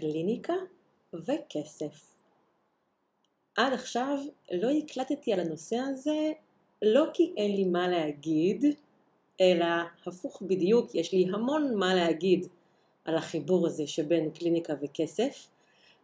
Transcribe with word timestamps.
קליניקה 0.00 0.54
וכסף. 1.14 2.14
עד 3.56 3.72
עכשיו 3.72 4.18
לא 4.52 4.70
הקלטתי 4.70 5.32
על 5.32 5.40
הנושא 5.40 5.76
הזה 5.76 6.32
לא 6.82 7.06
כי 7.12 7.32
אין 7.36 7.56
לי 7.56 7.64
מה 7.64 7.88
להגיד, 7.88 8.64
אלא 9.40 9.66
הפוך 10.06 10.42
בדיוק, 10.46 10.94
יש 10.94 11.12
לי 11.12 11.26
המון 11.32 11.74
מה 11.74 11.94
להגיד 11.94 12.46
על 13.04 13.16
החיבור 13.16 13.66
הזה 13.66 13.86
שבין 13.86 14.30
קליניקה 14.30 14.74
וכסף, 14.82 15.48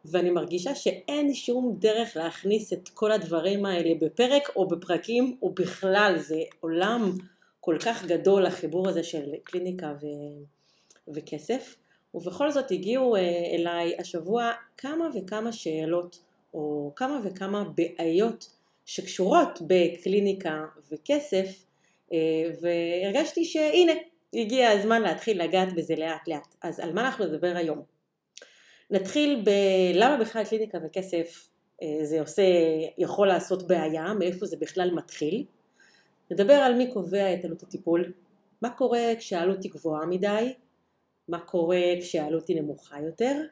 ואני 0.04 0.30
מרגישה 0.30 0.74
שאין 0.74 1.34
שום 1.34 1.76
דרך 1.78 2.16
להכניס 2.16 2.72
את 2.72 2.88
כל 2.88 3.12
הדברים 3.12 3.66
האלה 3.66 3.94
בפרק 4.00 4.56
או 4.56 4.68
בפרקים 4.68 5.36
או 5.42 5.50
בכלל, 5.50 6.14
זה 6.18 6.40
עולם 6.60 7.12
כל 7.60 7.76
כך 7.84 8.04
גדול 8.04 8.46
החיבור 8.46 8.88
הזה 8.88 9.02
של 9.02 9.34
קליניקה 9.44 9.92
ו... 10.02 10.06
וכסף, 11.08 11.76
ובכל 12.16 12.50
זאת 12.50 12.70
הגיעו 12.70 13.16
אה, 13.16 13.20
אליי 13.54 13.96
השבוע 13.98 14.52
כמה 14.76 15.09
וכמה 15.14 15.52
שאלות 15.52 16.18
או 16.54 16.92
כמה 16.96 17.20
וכמה 17.24 17.64
בעיות 17.64 18.50
שקשורות 18.86 19.58
בקליניקה 19.66 20.64
וכסף 20.92 21.64
אה, 22.12 22.18
והרגשתי 22.60 23.44
שהנה 23.44 23.92
הגיע 24.34 24.70
הזמן 24.70 25.02
להתחיל 25.02 25.42
לגעת 25.42 25.72
בזה 25.72 25.94
לאט 25.96 26.28
לאט. 26.28 26.55
אז 26.62 26.80
על 26.80 26.92
מה 26.92 27.06
אנחנו 27.06 27.24
נדבר 27.27 27.52
היום? 27.56 27.82
נתחיל 28.91 29.44
בלמה 29.44 30.16
בכלל 30.16 30.44
קליניקה 30.44 30.78
וכסף 30.84 31.48
אה, 31.83 31.98
זה 32.02 32.20
עושה, 32.20 32.42
יכול 32.98 33.28
לעשות 33.28 33.69
בעיה, 33.69 34.14
מאיפה 34.14 34.46
זה 34.46 34.56
בכלל 34.60 34.94
מתחיל. 34.94 35.44
נדבר 36.30 36.55
על 36.55 36.74
מי 36.74 36.92
קובע 36.92 37.34
את 37.34 37.44
עלות 37.44 37.62
הטיפול, 37.62 38.12
מה 38.62 38.70
קורה 38.70 39.12
כשהעלות 39.19 39.62
היא 39.62 39.72
גבוהה 39.72 40.06
מדי, 40.06 40.55
מה 41.28 41.38
קורה 41.38 41.82
כשהעלות 42.00 42.48
היא 42.48 42.62
נמוכה 42.62 43.00
יותר, 43.00 43.42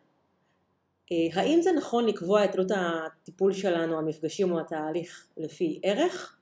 אה, 1.12 1.16
האם 1.33 1.62
זה 1.62 1.73
נכון 1.73 2.06
לקבוע 2.06 2.45
את 2.45 2.55
עלות 2.55 2.70
הטיפול 2.77 3.53
שלנו, 3.53 3.98
המפגשים 3.98 4.53
או 4.53 4.61
התהליך 4.61 5.28
לפי 5.36 5.81
ערך? 5.83 6.36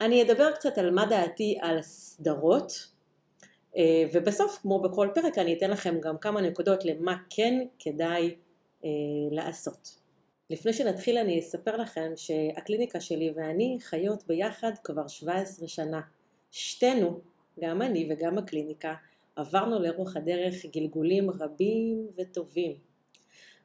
אני 0.00 0.22
אדבר 0.22 0.50
קצת 0.50 0.78
על 0.78 0.90
מה 0.90 1.06
דעתי 1.06 1.58
על 1.60 1.82
סדרות, 1.82 2.92
אה, 3.76 4.04
ובסוף, 4.12 4.58
כמו 4.62 4.80
בכל 4.80 5.08
פרק, 5.14 5.38
אני 5.38 5.54
אתן 5.54 5.70
לכם 5.70 6.00
גם 6.00 6.18
כמה 6.18 6.40
נקודות 6.40 6.84
למה 6.84 7.16
כן 7.30 7.54
כדאי 7.78 8.34
אה, 8.84 8.90
לעשות. 9.30 9.98
לפני 10.50 10.72
שנתחיל 10.72 11.18
אני 11.18 11.38
אספר 11.38 11.76
לכם 11.76 12.12
שהקליניקה 12.16 13.00
שלי 13.00 13.32
ואני 13.36 13.78
חיות 13.80 14.26
ביחד 14.26 14.72
כבר 14.84 15.08
17 15.08 15.68
שנה. 15.68 16.00
שתינו, 16.50 17.20
גם 17.60 17.82
אני 17.82 18.08
וגם 18.10 18.38
הקליניקה, 18.38 18.94
עברנו 19.36 19.82
לאורך 19.82 20.16
הדרך 20.16 20.66
גלגולים 20.66 21.30
רבים 21.30 22.08
וטובים. 22.18 22.76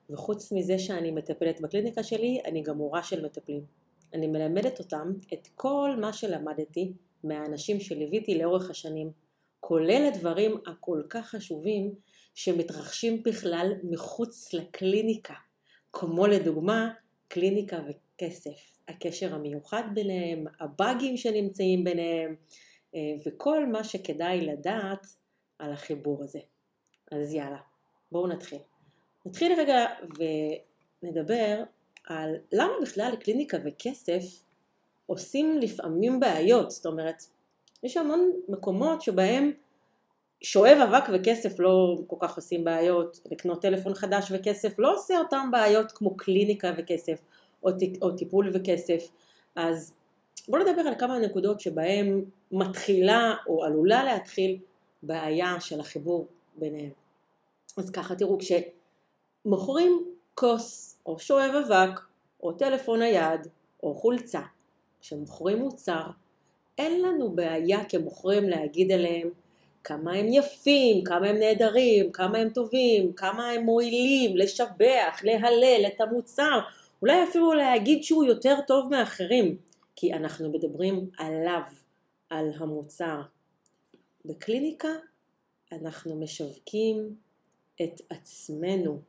וחוץ 0.10 0.52
מזה 0.52 0.80
שאני 0.80 1.12
מטפלת 1.12 1.62
בקליניקה 1.62 2.04
שלי, 2.04 2.42
אני 2.46 2.62
גם 2.62 2.78
מורה 2.78 3.04
של 3.04 3.26
מטפלים. 3.26 3.66
אני 4.14 4.28
מלמדת 4.28 4.80
אותם 4.80 5.14
את 5.34 5.48
כל 5.56 5.95
מה 6.02 6.14
שלמדתי 6.14 6.94
מהאנשים 7.23 7.80
שליוויתי 7.80 8.38
לאורך 8.38 8.70
השנים, 8.70 9.12
כולל 9.60 10.10
הדברים 10.14 10.58
הכל 10.68 11.02
כך 11.10 11.26
חשובים 11.30 11.95
שמתרחשים 12.36 13.23
בכלל 13.23 13.73
מחוץ 13.84 14.54
לקליניקה, 14.54 15.34
כמו 15.94 16.28
לדוגמה 16.28 16.90
קליניקה 17.28 17.80
וכסף, 17.88 18.80
הקשר 18.88 19.36
המיוחד 19.36 19.84
ביניהם, 19.94 20.45
הבאגים 20.60 21.18
שנמצאים 21.18 21.84
ביניהם 21.84 22.36
אה, 22.95 23.14
וכל 23.26 23.68
מה 23.68 23.84
שכדאי 23.84 24.42
לדעת 24.42 25.08
על 25.59 25.73
החיבור 25.73 26.23
הזה. 26.23 26.39
אז 27.11 27.33
יאללה, 27.33 27.59
בואו 28.11 28.27
נתחיל. 28.27 28.59
נתחיל 29.25 29.53
רגע 29.59 29.86
ונדבר 31.03 31.64
על 32.08 32.36
למה 32.52 32.73
בכלל 32.81 33.16
קליניקה 33.19 33.58
וכסף 33.66 34.23
עושים 35.05 35.59
לפעמים 35.59 36.19
בעיות, 36.19 36.72
זאת 36.72 36.86
אומרת, 36.86 37.23
יש 37.83 37.98
המון 37.98 38.32
מקומות 38.48 39.02
שבהם 39.02 39.52
שואב 40.42 40.77
אבק 40.83 41.04
וכסף 41.14 41.59
לא 41.59 41.98
כל 42.08 42.15
כך 42.20 42.36
עושים 42.36 42.64
בעיות, 42.64 43.20
לקנות 43.32 43.61
טלפון 43.61 43.93
חדש 43.93 44.32
וכסף 44.32 44.80
לא 44.80 44.93
עושה 44.93 45.20
אותם 45.20 45.49
בעיות 45.52 45.92
כמו 45.92 46.17
קליניקה 46.17 46.71
וכסף 46.77 47.26
או, 48.02 48.11
טיפול 48.17 48.52
וכסף, 48.53 49.11
אז 49.55 49.93
בואו 50.48 50.64
נדבר 50.64 50.82
על 50.82 50.95
כמה 50.99 51.20
נקודות 51.20 51.59
שבהם 51.59 52.26
מתחילה 52.52 53.33
או 53.48 53.64
עלולה 53.64 54.03
להתחיל 54.03 54.58
בעיה 55.03 55.59
של 55.59 55.80
החיבור 55.80 56.27
ביניהם. 56.55 56.91
אז 57.77 57.89
ככה 57.89 58.15
תראו, 58.15 58.37
כשמוכרים 59.45 60.05
כוס 60.33 60.99
או 61.05 61.19
שואב 61.19 61.52
אבק 61.65 61.99
או 62.43 62.52
טלפון 62.52 62.99
נייד 62.99 63.47
או 63.83 63.95
חולצה, 63.95 64.41
כשמוכרים 65.02 65.58
מוצר, 65.58 66.03
אין 66.77 67.02
לנו 67.02 67.31
בעיה 67.31 67.85
כמוכרים 67.85 68.49
להגיד 68.49 68.91
עליהם 68.91 69.30
כמה 69.83 70.13
הם 70.13 70.25
יפים, 70.30 71.03
כמה 71.03 71.27
הם 71.27 71.37
נהדרים, 71.37 72.11
כמה 72.11 72.37
הם 72.37 72.49
טובים, 72.49 73.14
כמה 73.14 73.49
הם 73.49 73.64
מועילים, 73.64 74.37
לשבח, 74.37 75.21
להלל 75.23 75.85
את 75.87 76.02
המוצר, 76.02 76.59
אולי 77.02 77.23
אפילו 77.23 77.53
להגיד 77.53 78.03
שהוא 78.03 78.25
יותר 78.25 78.55
טוב 78.67 78.89
מאחרים, 78.91 79.58
כי 79.95 80.14
אנחנו 80.14 80.49
מדברים 80.49 81.09
עליו, 81.17 81.61
על 82.29 82.52
המוצר. 82.58 83.21
בקליניקה 84.27 84.89
אנחנו 85.71 86.15
משווקים 86.15 87.15
את 87.82 88.02
עצמנו, 88.10 88.99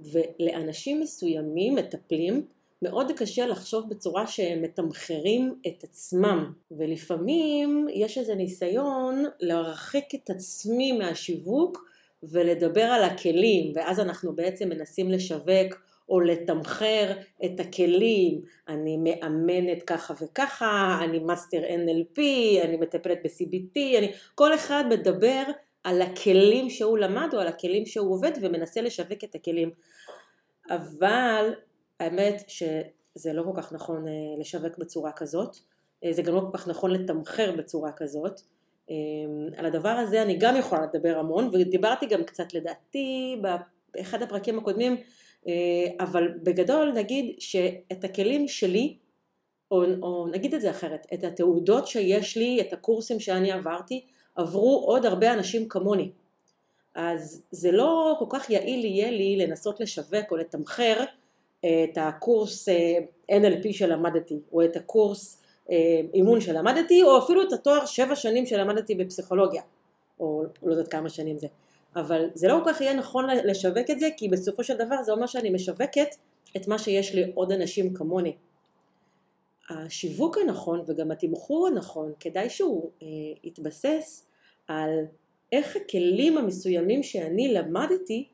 ולאנשים 0.00 1.00
מסוימים, 1.00 1.74
מטפלים, 1.74 2.46
מאוד 2.82 3.12
קשה 3.16 3.46
לחשוב 3.46 3.88
בצורה 3.88 4.26
שהם 4.26 4.62
מתמחרים 4.62 5.60
את 5.66 5.84
עצמם. 5.84 6.52
ולפעמים 6.70 7.86
יש 7.94 8.18
איזה 8.18 8.34
ניסיון 8.34 9.24
להרחיק 9.40 10.14
את 10.14 10.30
עצמי 10.30 10.92
מהשיווק 10.92 11.84
ולדבר 12.22 12.84
על 12.84 13.04
הכלים 13.04 13.72
ואז 13.74 14.00
אנחנו 14.00 14.36
בעצם 14.36 14.68
מנסים 14.68 15.10
לשווק 15.10 15.89
או 16.10 16.20
לתמחר 16.20 17.12
את 17.44 17.60
הכלים, 17.60 18.40
אני 18.68 18.96
מאמנת 18.96 19.82
ככה 19.82 20.14
וככה, 20.22 20.98
אני 21.04 21.18
מאסטר 21.18 21.62
NLP, 21.62 22.20
אני 22.64 22.76
מטפלת 22.76 23.18
ב-CBT, 23.24 23.98
אני... 23.98 24.12
כל 24.34 24.54
אחד 24.54 24.84
מדבר 24.90 25.42
על 25.84 26.02
הכלים 26.02 26.70
שהוא 26.70 26.98
למד 26.98 27.28
או 27.32 27.38
על 27.38 27.46
הכלים 27.46 27.86
שהוא 27.86 28.12
עובד 28.12 28.32
ומנסה 28.42 28.80
לשווק 28.80 29.24
את 29.24 29.34
הכלים. 29.34 29.70
אבל 30.70 31.54
האמת 32.00 32.42
שזה 32.48 33.32
לא 33.32 33.42
כל 33.42 33.62
כך 33.62 33.72
נכון 33.72 34.06
אה, 34.08 34.12
לשווק 34.40 34.78
בצורה 34.78 35.12
כזאת, 35.12 35.56
אה, 36.04 36.12
זה 36.12 36.22
גם 36.22 36.34
לא 36.34 36.40
כל 36.40 36.58
כך 36.58 36.68
נכון 36.68 36.90
לתמחר 36.90 37.52
בצורה 37.56 37.92
כזאת. 37.92 38.40
אה, 38.90 38.96
על 39.56 39.66
הדבר 39.66 39.88
הזה 39.88 40.22
אני 40.22 40.36
גם 40.36 40.56
יכולה 40.56 40.86
לדבר 40.86 41.18
המון 41.18 41.50
ודיברתי 41.52 42.06
גם 42.06 42.24
קצת 42.24 42.54
לדעתי 42.54 43.40
באחד 43.94 44.22
הפרקים 44.22 44.58
הקודמים 44.58 44.96
אבל 46.00 46.28
בגדול 46.42 46.92
נגיד 46.92 47.34
שאת 47.38 48.04
הכלים 48.04 48.48
שלי 48.48 48.96
או, 49.70 49.84
או 50.02 50.26
נגיד 50.26 50.54
את 50.54 50.60
זה 50.60 50.70
אחרת, 50.70 51.06
את 51.14 51.24
התעודות 51.24 51.86
שיש 51.86 52.36
לי, 52.36 52.60
את 52.60 52.72
הקורסים 52.72 53.20
שאני 53.20 53.52
עברתי, 53.52 54.04
עברו 54.34 54.82
עוד 54.86 55.06
הרבה 55.06 55.32
אנשים 55.32 55.68
כמוני. 55.68 56.10
אז 56.94 57.42
זה 57.50 57.72
לא 57.72 58.16
כל 58.18 58.24
כך 58.28 58.50
יעיל 58.50 58.84
יהיה 58.84 59.10
לי 59.10 59.36
לנסות 59.36 59.80
לשווק 59.80 60.30
או 60.30 60.36
לתמחר 60.36 61.04
את 61.60 61.98
הקורס 61.98 62.68
אה, 62.68 62.98
NLP 63.32 63.72
שלמדתי, 63.72 64.38
או 64.52 64.64
את 64.64 64.76
הקורס 64.76 65.42
אה, 65.70 66.00
אימון 66.14 66.40
שלמדתי, 66.40 67.02
או 67.02 67.18
אפילו 67.18 67.42
את 67.42 67.52
התואר 67.52 67.86
שבע 67.86 68.16
שנים 68.16 68.46
שלמדתי 68.46 68.94
בפסיכולוגיה, 68.94 69.62
או 70.20 70.42
לא 70.62 70.72
יודעת 70.72 70.88
כמה 70.88 71.08
שנים 71.08 71.38
זה. 71.38 71.46
אבל 71.96 72.30
זה 72.34 72.48
לא 72.48 72.60
כל 72.64 72.72
כך 72.72 72.80
יהיה 72.80 72.94
נכון 72.94 73.26
לשווק 73.44 73.90
את 73.90 74.00
זה, 74.00 74.08
כי 74.16 74.28
בסופו 74.28 74.64
של 74.64 74.76
דבר 74.76 75.02
זה 75.02 75.12
אומר 75.12 75.26
שאני 75.26 75.50
משווקת 75.50 76.08
את 76.56 76.68
מה 76.68 76.78
שיש 76.78 77.14
לי 77.14 77.32
עוד 77.34 77.52
אנשים 77.52 77.94
כמוני. 77.94 78.36
השיווק 79.70 80.38
הנכון 80.38 80.82
וגם 80.86 81.10
התמחור 81.10 81.66
הנכון, 81.66 82.12
כדאי 82.20 82.50
שהוא 82.50 82.90
אה, 83.02 83.06
יתבסס 83.44 84.26
על 84.68 84.90
איך 85.52 85.76
הכלים 85.76 86.38
המסוימים 86.38 87.02
שאני 87.02 87.54
למדתי 87.54 88.28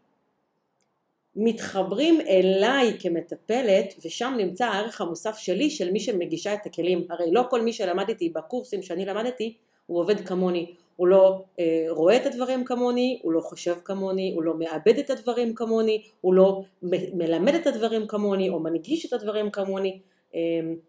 מתחברים 1.36 2.20
אליי 2.20 2.96
כמטפלת 3.00 3.94
ושם 4.04 4.34
נמצא 4.38 4.66
הערך 4.66 5.00
המוסף 5.00 5.36
שלי 5.38 5.70
של 5.70 5.92
מי 5.92 6.00
שמגישה 6.00 6.54
את 6.54 6.66
הכלים 6.66 7.06
הרי 7.10 7.32
לא 7.32 7.42
כל 7.50 7.62
מי 7.62 7.72
שלמדתי 7.72 8.28
בקורסים 8.28 8.82
שאני 8.82 9.04
למדתי 9.04 9.56
הוא 9.86 10.00
עובד 10.00 10.20
כמוני 10.20 10.74
הוא 10.96 11.08
לא 11.08 11.44
אה, 11.58 11.86
רואה 11.88 12.16
את 12.16 12.26
הדברים 12.26 12.64
כמוני, 12.64 13.20
הוא 13.22 13.32
לא 13.32 13.40
חושב 13.40 13.74
כמוני, 13.84 14.32
הוא 14.34 14.42
לא 14.42 14.54
מאבד 14.58 14.98
את 14.98 15.10
הדברים 15.10 15.54
כמוני, 15.54 16.02
הוא 16.20 16.34
לא 16.34 16.62
מ- 16.82 17.18
מלמד 17.18 17.54
את 17.54 17.66
הדברים 17.66 18.06
כמוני 18.06 18.48
או 18.48 18.60
מנגיש 18.60 19.06
את 19.06 19.12
הדברים 19.12 19.50
כמוני. 19.50 20.00
אה, 20.34 20.40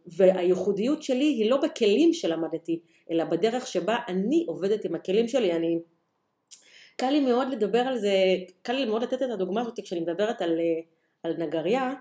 והייחודיות 0.08 1.04
שלי 1.04 1.26
היא 1.26 1.50
לא 1.50 1.58
בכלים 1.58 2.14
שלמדתי 2.14 2.80
אלא 3.12 3.24
בדרך 3.24 3.68
שבה 3.68 3.98
אני 4.08 4.46
עובדת 4.48 4.86
עם 4.86 4.96
הכלים 4.96 5.28
שלי, 5.28 5.54
אני 5.54 5.80
קל 6.96 7.10
לי 7.10 7.20
מאוד 7.20 7.48
לדבר 7.52 7.80
על 7.80 7.98
זה, 7.98 8.12
קל 8.62 8.74
לי 8.74 8.86
מאוד 8.86 9.04
לתת 9.04 9.24
את 9.24 9.30
הדוגמה 9.30 9.62
הזאת 9.62 9.80
כשאני 9.80 10.02
מדברת 10.02 10.42
על, 10.42 10.60
על 11.24 11.34
נגריה, 11.38 11.94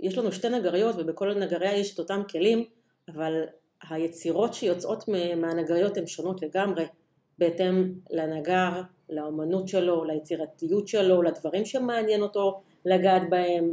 יש 0.00 0.18
לנו 0.18 0.32
שתי 0.32 0.48
נגריות 0.48 0.96
ובכל 0.98 1.34
נגריה 1.34 1.76
יש 1.76 1.94
את 1.94 1.98
אותם 1.98 2.22
כלים, 2.30 2.64
אבל 3.08 3.42
היצירות 3.90 4.54
שיוצאות 4.54 5.04
מהנגריות 5.36 5.96
הן 5.96 6.06
שונות 6.06 6.42
לגמרי, 6.42 6.84
בהתאם 7.38 7.92
לנגר, 8.10 8.80
לאמנות 9.10 9.68
שלו, 9.68 10.04
ליצירתיות 10.04 10.88
שלו, 10.88 11.22
לדברים 11.22 11.64
שמעניין 11.64 12.22
אותו 12.22 12.60
לגעת 12.84 13.22
בהם, 13.30 13.72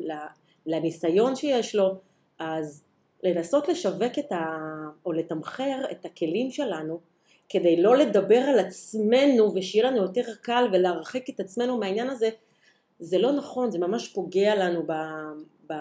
לניסיון 0.66 1.36
שיש 1.36 1.76
לו, 1.76 1.96
אז 2.40 2.86
לנסות 3.24 3.68
לשווק 3.68 4.20
את 4.20 4.32
ה... 4.32 4.58
או 5.06 5.12
לתמחר 5.12 5.82
את 5.92 6.06
הכלים 6.06 6.52
שלנו 6.52 7.00
כדי 7.50 7.82
לא 7.82 7.98
לדבר 7.98 8.40
על 8.40 8.60
עצמנו 8.60 9.56
ושיהיה 9.56 9.92
לנו 9.92 9.98
יותר 9.98 10.36
קל 10.42 10.68
ולהרחיק 10.74 11.30
את 11.30 11.40
עצמנו 11.40 11.78
מהעניין 11.78 12.10
הזה, 12.10 12.30
זה 13.00 13.18
לא 13.18 13.32
נכון, 13.32 13.72
זה 13.72 13.80
ממש 13.80 14.14
פוגע 14.14 14.56
לנו 14.56 14.84
ב, 14.88 14.92
ב, 15.70 15.74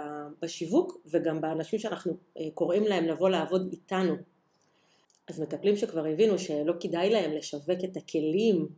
בשיווק 0.42 0.98
וגם 1.06 1.40
באנשים 1.40 1.78
שאנחנו 1.78 2.12
אה, 2.38 2.48
קוראים 2.54 2.84
להם 2.84 3.04
לבוא 3.04 3.28
לעבוד 3.28 3.68
איתנו. 3.72 4.14
אז 5.28 5.40
מטפלים 5.40 5.76
שכבר 5.76 6.06
הבינו 6.06 6.38
שלא 6.38 6.74
כדאי 6.80 7.10
להם 7.10 7.32
לשווק 7.32 7.84
את 7.84 7.96
הכלים 7.96 8.68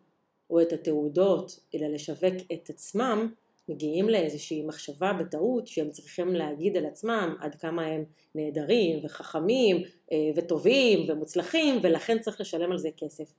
או 0.51 0.63
את 0.63 0.73
התעודות, 0.73 1.61
אלא 1.75 1.87
לשווק 1.87 2.35
את 2.53 2.71
עצמם, 2.71 3.33
מגיעים 3.69 4.09
לאיזושהי 4.09 4.63
מחשבה 4.63 5.13
בטעות 5.13 5.67
שהם 5.67 5.91
צריכים 5.91 6.35
להגיד 6.35 6.77
על 6.77 6.87
עצמם 6.87 7.37
עד 7.41 7.55
כמה 7.55 7.85
הם 7.85 8.05
נהדרים 8.35 9.05
וחכמים 9.05 9.83
אה, 10.13 10.31
וטובים 10.37 11.05
ומוצלחים 11.09 11.81
ולכן 11.83 12.19
צריך 12.19 12.41
לשלם 12.41 12.73
על 12.73 12.79
זה 12.79 12.89
כסף. 12.97 13.37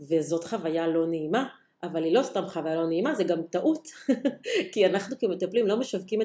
וזאת 0.00 0.44
חוויה 0.44 0.88
לא 0.88 1.06
נעימה, 1.06 1.48
אבל 1.82 2.04
היא 2.04 2.14
לא 2.14 2.22
סתם 2.22 2.46
חוויה 2.46 2.74
לא 2.74 2.86
נעימה, 2.86 3.14
זה 3.14 3.24
גם 3.24 3.42
טעות, 3.42 3.88
כי 4.72 4.86
אנחנו 4.86 5.18
כמטפלים 5.18 5.66
לא 5.66 5.76
משווקים 5.76 6.22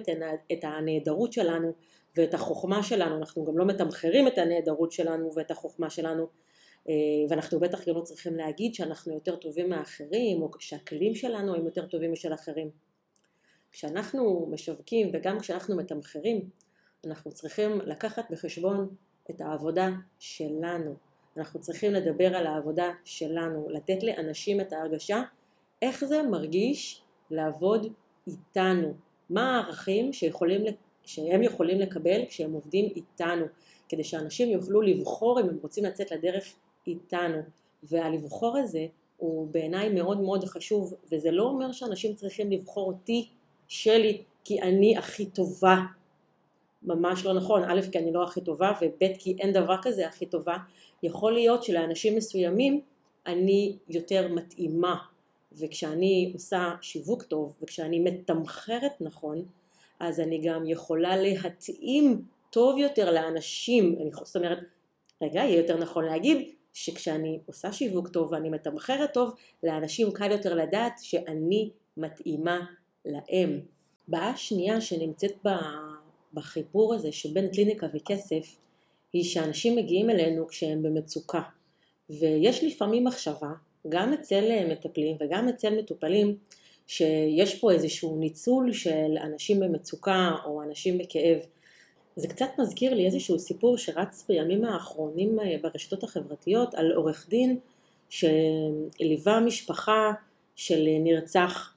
את 0.52 0.64
הנהדרות 0.64 1.34
שלנו 1.34 1.74
ואת 2.18 2.34
החוכמה 2.34 2.84
שלנו, 2.84 3.18
אנחנו 3.18 3.46
גם 3.46 3.58
לא 3.58 3.66
מתמחרים 3.66 4.28
את 4.28 4.38
הנהדרות 4.38 4.92
שלנו 4.92 5.32
ואת 5.36 5.52
החוכמה 5.52 5.90
שלנו, 5.90 6.28
אה, 6.90 6.94
ואנחנו 7.30 7.60
בטח 7.60 7.88
גם 7.88 7.96
לא 7.96 8.02
צריכים 8.02 8.36
להגיד 8.36 8.76
שאנחנו 8.76 9.14
יותר 9.14 9.36
טובים 9.36 9.70
מאחרים, 9.70 10.42
או 10.42 10.50
שהכלים 10.60 11.16
שלנו 11.16 11.56
הם 11.56 11.66
יותר 11.66 11.86
טובים 11.86 12.12
משל 12.12 12.34
אחרים. 12.34 12.70
כשאנחנו 13.72 14.48
משווקים 14.52 15.10
וגם 15.14 15.40
כשאנחנו 15.40 15.76
מתמחרים, 15.76 16.50
אנחנו 17.06 17.32
צריכים 17.32 17.82
לקחת 17.82 18.32
בחשבון 18.32 18.96
את 19.30 19.42
העבודה 19.42 19.90
שלנו. 20.20 20.96
אנחנו 21.38 21.60
צריכים 21.60 21.92
לדבר 21.94 22.36
על 22.36 22.48
העבודה 22.48 22.92
שלנו, 23.04 23.70
לתת 23.70 24.04
לאנשים 24.04 24.62
את 24.62 24.74
ההרגשה 24.74 25.22
איך 25.82 26.06
זה 26.06 26.24
מרגיש 26.24 27.02
לעבוד 27.32 27.88
איתנו, 28.28 28.94
מה 29.30 29.56
הערכים 29.56 30.14
שיכולים, 30.14 30.62
שהם 31.06 31.44
יכולים 31.44 31.80
לקבל 31.80 32.26
כשהם 32.26 32.54
עובדים 32.54 32.86
איתנו, 32.96 33.46
כדי 33.90 34.04
שאנשים 34.04 34.50
יוכלו 34.50 34.82
לבחור 34.82 35.40
אם 35.40 35.50
הם 35.50 35.58
רוצים 35.62 35.86
לצאת 35.86 36.12
לדרך 36.12 36.54
איתנו. 36.88 37.38
והלבחור 37.84 38.58
הזה 38.58 38.86
הוא 39.18 39.48
בעיניי 39.52 39.90
מאוד 39.90 40.22
מאוד 40.22 40.46
חשוב, 40.46 40.94
וזה 41.12 41.32
לא 41.32 41.44
אומר 41.44 41.72
שאנשים 41.72 42.16
צריכים 42.16 42.52
לבחור 42.52 42.88
אותי 42.88 43.30
שלי 43.68 44.24
כי 44.44 44.62
אני 44.62 44.98
הכי 44.98 45.26
טובה. 45.26 45.78
ממש 46.84 47.26
לא 47.26 47.34
נכון, 47.34 47.64
א' 47.64 47.82
כי 47.92 48.00
אני 48.00 48.12
לא 48.12 48.24
הכי 48.24 48.42
טובה 48.42 48.72
וב' 48.82 49.14
כי 49.20 49.36
אין 49.40 49.54
דבר 49.54 49.76
כזה 49.82 50.08
הכי 50.08 50.26
טובה. 50.26 50.58
יכול 51.04 51.34
להיות 51.34 51.64
שלאנשים 51.64 52.16
מסוימים 52.16 52.82
אני 53.26 53.78
יותר 53.90 54.34
מתאימה 54.34 54.96
וכשאני 55.60 56.32
עושה 56.34 56.76
שיווק 56.82 57.24
טוב 57.24 57.54
וכשאני 57.62 58.00
מתמחרת 58.00 59.02
נכון 59.02 59.46
אז 60.00 60.20
אני 60.20 60.42
גם 60.42 60.66
יכולה 60.66 61.18
להתאים 61.18 62.22
טוב 62.50 62.78
יותר 62.78 63.12
לאנשים, 63.12 63.96
אני, 64.02 64.10
זאת 64.24 64.36
אומרת, 64.36 64.60
רגע, 65.22 65.40
יהיה 65.40 65.58
יותר 65.58 65.78
נכון 65.78 66.06
להגיד 66.06 66.52
שכשאני 66.74 67.40
עושה 67.46 67.72
שיווק 67.72 68.08
טוב 68.08 68.32
ואני 68.32 68.50
מתמחרת 68.50 69.14
טוב, 69.14 69.34
לאנשים 69.64 70.12
קל 70.12 70.32
יותר 70.32 70.54
לדעת 70.54 70.94
שאני 71.02 71.70
מתאימה 71.98 72.60
להם. 73.06 73.60
בעיה 74.08 74.38
שנייה 74.38 74.82
שנמצאת 74.82 75.46
בחיבור 76.34 76.94
הזה 76.94 77.12
שבין 77.12 77.48
קליניקה 77.54 77.88
וכסף 77.94 78.56
היא 79.14 79.24
שאנשים 79.24 79.76
מגיעים 79.76 80.10
אלינו 80.10 80.48
כשהם 80.48 80.84
במצוקה 80.84 81.42
ויש 82.10 82.64
לפעמים 82.64 83.04
מחשבה 83.04 83.52
גם 83.90 84.14
אצל 84.14 84.66
מטפלים 84.70 85.18
וגם 85.20 85.50
אצל 85.50 85.80
מטופלים 85.80 86.36
שיש 86.88 87.60
פה 87.60 87.72
איזשהו 87.72 88.18
ניצול 88.18 88.74
של 88.74 89.18
אנשים 89.24 89.60
במצוקה 89.60 90.32
או 90.46 90.64
אנשים 90.64 90.98
בכאב. 90.98 91.38
זה 92.16 92.28
קצת 92.28 92.50
מזכיר 92.60 92.94
לי 92.94 93.06
איזשהו 93.06 93.40
סיפור 93.40 93.78
שרץ 93.78 94.26
בימים 94.30 94.66
האחרונים 94.66 95.40
אה, 95.40 95.56
ברשתות 95.62 96.04
החברתיות 96.04 96.74
על 96.74 96.92
עורך 96.92 97.26
דין 97.30 97.60
שליווה 98.10 99.40
משפחה 99.40 100.12
של 100.56 100.88
נרצח 101.00 101.74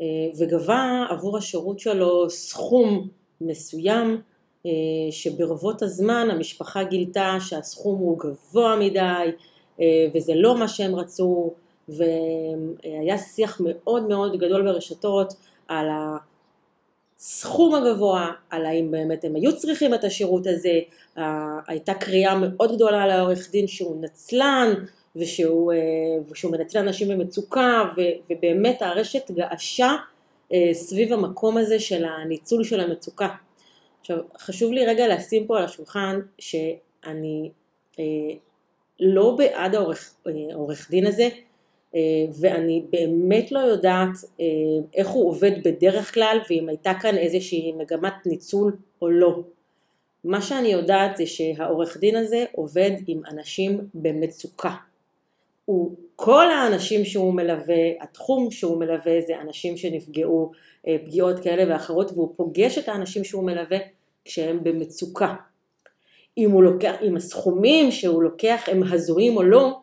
אה, 0.00 0.06
וגבה 0.38 1.06
עבור 1.10 1.38
השירות 1.38 1.80
שלו 1.80 2.30
סכום 2.30 3.08
מסוים 3.40 4.20
אה, 4.66 4.70
שברבות 5.10 5.82
הזמן 5.82 6.28
המשפחה 6.30 6.84
גילתה 6.84 7.36
שהסכום 7.40 7.98
הוא 7.98 8.18
גבוה 8.18 8.76
מדי 8.76 8.98
אה, 8.98 9.30
וזה 10.14 10.32
לא 10.34 10.58
מה 10.58 10.68
שהם 10.68 10.94
רצו 10.94 11.52
והיה 11.88 13.18
שיח 13.18 13.60
מאוד 13.64 14.08
מאוד 14.08 14.36
גדול 14.36 14.62
ברשתות 14.62 15.32
על 15.68 15.88
הסכום 17.18 17.74
הגבוה, 17.74 18.32
על 18.50 18.66
האם 18.66 18.90
באמת 18.90 19.24
הם 19.24 19.36
היו 19.36 19.56
צריכים 19.56 19.94
את 19.94 20.04
השירות 20.04 20.46
הזה, 20.46 20.80
הייתה 21.66 21.94
קריאה 21.94 22.34
מאוד 22.38 22.74
גדולה 22.74 23.06
לעורך 23.06 23.50
דין 23.50 23.66
שהוא 23.66 24.02
נצלן 24.02 24.74
ושהוא, 25.16 25.72
אה, 25.72 25.78
ושהוא 26.30 26.52
מנצל 26.52 26.78
אנשים 26.78 27.08
במצוקה 27.08 27.82
ובאמת 28.30 28.82
הרשת 28.82 29.30
געשה 29.30 29.96
אה, 30.52 30.70
סביב 30.72 31.12
המקום 31.12 31.56
הזה 31.58 31.80
של 31.80 32.04
הניצול 32.04 32.64
של 32.64 32.80
המצוקה. 32.80 33.28
עכשיו 34.00 34.18
חשוב 34.38 34.72
לי 34.72 34.86
רגע 34.86 35.08
לשים 35.08 35.46
פה 35.46 35.58
על 35.58 35.64
השולחן 35.64 36.20
שאני 36.38 37.50
אה, 37.98 38.04
לא 39.00 39.34
בעד 39.38 39.74
העורך, 39.74 40.14
העורך 40.52 40.90
דין 40.90 41.06
הזה 41.06 41.28
ואני 42.40 42.82
באמת 42.90 43.52
לא 43.52 43.58
יודעת 43.58 44.08
איך 44.94 45.08
הוא 45.08 45.28
עובד 45.28 45.52
בדרך 45.64 46.14
כלל 46.14 46.38
ואם 46.50 46.68
הייתה 46.68 46.92
כאן 47.00 47.18
איזושהי 47.18 47.72
מגמת 47.72 48.26
ניצול 48.26 48.76
או 49.02 49.10
לא. 49.10 49.42
מה 50.24 50.42
שאני 50.42 50.68
יודעת 50.68 51.16
זה 51.16 51.26
שהעורך 51.26 51.96
דין 51.96 52.16
הזה 52.16 52.44
עובד 52.52 52.90
עם 53.06 53.20
אנשים 53.28 53.80
במצוקה. 53.94 54.74
הוא 55.64 55.94
כל 56.16 56.50
האנשים 56.50 57.04
שהוא 57.04 57.34
מלווה, 57.34 57.90
התחום 58.00 58.50
שהוא 58.50 58.78
מלווה 58.78 59.20
זה 59.26 59.40
אנשים 59.40 59.76
שנפגעו 59.76 60.52
אה, 60.86 60.96
פגיעות 61.04 61.38
כאלה 61.38 61.72
ואחרות 61.72 62.10
והוא 62.12 62.34
פוגש 62.36 62.78
את 62.78 62.88
האנשים 62.88 63.24
שהוא 63.24 63.44
מלווה 63.44 63.78
כשהם 64.24 64.64
במצוקה. 64.64 65.34
אם, 66.38 66.62
לוקח, 66.62 66.94
אם 67.02 67.16
הסכומים 67.16 67.90
שהוא 67.90 68.22
לוקח 68.22 68.62
הם 68.66 68.82
הזויים 68.82 69.36
או 69.36 69.42
לא, 69.42 69.78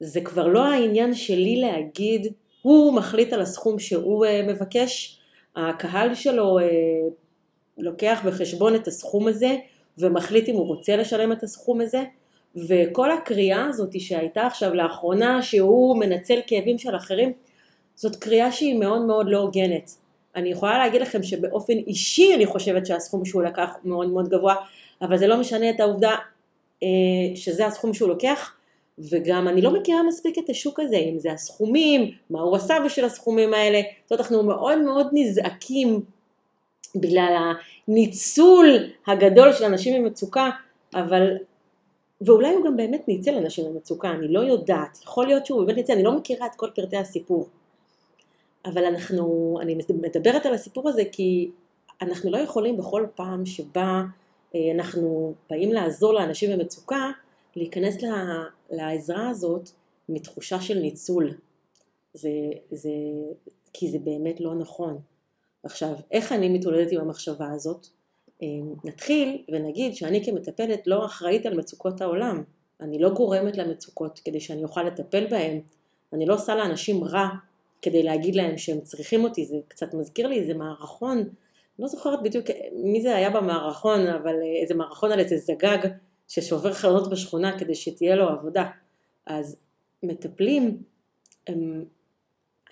זה 0.00 0.20
כבר 0.20 0.46
לא 0.46 0.64
העניין 0.64 1.14
שלי 1.14 1.56
להגיד 1.56 2.32
הוא 2.62 2.94
מחליט 2.94 3.32
על 3.32 3.40
הסכום 3.40 3.78
שהוא 3.78 4.26
אה, 4.26 4.42
מבקש, 4.48 5.18
הקהל 5.56 6.14
שלו 6.14 6.58
אה, 6.58 6.64
לוקח 7.78 8.22
בחשבון 8.26 8.74
את 8.74 8.86
הסכום 8.86 9.28
הזה 9.28 9.56
ומחליט 9.98 10.48
אם 10.48 10.54
הוא 10.54 10.66
רוצה 10.66 10.96
לשלם 10.96 11.32
את 11.32 11.42
הסכום 11.42 11.80
הזה. 11.80 12.04
וכל 12.68 13.10
הקריאה 13.10 13.66
הזאת 13.66 14.00
שהייתה 14.00 14.46
עכשיו 14.46 14.74
לאחרונה 14.74 15.42
שהוא 15.42 15.96
מנצל 15.96 16.40
כאבים 16.46 16.78
של 16.78 16.96
אחרים, 16.96 17.32
זאת 17.94 18.16
קריאה 18.16 18.52
שהיא 18.52 18.78
מאוד 18.78 19.02
מאוד 19.02 19.26
לא 19.28 19.38
הוגנת. 19.38 19.90
אני 20.36 20.48
יכולה 20.48 20.78
להגיד 20.78 21.00
לכם 21.02 21.22
שבאופן 21.22 21.72
אישי 21.72 22.34
אני 22.34 22.46
חושבת 22.46 22.86
שהסכום 22.86 23.24
שהוא 23.24 23.42
לקח 23.42 23.70
מאוד 23.84 24.08
מאוד 24.08 24.28
גבוה, 24.28 24.54
אבל 25.02 25.18
זה 25.18 25.26
לא 25.26 25.40
משנה 25.40 25.70
את 25.70 25.80
העובדה 25.80 26.14
אה, 26.82 26.88
שזה 27.34 27.66
הסכום 27.66 27.94
שהוא 27.94 28.08
לוקח, 28.08 28.56
וגם 28.98 29.48
אני 29.48 29.62
לא 29.62 29.70
מכירה 29.70 30.02
מספיק 30.02 30.38
את 30.38 30.50
השוק 30.50 30.80
הזה, 30.80 30.96
אם 30.96 31.18
זה 31.18 31.32
הסכומים, 31.32 32.10
מה 32.30 32.40
הוא 32.40 32.56
עשה 32.56 32.74
בשביל 32.84 33.04
הסכומים 33.04 33.54
האלה, 33.54 33.80
זאת 34.02 34.10
אומרת 34.10 34.20
אנחנו 34.20 34.42
מאוד 34.42 34.78
מאוד 34.78 35.06
נזעקים 35.12 36.00
בגלל 36.96 37.52
הניצול 37.88 38.66
הגדול 39.06 39.52
של 39.52 39.64
אנשים 39.64 40.02
במצוקה, 40.02 40.50
אבל 40.94 41.36
ואולי 42.20 42.54
הוא 42.54 42.64
גם 42.64 42.76
באמת 42.76 43.08
ניצל 43.08 43.34
אנשים 43.34 43.64
במצוקה, 43.64 44.10
אני 44.10 44.28
לא 44.28 44.40
יודעת, 44.40 44.98
יכול 45.02 45.26
להיות 45.26 45.46
שהוא 45.46 45.64
באמת 45.64 45.76
ניצל, 45.76 45.92
אני 45.92 46.02
לא 46.02 46.12
מכירה 46.12 46.46
את 46.46 46.54
כל 46.56 46.68
פרטי 46.74 46.96
הסיפור. 46.96 47.48
אבל 48.64 48.84
אנחנו, 48.84 49.58
אני 49.62 49.78
מדברת 50.02 50.46
על 50.46 50.54
הסיפור 50.54 50.88
הזה 50.88 51.02
כי 51.12 51.50
אנחנו 52.02 52.30
לא 52.30 52.38
יכולים 52.38 52.76
בכל 52.76 53.06
פעם 53.14 53.46
שבה 53.46 54.02
אנחנו 54.74 55.34
באים 55.50 55.72
לעזור 55.72 56.14
לאנשים 56.14 56.58
במצוקה, 56.58 57.10
להיכנס 57.56 58.02
לה, 58.02 58.44
לעזרה 58.70 59.28
הזאת 59.28 59.70
מתחושה 60.08 60.60
של 60.60 60.78
ניצול. 60.78 61.34
זה, 62.14 62.30
זה, 62.70 62.90
כי 63.72 63.90
זה 63.90 63.98
באמת 63.98 64.40
לא 64.40 64.54
נכון. 64.54 64.98
עכשיו, 65.64 65.94
איך 66.10 66.32
אני 66.32 66.48
מתמודדת 66.48 66.92
עם 66.92 67.00
המחשבה 67.00 67.52
הזאת? 67.52 67.86
אמ, 68.42 68.74
נתחיל 68.84 69.42
ונגיד 69.52 69.94
שאני 69.94 70.24
כמטפלת 70.24 70.86
לא 70.86 71.04
אחראית 71.04 71.46
על 71.46 71.58
מצוקות 71.58 72.00
העולם. 72.00 72.42
אני 72.80 72.98
לא 72.98 73.10
גורמת 73.10 73.56
למצוקות 73.56 74.20
כדי 74.24 74.40
שאני 74.40 74.64
אוכל 74.64 74.82
לטפל 74.82 75.26
בהן. 75.26 75.60
אני 76.12 76.26
לא 76.26 76.34
עושה 76.34 76.54
לאנשים 76.54 77.04
רע 77.04 77.28
כדי 77.82 78.02
להגיד 78.02 78.34
להם 78.34 78.58
שהם 78.58 78.80
צריכים 78.80 79.24
אותי. 79.24 79.44
זה 79.44 79.56
קצת 79.68 79.94
מזכיר 79.94 80.26
לי 80.26 80.40
איזה 80.40 80.54
מערכון, 80.54 81.28
לא 81.78 81.88
זוכרת 81.88 82.22
בדיוק 82.22 82.46
מי 82.72 83.02
זה 83.02 83.16
היה 83.16 83.30
במערכון, 83.30 84.06
אבל 84.06 84.34
אה, 84.34 84.60
איזה 84.62 84.74
מערכון 84.74 85.12
על 85.12 85.20
איזה 85.20 85.36
זגג 85.36 85.78
ששובר 86.28 86.72
חלונות 86.72 87.10
בשכונה 87.10 87.58
כדי 87.58 87.74
שתהיה 87.74 88.16
לו 88.16 88.28
עבודה. 88.28 88.70
אז 89.26 89.56
מטפלים 90.02 90.82
הם, 91.46 91.84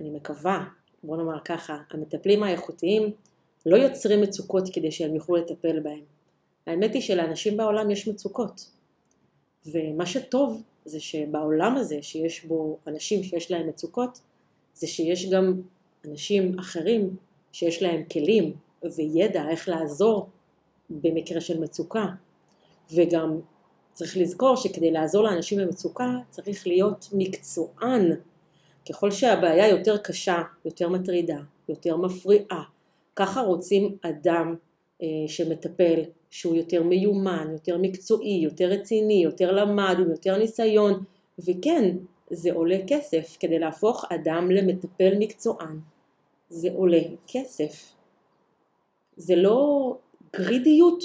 אני 0.00 0.10
מקווה, 0.10 0.64
בוא 1.02 1.16
נאמר 1.16 1.40
ככה, 1.44 1.78
המטפלים 1.90 2.42
האיכותיים 2.42 3.12
לא 3.66 3.76
יוצרים 3.76 4.20
מצוקות 4.20 4.64
כדי 4.72 4.92
שהם 4.92 5.14
יוכלו 5.14 5.36
לטפל 5.36 5.80
בהם. 5.80 6.02
האמת 6.66 6.94
היא 6.94 7.02
שלאנשים 7.02 7.56
בעולם 7.56 7.90
יש 7.90 8.08
מצוקות. 8.08 8.70
ומה 9.66 10.06
שטוב 10.06 10.62
זה 10.84 11.00
שבעולם 11.00 11.76
הזה 11.76 12.02
שיש 12.02 12.44
בו 12.44 12.78
אנשים 12.86 13.22
שיש 13.22 13.50
להם 13.50 13.68
מצוקות, 13.68 14.20
זה 14.74 14.86
שיש 14.86 15.30
גם 15.30 15.60
אנשים 16.04 16.58
אחרים 16.58 17.16
שיש 17.52 17.82
להם 17.82 18.04
כלים 18.12 18.52
וידע 18.96 19.48
איך 19.50 19.68
לעזור 19.68 20.28
במקרה 20.90 21.40
של 21.40 21.60
מצוקה. 21.60 22.06
וגם 22.94 23.40
צריך 23.92 24.16
לזכור 24.16 24.56
שכדי 24.56 24.90
לעזור 24.90 25.24
לאנשים 25.24 25.58
במצוקה 25.58 26.16
צריך 26.30 26.66
להיות 26.66 27.08
מקצוען. 27.12 28.12
ככל 28.88 29.10
שהבעיה 29.10 29.68
יותר 29.68 29.96
קשה, 29.98 30.42
יותר 30.64 30.88
מטרידה, 30.88 31.38
יותר 31.68 31.96
מפריעה, 31.96 32.62
ככה 33.16 33.40
רוצים 33.40 33.96
אדם 34.02 34.54
אה, 35.02 35.06
שמטפל, 35.26 36.00
שהוא 36.30 36.54
יותר 36.54 36.82
מיומן, 36.82 37.48
יותר 37.52 37.78
מקצועי, 37.78 38.40
יותר 38.42 38.64
רציני, 38.64 39.22
יותר 39.22 39.52
למד, 39.52 39.96
עם 39.98 40.10
יותר 40.10 40.38
ניסיון, 40.38 41.04
וכן, 41.38 41.96
זה 42.30 42.52
עולה 42.52 42.78
כסף 42.86 43.36
כדי 43.40 43.58
להפוך 43.58 44.04
אדם 44.08 44.50
למטפל 44.50 45.12
מקצוען. 45.18 45.78
זה 46.48 46.68
עולה 46.74 47.02
כסף. 47.26 47.99
זה 49.20 49.36
לא 49.36 49.96
גרידיות. 50.36 51.04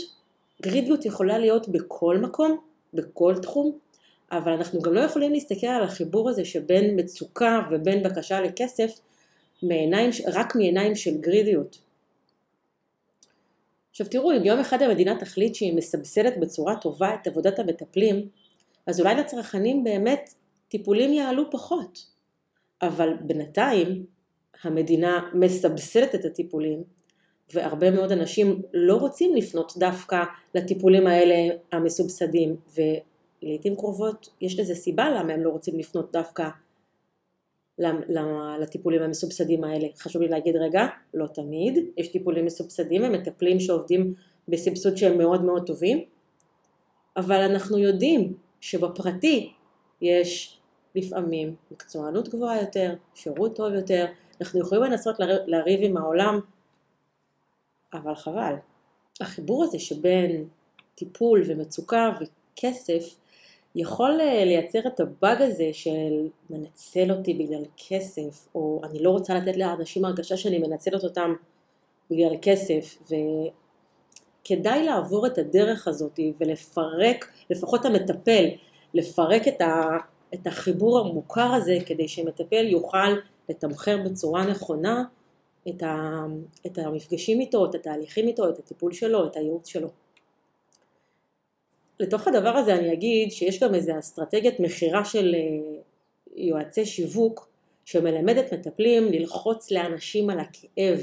גרידיות 0.62 1.06
יכולה 1.06 1.38
להיות 1.38 1.70
בכל 1.70 2.18
מקום, 2.18 2.58
בכל 2.94 3.36
תחום, 3.42 3.78
אבל 4.32 4.52
אנחנו 4.52 4.82
גם 4.82 4.94
לא 4.94 5.00
יכולים 5.00 5.32
להסתכל 5.32 5.68
על 5.68 5.84
החיבור 5.84 6.30
הזה 6.30 6.46
שבין 6.46 7.00
מצוקה 7.00 7.62
ובין 7.72 8.04
בקשה 8.04 8.42
לכסף 8.42 9.00
מעיניים, 9.64 10.10
רק 10.34 10.56
מעיניים 10.56 10.96
של 10.96 11.18
גרידיות. 11.18 11.78
עכשיו 13.92 14.08
תראו, 14.08 14.32
אם 14.32 14.46
יום 14.46 14.60
אחד 14.60 14.82
המדינה 14.82 15.20
תחליט 15.20 15.56
שהיא 15.56 15.74
מסבסדת 15.74 16.38
בצורה 16.38 16.76
טובה 16.76 17.16
את 17.16 17.28
עבודת 17.28 17.60
המטפלים, 17.60 18.28
אז 18.88 19.00
אולי 19.00 19.16
לצרכנים 19.16 19.84
באמת 19.84 20.34
טיפולים 20.70 21.14
יעלו 21.14 21.52
פחות. 21.52 22.06
אבל 22.82 23.10
בינתיים 23.22 24.06
המדינה 24.64 25.30
מסבסדת 25.34 26.16
את 26.16 26.26
הטיפולים, 26.26 26.84
והרבה 27.54 27.92
מאוד 27.92 28.12
אנשים 28.12 28.62
לא 28.74 28.96
רוצים 28.96 29.36
לפנות 29.36 29.74
דווקא 29.78 30.24
לטיפולים 30.56 31.08
האלה 31.08 31.56
המסובסדים, 31.72 32.56
ולעיתים 32.76 33.76
קרובות 33.76 34.30
יש 34.42 34.60
לזה 34.60 34.76
סיבה 34.76 35.10
למה 35.10 35.34
הם 35.34 35.44
לא 35.44 35.50
רוצים 35.50 35.80
לפנות 35.80 36.12
דווקא 36.12 36.50
לטיפולים 38.60 39.02
המסובסדים 39.02 39.64
האלה. 39.64 39.88
חשוב 39.98 40.22
לי 40.22 40.28
להגיד 40.28 40.56
רגע, 40.56 40.86
לא 41.14 41.28
תמיד, 41.28 41.86
יש 41.98 42.08
טיפולים 42.08 42.46
מסובסדים 42.46 43.04
ומטפלים 43.04 43.60
שעובדים 43.60 44.14
בסבסוד 44.48 44.98
שהם 44.98 45.18
מאוד 45.18 45.44
מאוד 45.44 45.68
טובים, 45.68 46.04
אבל 47.18 47.42
אנחנו 47.42 47.78
יודעים 47.78 48.34
שבפרטי 48.62 49.54
יש 50.02 50.60
לפעמים 50.96 51.56
מקצוענות 51.72 52.30
גבוהה 52.30 52.62
יותר, 52.62 52.94
שירות 53.16 53.56
טוב 53.56 53.74
יותר, 53.74 54.06
אנחנו 54.42 54.60
יכולים 54.60 54.84
לנסות 54.84 55.16
לריב 55.48 55.80
עם 55.84 55.98
העולם, 55.98 56.40
אבל 57.98 58.16
חבל. 58.16 58.56
החיבור 59.22 59.64
הזה 59.64 59.80
שבין 59.80 60.48
טיפול 60.96 61.44
ומצוקה 61.46 62.10
וכסף 62.20 63.16
יכול 63.76 64.22
אה, 64.22 64.46
לייצר 64.46 64.80
את 64.88 65.00
הבאג 65.00 65.42
הזה 65.42 65.70
של 65.74 66.28
מנצל 66.50 67.12
אותי 67.12 67.34
בגלל 67.34 67.64
כסף, 67.88 68.48
או 68.56 68.82
אני 68.84 69.04
לא 69.04 69.10
רוצה 69.10 69.34
לתת 69.34 69.58
לאנשים 69.58 70.06
הרגשה 70.06 70.38
שאני 70.38 70.60
מנצלת 70.60 71.04
אותם 71.04 71.34
בגלל 72.12 72.36
כסף, 72.42 72.98
וכדאי 74.42 74.84
לעבור 74.84 75.28
את 75.28 75.38
הדרך 75.38 75.88
הזאת 75.88 76.20
ולפרק, 76.40 77.32
לפחות 77.50 77.86
המטפל, 77.86 78.46
לפרק 78.94 79.48
את, 79.48 79.62
ה, 79.62 79.98
את 80.34 80.48
החיבור 80.48 81.00
המוכר 81.00 81.54
הזה 81.54 81.78
כדי 81.86 82.08
שמטפל 82.08 82.66
יוכל 82.68 83.14
לתמחר 83.50 83.98
בצורה 84.06 84.46
נכונה 84.46 85.04
את, 85.70 85.84
ה, 85.84 86.26
את 86.66 86.78
המפגשים 86.78 87.40
איתו, 87.40 87.66
את 87.66 87.76
התהליכים 87.76 88.28
איתו, 88.28 88.50
את 88.50 88.60
הטיפול 88.60 88.94
שלו, 88.94 89.26
את 89.26 89.36
הייעוץ 89.36 89.68
שלו. 89.68 89.90
לתוך 92.00 92.28
הדבר 92.28 92.50
הזה 92.50 92.76
אני 92.76 92.94
אגיד 92.94 93.32
שיש 93.32 93.64
גם 93.64 93.76
איזו 93.76 94.00
אסטרטגיית 94.00 94.60
מכירה 94.60 95.06
של 95.06 95.36
אה, 95.36 95.82
יועצי 96.36 96.86
שיווק 96.86 97.50
שמלמדת 97.86 98.54
מטפלים 98.54 99.12
ללחוץ 99.12 99.72
לאנשים 99.72 100.30
על 100.30 100.40
הכאב. 100.40 101.00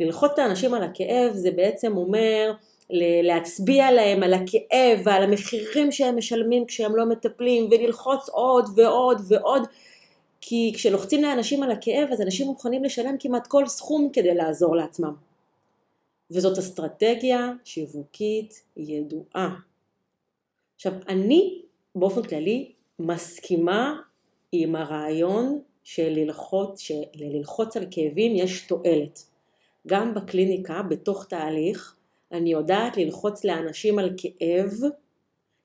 ללחוץ 0.00 0.38
לאנשים 0.38 0.74
על 0.74 0.82
הכאב 0.82 1.32
זה 1.32 1.50
בעצם 1.50 1.96
אומר 1.96 2.52
להצביע 3.22 3.92
להם 3.92 4.22
על 4.22 4.34
הכאב 4.34 5.00
ועל 5.04 5.22
המחירים 5.22 5.92
שהם 5.92 6.16
משלמים 6.16 6.66
כשהם 6.66 6.96
לא 6.96 7.06
מטפלים 7.06 7.68
וללחוץ 7.70 8.28
עוד 8.28 8.64
ועוד 8.76 9.20
ועוד 9.28 9.62
כי 10.46 10.72
כשלוחצים 10.74 11.22
לאנשים 11.22 11.62
על 11.62 11.70
הכאב 11.70 12.08
אז 12.12 12.20
אנשים 12.20 12.46
מוכנים 12.46 12.84
לשלם 12.84 13.16
כמעט 13.18 13.46
כל 13.46 13.66
סכום 13.66 14.08
כדי 14.12 14.34
לעזור 14.34 14.76
לעצמם. 14.76 15.14
וזאת 16.30 16.58
אסטרטגיה 16.58 17.52
שיווקית 17.64 18.62
ידועה. 18.76 19.54
עכשיו, 20.76 20.92
אני 21.08 21.62
באופן 21.94 22.22
כללי 22.22 22.72
מסכימה 22.98 24.00
עם 24.52 24.76
הרעיון 24.76 25.60
של 25.84 26.08
ללחוץ, 26.08 26.80
שללחוץ 26.80 27.76
על 27.76 27.86
כאבים 27.90 28.36
יש 28.36 28.66
תועלת. 28.66 29.22
גם 29.86 30.14
בקליניקה, 30.14 30.82
בתוך 30.82 31.26
תהליך, 31.28 31.96
אני 32.32 32.52
יודעת 32.52 32.96
ללחוץ 32.96 33.44
לאנשים 33.44 33.98
על 33.98 34.10
כאב 34.16 34.72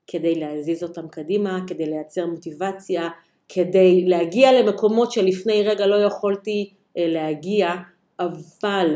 כדי 0.06 0.34
להזיז 0.34 0.82
אותם 0.82 1.08
קדימה, 1.08 1.60
כדי 1.66 1.86
לייצר 1.86 2.26
מוטיבציה, 2.26 3.08
כדי 3.52 4.04
להגיע 4.04 4.52
למקומות 4.52 5.12
שלפני 5.12 5.62
רגע 5.62 5.86
לא 5.86 5.94
יכולתי 5.94 6.70
אה, 6.96 7.06
להגיע, 7.06 7.70
אבל 8.20 8.94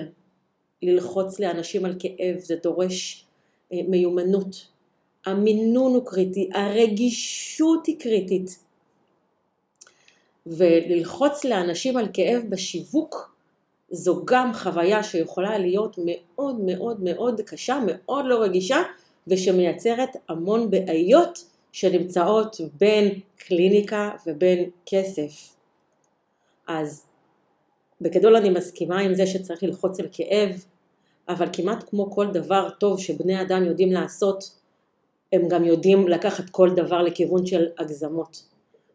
ללחוץ 0.83 1.41
לאנשים 1.41 1.85
על 1.85 1.95
כאב 1.99 2.39
זה 2.39 2.57
דורש 2.63 3.25
אה, 3.73 3.79
מיומנות, 3.89 4.67
המינון 5.27 5.95
הוא 5.95 6.07
קריטי, 6.07 6.51
הרגישות 6.55 7.87
היא 7.87 7.99
קריטית. 7.99 8.59
וללחוץ 10.47 11.45
לאנשים 11.45 11.97
על 11.97 12.07
כאב 12.13 12.43
בשיווק 12.49 13.35
זו 13.91 14.23
גם 14.25 14.55
חוויה 14.55 15.03
שיכולה 15.03 15.59
להיות 15.59 15.97
מאוד 16.05 16.61
מאוד 16.61 17.03
מאוד 17.03 17.41
קשה, 17.41 17.79
מאוד 17.87 18.25
לא 18.29 18.43
רגישה, 18.43 18.83
ושמייצרת 19.27 20.09
המון 20.29 20.71
בעיות 20.71 21.45
שנמצאות 21.75 22.57
בין 22.81 23.21
קליניקה 23.37 24.11
ובין 24.27 24.71
כסף. 24.87 25.57
אז 26.67 27.07
בגדול 28.01 28.37
אני 28.37 28.51
מסכימה 28.51 29.01
עם 29.01 29.15
זה 29.15 29.27
שצריך 29.27 29.63
ללחוץ 29.63 30.01
על 30.01 30.07
כאב, 30.13 30.65
אבל 31.29 31.47
כמעט 31.53 31.85
כמו 31.91 32.11
כל 32.11 32.27
דבר 32.33 32.69
טוב 32.81 33.01
שבני 33.01 33.43
אדם 33.43 33.65
יודעים 33.65 33.93
לעשות, 33.93 34.45
הם 35.33 35.49
גם 35.49 35.65
יודעים 35.65 36.09
לקחת 36.09 36.51
כל 36.51 36.71
דבר 36.77 37.03
לכיוון 37.03 37.47
של 37.47 37.67
הגזמות. 37.79 38.43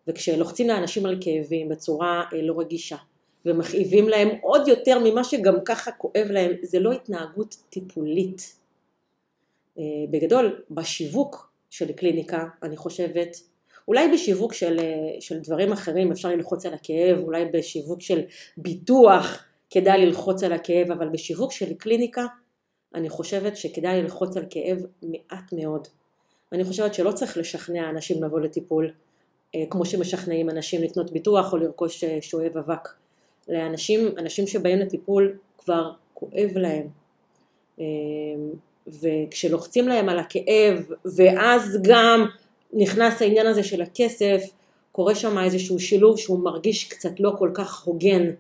וכשלוחצים 0.08 0.68
לאנשים 0.68 1.06
על 1.06 1.18
כאבים 1.22 1.70
בצורה 1.70 2.24
אה, 2.34 2.42
לא 2.42 2.60
רגישה 2.60 2.98
ומכאיבים 3.46 4.10
להם 4.10 4.30
עוד 4.42 4.68
יותר 4.68 5.00
ממה 5.04 5.24
שגם 5.24 5.56
ככה 5.66 5.92
כואב 5.92 6.28
להם, 6.30 6.52
זה 6.64 6.80
לא 6.80 6.92
התנהגות 6.92 7.56
טיפולית. 7.70 8.56
אה, 9.78 9.84
בגדול, 10.12 10.62
בשיווק 10.72 11.49
של 11.70 11.92
קליניקה, 11.92 12.46
אני 12.64 12.78
חושבת, 12.78 13.38
אולי 13.88 14.12
בשיווק 14.14 14.54
של, 14.54 14.80
אה, 14.80 15.22
של 15.22 15.40
דברים 15.40 15.72
אחרים 15.72 16.12
אפשר 16.12 16.30
ללחוץ 16.30 16.66
על 16.66 16.74
הכאב, 16.74 17.20
אולי 17.20 17.46
בשיווק 17.46 18.02
של 18.02 18.22
ביטוח 18.58 19.46
כדאי 19.70 20.06
ללחוץ 20.06 20.44
על 20.44 20.54
הכאב, 20.54 20.92
אבל 20.92 21.10
בשיווק 21.10 21.52
של 21.52 21.74
קליניקה 21.74 22.26
אני 22.96 23.10
חושבת 23.10 23.58
שכדאי 23.58 24.02
ללחוץ 24.02 24.38
על 24.38 24.46
כאב 24.50 24.78
מעט 25.04 25.54
מאוד. 25.54 25.88
אני 26.52 26.64
חושבת 26.64 26.94
שלא 26.94 27.12
צריך 27.12 27.38
לשכנע 27.38 27.90
אנשים 27.90 28.24
לבוא 28.24 28.40
לטיפול. 28.40 28.92
אה, 29.56 29.64
כמו 29.70 29.86
שמשכנעים 29.86 30.50
אנשים 30.50 30.82
לקנות 30.84 31.12
ביטוח 31.12 31.54
או 31.54 31.58
לרכוש 31.58 32.04
אה, 32.04 32.18
שואב 32.22 32.58
אבק. 32.58 32.90
לאנשים, 33.48 34.08
אנשים 34.18 34.48
שבאים 34.48 34.80
לטיפול 34.80 35.38
כבר 35.58 35.92
כואב 36.14 36.50
להם. 36.56 36.88
אה, 38.90 38.98
וכשלוחצים 39.02 39.88
להם 39.88 40.10
על 40.10 40.20
הכאב, 40.20 40.92
ואז 41.16 41.78
גם 41.82 42.26
נכנס 42.74 43.22
העניין 43.22 43.48
הזה 43.48 43.64
של 43.64 43.82
הכסף, 43.82 44.44
קורה 44.92 45.16
שם 45.16 45.38
איזשהו 45.38 45.80
שילוב 45.80 46.18
שהוא 46.18 46.40
מרגיש 46.40 46.84
קצת 46.84 47.20
לא 47.20 47.32
כל 47.38 47.52
כך 47.54 47.84
הוגן. 47.84 48.32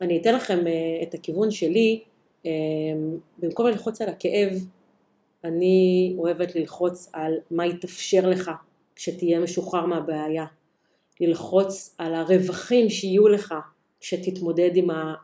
אני 0.00 0.18
אתן 0.20 0.34
לכם 0.34 0.64
את 1.02 1.14
הכיוון 1.14 1.50
שלי, 1.50 2.00
במקום 3.38 3.66
ללחוץ 3.66 4.00
על 4.00 4.08
הכאב, 4.08 4.52
אני 5.44 6.14
אוהבת 6.18 6.54
ללחוץ 6.54 7.10
על 7.12 7.34
מה 7.50 7.66
יתאפשר 7.66 8.28
לך 8.28 8.50
כשתהיה 8.96 9.40
משוחרר 9.40 9.86
מהבעיה. 9.86 10.44
ללחוץ 11.20 11.94
על 11.98 12.14
הרווחים 12.14 12.90
שיהיו 12.90 13.28
לך 13.28 13.54
כשתתמודד 14.00 14.70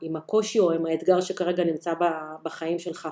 עם 0.01 0.17
הקושי 0.17 0.59
או 0.59 0.73
עם 0.73 0.87
האתגר 0.87 1.21
שכרגע 1.21 1.65
נמצא 1.65 1.93
בחיים 2.43 2.79
שלך. 2.79 3.09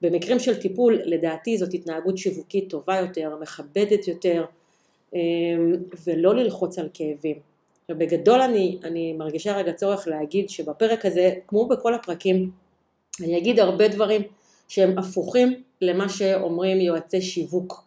במקרים 0.00 0.38
של 0.38 0.60
טיפול 0.60 1.00
לדעתי 1.04 1.58
זאת 1.58 1.74
התנהגות 1.74 2.18
שיווקית 2.18 2.70
טובה 2.70 2.96
יותר, 2.96 3.36
מכבדת 3.40 4.08
יותר 4.08 4.44
אמ, 5.14 5.72
ולא 6.06 6.34
ללחוץ 6.34 6.78
על 6.78 6.88
כאבים. 6.94 7.36
ובגדול 7.90 8.40
אני, 8.40 8.78
אני 8.84 9.12
מרגישה 9.12 9.56
רגע 9.56 9.72
צורך 9.72 10.08
להגיד 10.08 10.50
שבפרק 10.50 11.06
הזה, 11.06 11.34
כמו 11.46 11.68
בכל 11.68 11.94
הפרקים, 11.94 12.50
אני 13.24 13.38
אגיד 13.38 13.60
הרבה 13.60 13.88
דברים 13.88 14.22
שהם 14.68 14.98
הפוכים 14.98 15.62
למה 15.80 16.08
שאומרים 16.08 16.80
יועצי 16.80 17.22
שיווק. 17.22 17.84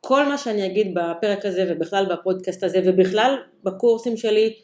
כל 0.00 0.28
מה 0.28 0.38
שאני 0.38 0.66
אגיד 0.66 0.94
בפרק 0.94 1.46
הזה 1.46 1.64
ובכלל 1.68 2.06
בפודקאסט 2.14 2.64
הזה 2.64 2.80
ובכלל 2.84 3.36
בקורסים 3.64 4.16
שלי 4.16 4.54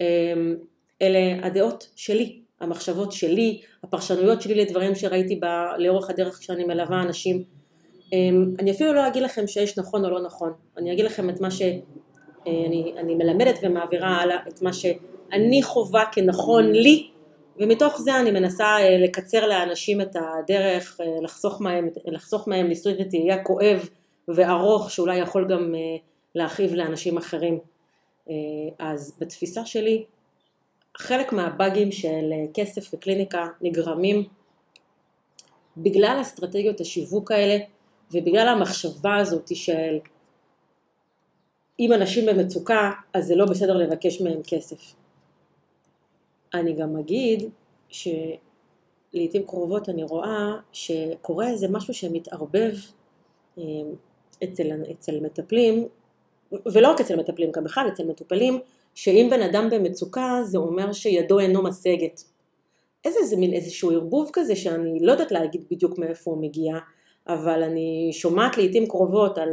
אמ, 0.00 0.56
אלה 1.02 1.46
הדעות 1.46 1.88
שלי, 1.96 2.40
המחשבות 2.60 3.12
שלי, 3.12 3.60
הפרשנויות 3.84 4.42
שלי 4.42 4.54
לדברים 4.54 4.94
שראיתי 4.94 5.40
ב, 5.42 5.44
לאורך 5.78 6.10
הדרך 6.10 6.38
כשאני 6.38 6.64
מלווה 6.64 7.02
אנשים. 7.02 7.44
אמ, 8.12 8.54
אני 8.58 8.70
אפילו 8.70 8.92
לא 8.92 9.08
אגיד 9.08 9.22
לכם 9.22 9.46
שיש 9.46 9.78
נכון 9.78 10.04
או 10.04 10.10
לא 10.10 10.22
נכון, 10.22 10.52
אני 10.76 10.92
אגיד 10.92 11.04
לכם 11.04 11.30
את 11.30 11.40
מה 11.40 11.50
שאני 11.50 11.82
אה, 12.96 13.02
מלמדת 13.04 13.58
ומעבירה 13.62 14.08
הלאה, 14.08 14.36
את 14.48 14.62
מה 14.62 14.72
שאני 14.72 15.62
חווה 15.62 16.04
כנכון 16.12 16.72
לי 16.72 17.08
ומתוך 17.60 18.00
זה 18.00 18.20
אני 18.20 18.30
מנסה 18.30 18.64
אה, 18.64 18.98
לקצר 18.98 19.46
לאנשים 19.46 20.00
את 20.00 20.16
הדרך, 20.16 21.00
אה, 21.00 21.06
לחסוך 21.22 21.60
מהם, 21.60 21.88
לחסוך 22.06 22.48
מהם 22.48 22.66
ניסוי 22.66 22.94
וטעייה 23.00 23.44
כואב 23.44 23.88
וארוך 24.28 24.90
שאולי 24.90 25.16
יכול 25.16 25.48
גם 25.48 25.74
להכאיב 26.34 26.74
לאנשים 26.74 27.16
אחרים. 27.16 27.58
אז 28.78 29.16
בתפיסה 29.20 29.66
שלי 29.66 30.04
חלק 30.98 31.32
מהבאגים 31.32 31.92
של 31.92 32.32
כסף 32.54 32.94
וקליניקה 32.94 33.46
נגרמים 33.60 34.24
בגלל 35.76 36.18
אסטרטגיות 36.22 36.80
השיווק 36.80 37.30
האלה 37.30 37.58
ובגלל 38.12 38.48
המחשבה 38.48 39.16
הזאת 39.16 39.56
של 39.56 39.98
אם 41.80 41.92
אנשים 41.92 42.26
במצוקה 42.26 42.92
אז 43.14 43.26
זה 43.26 43.36
לא 43.36 43.46
בסדר 43.46 43.76
לבקש 43.76 44.20
מהם 44.20 44.40
כסף. 44.46 44.94
אני 46.54 46.72
גם 46.72 46.96
אגיד 46.96 47.50
שלעיתים 47.88 49.42
קרובות 49.46 49.88
אני 49.88 50.02
רואה 50.02 50.52
שקורה 50.72 51.48
איזה 51.48 51.68
משהו 51.70 51.94
שמתערבב 51.94 52.72
אה, 53.58 53.64
אצל, 54.44 54.70
אצל 54.90 55.20
מטפלים, 55.20 55.88
ולא 56.52 56.90
רק 56.90 57.00
אצל 57.00 57.16
מטפלים, 57.16 57.50
גם 57.52 57.64
בכלל 57.64 57.88
אצל 57.88 58.04
מטופלים, 58.04 58.60
שאם 59.00 59.28
בן 59.30 59.42
אדם 59.42 59.70
במצוקה 59.70 60.40
זה 60.44 60.58
אומר 60.58 60.92
שידו 60.92 61.38
אינו 61.38 61.62
משגת. 61.62 62.22
איזה 63.04 63.24
זה 63.24 63.36
מין 63.36 63.52
איזשהו 63.52 63.90
ערבוב 63.90 64.30
כזה 64.32 64.56
שאני 64.56 64.98
לא 65.00 65.12
יודעת 65.12 65.32
להגיד 65.32 65.64
בדיוק 65.70 65.98
מאיפה 65.98 66.30
הוא 66.30 66.42
מגיע, 66.42 66.76
אבל 67.28 67.62
אני 67.62 68.08
שומעת 68.12 68.56
לעיתים 68.56 68.86
קרובות 68.86 69.38
על 69.38 69.48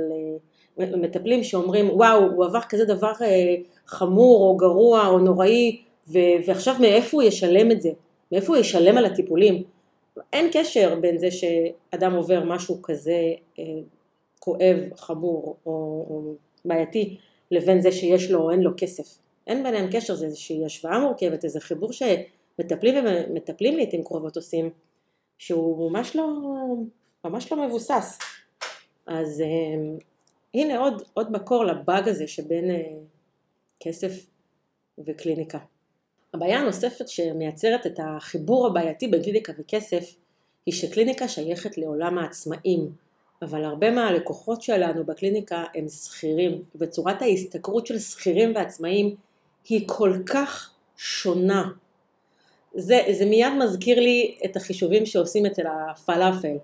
אה, 0.79 0.97
מטפלים 0.97 1.43
שאומרים 1.43 1.89
וואו 1.89 2.31
הוא 2.35 2.45
עבר 2.45 2.59
כזה 2.69 2.85
דבר 2.85 3.11
אה, 3.21 3.55
חמור 3.87 4.49
או 4.49 4.57
גרוע 4.57 5.07
או 5.07 5.19
נוראי 5.19 5.81
ו- 6.07 6.37
ועכשיו 6.47 6.75
מאיפה 6.81 7.17
הוא 7.17 7.23
ישלם 7.23 7.71
את 7.71 7.81
זה? 7.81 7.89
מאיפה 8.31 8.53
הוא 8.53 8.57
ישלם 8.57 8.97
על 8.97 9.05
הטיפולים? 9.05 9.63
אין 10.33 10.49
קשר 10.53 10.95
בין 11.01 11.17
זה 11.17 11.27
שאדם 11.31 12.13
עובר 12.13 12.43
משהו 12.45 12.81
כזה 12.83 13.33
אה, 13.59 13.63
כואב, 14.39 14.77
חמור 14.95 15.55
או, 15.65 15.71
או 16.09 16.33
בעייתי 16.65 17.17
לבין 17.51 17.81
זה 17.81 17.91
שיש 17.91 18.31
לו 18.31 18.39
או 18.41 18.51
אין 18.51 18.59
לו 18.61 18.71
כסף. 18.77 19.24
אין 19.47 19.63
ביניהם 19.63 19.89
קשר, 19.91 20.15
זה 20.15 20.25
איזושהי 20.25 20.65
השוואה 20.65 20.99
מורכבת, 20.99 21.43
איזה 21.43 21.59
חיבור 21.59 21.91
שמטפלים 21.91 23.05
ומטפלים 23.05 23.77
לעיתים 23.77 24.03
קרובות 24.03 24.35
עושים, 24.35 24.69
שהוא 25.37 25.91
ממש 25.91 26.15
לא, 26.15 26.27
ממש 27.25 27.51
לא 27.51 27.67
מבוסס. 27.67 28.19
אז 29.07 29.41
אה, 29.41 29.97
הנה 30.53 30.77
עוד, 30.77 31.03
עוד 31.13 31.31
מקור 31.31 31.65
לבאג 31.65 32.09
הזה 32.09 32.27
שבין 32.27 32.69
אה, 32.69 32.81
כסף 33.79 34.25
וקליניקה. 35.05 35.59
הבעיה 36.33 36.59
הנוספת 36.59 37.07
שמייצרת 37.07 37.85
את 37.85 37.99
החיבור 38.03 38.67
הבעייתי 38.67 39.07
בין 39.07 39.23
קליניקה 39.23 39.53
וכסף 39.57 40.15
היא 40.65 40.73
שקליניקה 40.73 41.27
שייכת 41.27 41.77
לעולם 41.77 42.17
העצמאים, 42.17 42.89
אבל 43.41 43.63
הרבה 43.63 43.91
מהלקוחות 43.91 44.61
שלנו 44.61 45.05
בקליניקה 45.05 45.63
הם 45.75 45.89
שכירים, 45.89 46.63
וצורת 46.75 47.21
ההשתכרות 47.21 47.87
של 47.87 47.99
שכירים 47.99 48.55
ועצמאים 48.55 49.15
היא 49.69 49.87
כל 49.87 50.13
כך 50.25 50.69
שונה. 50.97 51.69
זה, 52.73 53.01
זה 53.11 53.25
מיד 53.25 53.53
מזכיר 53.59 53.99
לי 53.99 54.37
את 54.45 54.55
החישובים 54.55 55.05
שעושים 55.05 55.45
אצל 55.45 55.63
הפלאפל. 55.67 56.55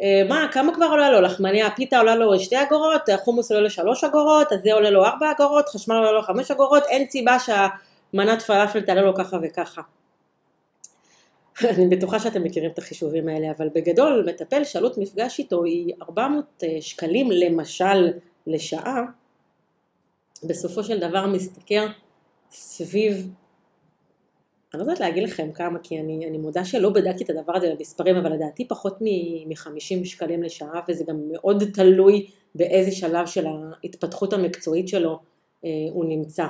אה, 0.00 0.22
מה, 0.28 0.48
כמה 0.52 0.74
כבר 0.74 0.86
עולה 0.86 1.10
לו? 1.10 1.20
לחמניה, 1.20 1.70
פיתה 1.70 1.98
עולה 1.98 2.14
לו 2.14 2.40
שתי 2.40 2.62
אגורות, 2.62 3.02
חומוס 3.24 3.50
עולה 3.50 3.62
לו 3.62 3.70
שלוש 3.70 4.04
אגורות, 4.04 4.52
אז 4.52 4.60
זה 4.62 4.72
עולה 4.72 4.90
לו 4.90 5.04
ארבע 5.04 5.30
אגורות, 5.30 5.68
חשמל 5.68 5.94
עולה 5.94 6.12
לו 6.12 6.22
חמש 6.22 6.50
אגורות, 6.50 6.82
אין 6.88 7.10
סיבה 7.10 7.38
שה... 7.38 7.66
מנת 8.14 8.42
פלאפל 8.42 8.80
תעלה 8.80 9.02
לו 9.02 9.14
ככה 9.14 9.36
וככה. 9.42 9.82
אני 11.76 11.96
בטוחה 11.96 12.20
שאתם 12.20 12.42
מכירים 12.42 12.70
את 12.70 12.78
החישובים 12.78 13.28
האלה, 13.28 13.50
אבל 13.50 13.68
בגדול 13.74 14.26
מטפל 14.28 14.64
שעלות 14.64 14.98
מפגש 14.98 15.38
איתו 15.38 15.64
היא 15.64 15.94
400 16.02 16.44
אה, 16.62 16.76
שקלים 16.80 17.30
למשל 17.30 18.12
לשעה, 18.46 19.02
בסופו 20.44 20.84
של 20.84 21.00
דבר 21.00 21.26
משתכר 21.26 21.86
סביב, 22.54 23.30
אני 24.74 24.78
לא 24.78 24.84
יודעת 24.84 25.00
להגיד 25.00 25.22
לכם 25.22 25.52
כמה, 25.52 25.78
כי 25.82 26.00
אני, 26.00 26.26
אני 26.28 26.38
מודה 26.38 26.64
שלא 26.64 26.90
בדקתי 26.90 27.24
את 27.24 27.30
הדבר 27.30 27.56
הזה 27.56 27.74
במספרים, 27.78 28.16
אבל 28.16 28.32
לדעתי 28.32 28.68
פחות 28.68 28.98
מ-50 29.00 30.04
שקלים 30.04 30.42
לשעה, 30.42 30.80
וזה 30.88 31.04
גם 31.08 31.20
מאוד 31.32 31.64
תלוי 31.74 32.26
באיזה 32.54 32.90
שלב 32.90 33.26
של 33.26 33.46
ההתפתחות 33.46 34.32
המקצועית 34.32 34.88
שלו 34.88 35.18
אה, 35.64 35.70
הוא 35.90 36.04
נמצא. 36.04 36.46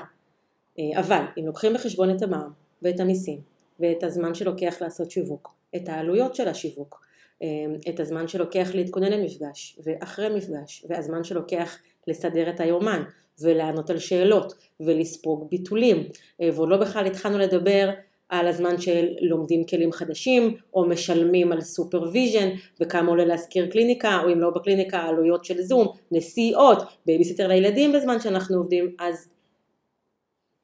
אה, 0.79 1.01
אבל 1.01 1.23
אם 1.39 1.47
לוקחים 1.47 1.75
בחשבון 1.75 2.17
את 2.17 2.23
המע"מ 2.23 2.51
ואת 2.83 3.01
המיסים 3.01 3.41
ואת 3.81 4.03
הזמן 4.03 4.35
שלוקח 4.35 4.77
לעשות 4.81 5.11
שיווק, 5.11 5.55
את 5.77 5.89
העלויות 5.89 6.35
של 6.35 6.49
השיווק, 6.49 7.05
אה, 7.43 7.49
את 7.89 8.01
הזמן 8.01 8.29
שלוקח 8.29 8.71
להתכונן 8.75 9.13
למפגש 9.13 9.79
ואחרי 9.85 10.37
מפגש 10.37 10.85
והזמן 10.89 11.25
שלוקח 11.25 11.79
לסדר 12.07 12.51
את 12.51 12.61
היומן 12.61 13.03
ולענות 13.41 13.91
על 13.91 13.99
שאלות 13.99 14.55
ולספוג 14.81 15.49
ביטולים. 15.51 16.09
אה, 16.41 16.51
ועוד 16.55 16.69
לא 16.69 16.77
בכלל 16.77 17.07
התחלנו 17.07 17.39
לדבר 17.39 17.91
על 18.29 18.47
הזמן 18.47 18.81
של 18.81 19.07
לומדים 19.21 19.65
כלים 19.65 19.93
חדשים 19.93 20.57
או 20.75 20.89
משלמים 20.89 21.53
על 21.53 21.61
supervision 21.61 22.49
וכמה 22.81 23.09
עולה 23.09 23.25
להשכיר 23.25 23.67
קליניקה 23.67 24.21
או 24.23 24.33
אם 24.33 24.41
לא 24.41 24.51
בקליניקה 24.51 24.99
עלויות 24.99 25.45
של 25.45 25.63
זום, 25.63 25.89
נסיעות, 26.11 26.83
בייביסיטר 27.07 27.49
לילדים 27.49 27.93
בזמן 27.93 28.21
שאנחנו 28.21 28.57
עובדים. 28.57 28.97
אז 28.99 29.29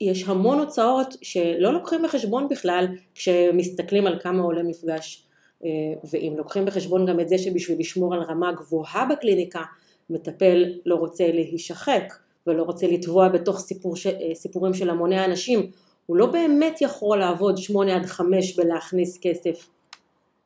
יש 0.00 0.24
המון 0.28 0.59
הוצאות 0.59 1.16
שלא 1.22 1.72
לוקחים 1.72 2.02
בחשבון 2.02 2.48
בכלל 2.48 2.87
כשמסתכלים 3.14 4.06
על 4.06 4.18
כמה 4.20 4.42
עולה 4.42 4.62
מפגש. 4.62 5.26
אה, 5.64 5.68
ואם 6.11 6.35
לוקחים 6.37 6.64
בחשבון 6.64 7.06
גם 7.06 7.20
את 7.20 7.28
זה 7.28 7.38
שבשביל 7.38 7.78
לשמור 7.78 8.14
על 8.14 8.20
רמה 8.20 8.52
גבוהה 8.52 9.06
בקליניקה, 9.11 9.62
מטפל 10.11 10.64
לא 10.87 10.94
רוצה 10.94 11.33
להישחק 11.33 12.12
ולא 12.46 12.62
רוצה 12.62 12.87
לטבוע 12.87 13.29
בתוך 13.29 13.59
סיפור 13.59 13.96
ש... 13.96 14.07
אה, 14.07 14.35
סיפורים 14.35 14.74
של 14.74 14.90
המוני 14.90 15.24
אנשים, 15.24 15.70
הוא 16.07 16.16
לא 16.16 16.26
באמת 16.26 16.81
יכול 16.81 17.18
לעבוד 17.18 17.57
שמונה 17.57 17.96
עד 17.96 18.07
חמש 18.07 18.57
בלהכניס 18.57 19.18
כסף. 19.22 19.68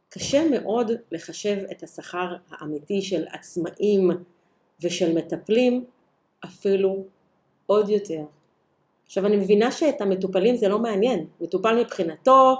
קשה 0.08 0.48
מאוד 0.50 0.90
לחשב 1.12 1.56
את 1.70 1.82
השכר 1.82 2.36
האמיתי 2.50 3.02
של 3.02 3.24
עצמאים 3.32 4.10
ושל 4.82 5.14
מטפלים 5.14 5.84
אפילו 6.44 7.04
עוד 7.66 7.88
יותר. 7.88 8.20
עכשיו 9.06 9.26
אני 9.26 9.36
מבינה 9.36 9.72
שאת 9.72 10.00
המטופלים 10.00 10.56
זה 10.56 10.68
לא 10.68 10.78
מעניין, 10.78 11.26
מטופל 11.40 11.80
מבחינתו 11.80 12.56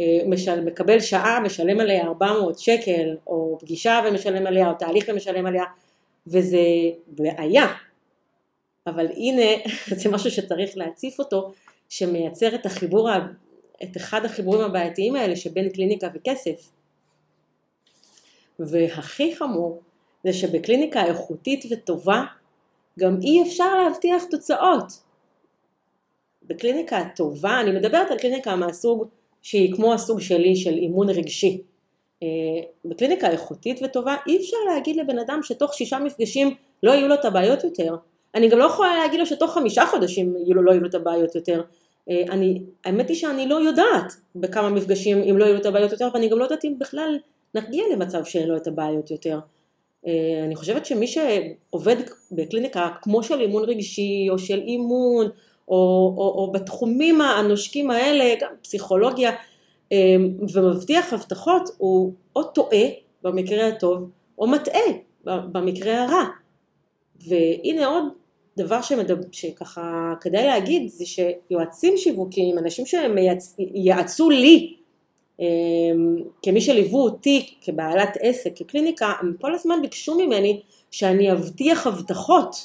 אה, 0.00 0.20
משל, 0.26 0.64
מקבל 0.64 1.00
שעה, 1.00 1.40
משלם 1.40 1.80
עליה 1.80 2.06
400 2.06 2.58
שקל, 2.58 3.16
או 3.26 3.58
פגישה 3.60 4.00
ומשלם 4.08 4.46
עליה, 4.46 4.70
או 4.70 4.74
תהליך 4.78 5.04
ומשלם 5.08 5.46
עליה, 5.46 5.64
וזה 6.26 6.58
בעיה. 7.06 7.66
אבל 8.88 9.06
הנה, 9.06 9.42
זה 10.00 10.10
משהו 10.10 10.30
שצריך 10.30 10.76
להציף 10.76 11.18
אותו, 11.18 11.52
שמייצר 11.88 12.54
את 12.54 12.66
החיבור, 12.66 13.08
את 13.82 13.96
אחד 13.96 14.24
החיבורים 14.24 14.60
הבעייתיים 14.60 15.16
האלה 15.16 15.36
שבין 15.36 15.68
קליניקה 15.68 16.08
וכסף. 16.14 16.70
והכי 18.58 19.36
חמור 19.36 19.80
זה 20.24 20.32
שבקליניקה 20.32 21.04
איכותית 21.04 21.64
וטובה 21.70 22.24
גם 22.98 23.18
אי 23.22 23.42
אפשר 23.42 23.74
להבטיח 23.74 24.24
תוצאות. 24.30 24.92
בקליניקה 26.42 27.02
טובה, 27.16 27.60
אני 27.60 27.70
מדברת 27.70 28.10
על 28.10 28.18
קליניקה 28.18 28.56
מהסוג 28.56 29.04
שהיא 29.42 29.74
כמו 29.76 29.94
הסוג 29.94 30.20
שלי 30.20 30.56
של 30.56 30.74
אימון 30.74 31.10
רגשי. 31.10 31.62
אה, 32.22 32.28
בקליניקה 32.84 33.30
איכותית 33.30 33.80
וטובה 33.82 34.16
אי 34.26 34.36
אפשר 34.36 34.56
להגיד 34.68 34.96
לבן 34.96 35.18
אדם 35.18 35.40
שתוך 35.42 35.74
שישה 35.74 35.98
מפגשים 35.98 36.54
לא 36.82 36.92
יהיו 36.92 37.08
לו 37.08 37.14
את 37.14 37.24
הבעיות 37.24 37.64
יותר. 37.64 37.96
אני 38.38 38.48
גם 38.48 38.58
לא 38.58 38.64
יכולה 38.64 38.96
להגיד 38.96 39.20
לו 39.20 39.26
שתוך 39.26 39.50
חמישה 39.50 39.86
חודשים 39.86 40.34
לא 40.46 40.72
יהיו 40.72 40.80
לו 40.80 40.88
את 40.88 40.94
הבעיות 40.94 41.34
יותר. 41.34 41.62
אה, 42.10 42.24
אני, 42.30 42.62
האמת 42.84 43.08
היא 43.08 43.16
שאני 43.16 43.48
לא 43.48 43.54
יודעת 43.54 44.12
בכמה 44.36 44.70
מפגשים 44.70 45.22
אם 45.22 45.38
לא 45.38 45.44
יהיו 45.44 45.54
לו 45.54 45.60
את 45.60 45.66
הבעיות 45.66 45.92
יותר 45.92 46.08
ואני 46.14 46.28
גם 46.28 46.38
לא 46.38 46.44
יודעת 46.44 46.64
אם 46.64 46.74
בכלל 46.78 47.18
נגיע 47.54 47.84
למצב 47.92 48.24
שאין 48.24 48.48
לו 48.48 48.56
את 48.56 48.66
הבעיות 48.66 49.10
יותר. 49.10 49.38
אה, 50.06 50.42
אני 50.44 50.56
חושבת 50.56 50.86
שמי 50.86 51.06
שעובד 51.06 51.96
בקליניקה 52.32 52.88
כמו 53.02 53.22
של 53.22 53.40
אימון 53.40 53.64
רגשי 53.64 54.26
או 54.30 54.38
של 54.38 54.58
אימון 54.58 55.26
או, 55.68 56.14
או, 56.18 56.34
או 56.36 56.52
בתחומים 56.52 57.20
הנושקים 57.20 57.90
האלה, 57.90 58.34
גם 58.40 58.50
פסיכולוגיה, 58.62 59.30
אה, 59.92 60.16
ומבטיח 60.54 61.12
הבטחות 61.12 61.70
הוא 61.78 62.12
או 62.36 62.42
טועה 62.42 62.86
במקרה 63.22 63.68
הטוב 63.68 64.10
או 64.38 64.46
מטעה 64.46 64.80
במקרה 65.24 66.04
הרע. 66.04 66.24
והנה 67.28 67.86
עוד 67.86 68.04
דבר 68.58 68.82
שמדבר, 68.82 69.22
שככה 69.32 70.14
כדאי 70.20 70.46
להגיד 70.46 70.88
זה 70.88 71.04
שיועצים 71.06 71.96
שיווקיים, 71.96 72.58
אנשים 72.58 72.84
שיעצו 72.86 74.30
לי 74.30 74.74
אמ, 75.40 76.16
כמי 76.42 76.60
שליוו 76.60 76.98
אותי 77.02 77.54
כבעלת 77.60 78.16
עסק, 78.20 78.50
כקליניקה, 78.56 79.12
הם 79.20 79.32
כל 79.40 79.54
הזמן 79.54 79.82
ביקשו 79.82 80.14
ממני 80.14 80.60
שאני 80.90 81.32
אבטיח 81.32 81.86
הבטחות 81.86 82.56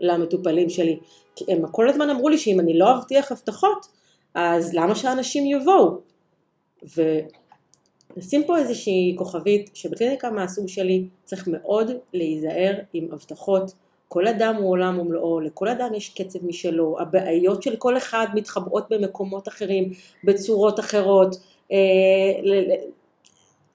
למטופלים 0.00 0.70
שלי. 0.70 0.98
הם 1.48 1.66
כל 1.70 1.88
הזמן 1.88 2.10
אמרו 2.10 2.28
לי 2.28 2.38
שאם 2.38 2.60
אני 2.60 2.78
לא 2.78 2.94
אבטיח 2.94 3.32
הבטחות, 3.32 3.86
אז 4.34 4.74
למה 4.74 4.94
שאנשים 4.94 5.46
יבואו? 5.46 5.98
ונשים 8.16 8.44
פה 8.46 8.58
איזושהי 8.58 9.14
כוכבית 9.18 9.70
שבקליניקה 9.74 10.30
מהסוג 10.30 10.68
שלי 10.68 11.04
צריך 11.24 11.48
מאוד 11.48 11.90
להיזהר 12.14 12.74
עם 12.92 13.08
הבטחות. 13.12 13.72
כל 14.12 14.28
אדם 14.28 14.54
הוא 14.54 14.70
עולם 14.70 14.98
ומלואו, 14.98 15.40
לכל 15.40 15.68
אדם 15.68 15.94
יש 15.94 16.08
קצב 16.08 16.46
משלו, 16.46 16.96
הבעיות 17.00 17.62
של 17.62 17.76
כל 17.76 17.96
אחד 17.96 18.26
מתחבאות 18.34 18.86
במקומות 18.90 19.48
אחרים, 19.48 19.92
בצורות 20.24 20.80
אחרות. 20.80 21.36
אה, 21.72 21.78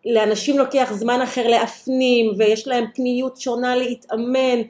לאנשים 0.05 0.57
לוקח 0.57 0.91
זמן 0.93 1.21
אחר 1.21 1.47
להפנים 1.47 2.33
ויש 2.37 2.67
להם 2.67 2.85
פניות 2.95 3.37
שונה 3.37 3.75
להתאמן 3.75 4.61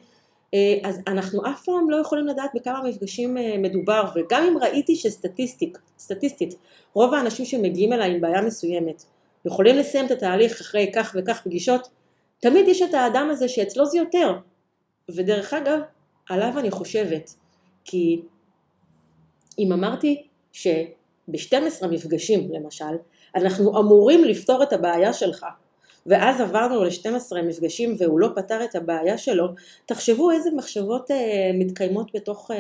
אה, 0.54 0.78
אז 0.84 1.00
אנחנו 1.08 1.46
אף 1.46 1.64
פעם 1.66 1.90
לא 1.90 1.98
יכולים 1.98 2.28
לדעת 2.28 2.50
בכמה 2.56 2.84
מפגשים 2.84 3.38
אה, 3.38 3.58
מדובר 3.58 4.04
וגם 4.16 4.44
אם 4.44 4.58
ראיתי 4.58 4.96
שסטטיסטית 4.96 5.78
סטטיסטית, 6.00 6.56
רוב 6.94 7.14
האנשים 7.14 7.46
שמגיעים 7.46 7.94
אליי 7.94 8.12
עם 8.12 8.22
בעיה 8.22 8.42
מסוימת 8.42 9.04
יכולים 9.46 9.76
לסיים 9.76 10.06
את 10.06 10.12
התהליך 10.12 10.62
אחרי 10.62 10.92
כך 10.96 11.16
וכך 11.20 11.42
פגישות 11.44 11.88
תמיד 12.40 12.68
יש 12.68 12.82
את 12.82 12.94
האדם 12.94 13.30
הזה 13.32 13.48
שאצלו 13.48 13.86
זה 13.86 13.98
יותר 13.98 14.34
ודרך 15.12 15.54
אגב 15.54 15.80
עליו 16.30 16.60
אני 16.60 16.72
חושבת 16.72 17.34
כי 17.86 18.22
אם 19.60 19.72
אמרתי 19.72 20.28
שב-12 20.52 21.88
מפגשים 21.92 22.50
למשל 22.54 22.96
אנחנו 23.36 23.80
אמורים 23.80 24.24
לפתור 24.24 24.64
את 24.64 24.74
הבעיה 24.74 25.14
שלך 25.14 25.46
ואז 26.06 26.42
עברנו 26.42 26.84
ל-12 26.84 27.36
מפגשים 27.48 27.96
והוא 27.98 28.20
לא 28.20 28.30
פתר 28.36 28.64
את 28.64 28.76
הבעיה 28.76 29.18
שלו, 29.18 29.48
תחשבו 29.86 30.32
איזה 30.32 30.50
מחשבות 30.56 31.12
אה, 31.12 31.52
מתקיימות 31.54 32.12
בתוך 32.16 32.52
אה, 32.52 32.58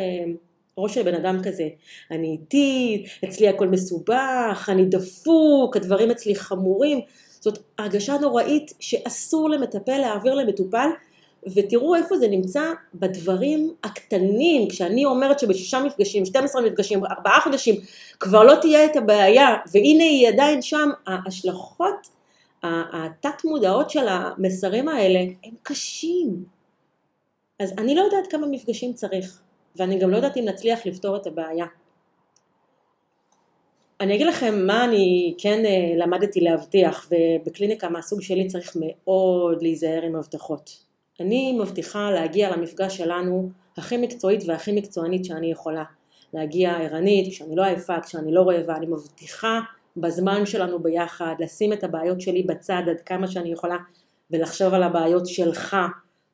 ראש 0.77 0.93
של 0.93 1.03
בן 1.03 1.13
אדם 1.13 1.39
כזה. 1.43 1.67
אני 2.11 2.31
איטי, 2.31 3.05
אצלי 3.25 3.47
הכל 3.47 3.67
מסובך, 3.67 4.69
אני 4.71 4.85
דפוק, 4.85 5.75
הדברים 5.75 6.11
אצלי 6.11 6.35
חמורים. 6.35 6.99
זאת 7.39 7.59
הרגשה 7.79 8.17
נוראית 8.17 8.73
שאסור 8.79 9.49
למטפל 9.49 9.97
להעביר 9.97 10.33
למטופל 10.33 10.87
ותראו 11.53 11.95
איפה 11.95 12.17
זה 12.17 12.27
נמצא 12.27 12.63
בדברים 12.95 13.73
הקטנים, 13.83 14.69
כשאני 14.69 15.05
אומרת 15.05 15.39
שבשישה 15.39 15.83
מפגשים, 15.83 16.25
12 16.25 16.61
מפגשים, 16.61 17.05
ארבעה 17.05 17.39
חודשים, 17.41 17.75
כבר 18.19 18.43
לא 18.43 18.55
תהיה 18.61 18.85
את 18.85 18.95
הבעיה, 18.95 19.55
והנה 19.71 20.03
היא 20.03 20.27
עדיין 20.27 20.61
שם, 20.61 20.89
ההשלכות 21.07 22.07
התת 22.63 23.45
מודעות 23.45 23.89
של 23.89 24.07
המסרים 24.07 24.87
האלה 24.87 25.19
הם 25.19 25.53
קשים. 25.63 26.45
אז 27.59 27.73
אני 27.77 27.95
לא 27.95 28.01
יודעת 28.01 28.31
כמה 28.31 28.47
מפגשים 28.47 28.93
צריך, 28.93 29.41
ואני 29.75 29.99
גם 29.99 30.09
לא 30.11 30.15
יודעת 30.15 30.37
אם 30.37 30.45
נצליח 30.45 30.85
לפתור 30.85 31.15
את 31.15 31.27
הבעיה. 31.27 31.65
אני 34.01 34.15
אגיד 34.15 34.27
לכם 34.27 34.67
מה 34.67 34.85
אני 34.85 35.33
כן 35.37 35.65
אה, 35.65 35.93
למדתי 35.97 36.39
להבטיח, 36.39 37.11
ובקליניקה 37.11 37.89
מהסוג 37.89 38.21
שלי 38.21 38.47
צריך 38.47 38.77
מאוד 38.79 39.61
להיזהר 39.61 40.01
עם 40.01 40.15
הבטחות. 40.15 40.84
אני 41.19 41.57
מבטיחה 41.59 42.11
להגיע 42.11 42.57
למפגש 42.57 42.97
שלנו 42.97 43.49
הכי 43.77 43.97
מקצועית 43.97 44.43
והכי 44.47 44.71
מקצוענית 44.71 45.25
שאני 45.25 45.51
יכולה. 45.51 45.83
להגיע 46.33 46.71
ערנית, 46.71 47.33
כשאני 47.33 47.55
לא 47.55 47.63
עייפה, 47.63 48.01
כשאני 48.01 48.33
לא 48.33 48.41
רעבה, 48.41 48.75
אני 48.75 48.85
מבטיחה 48.85 49.59
בזמן 49.97 50.45
שלנו 50.45 50.79
ביחד, 50.79 51.35
לשים 51.39 51.73
את 51.73 51.83
הבעיות 51.83 52.21
שלי 52.21 52.43
בצד 52.43 52.83
עד 52.89 53.01
כמה 53.05 53.27
שאני 53.27 53.51
יכולה 53.51 53.77
ולחשוב 54.31 54.73
על 54.73 54.83
הבעיות 54.83 55.27
שלך 55.27 55.77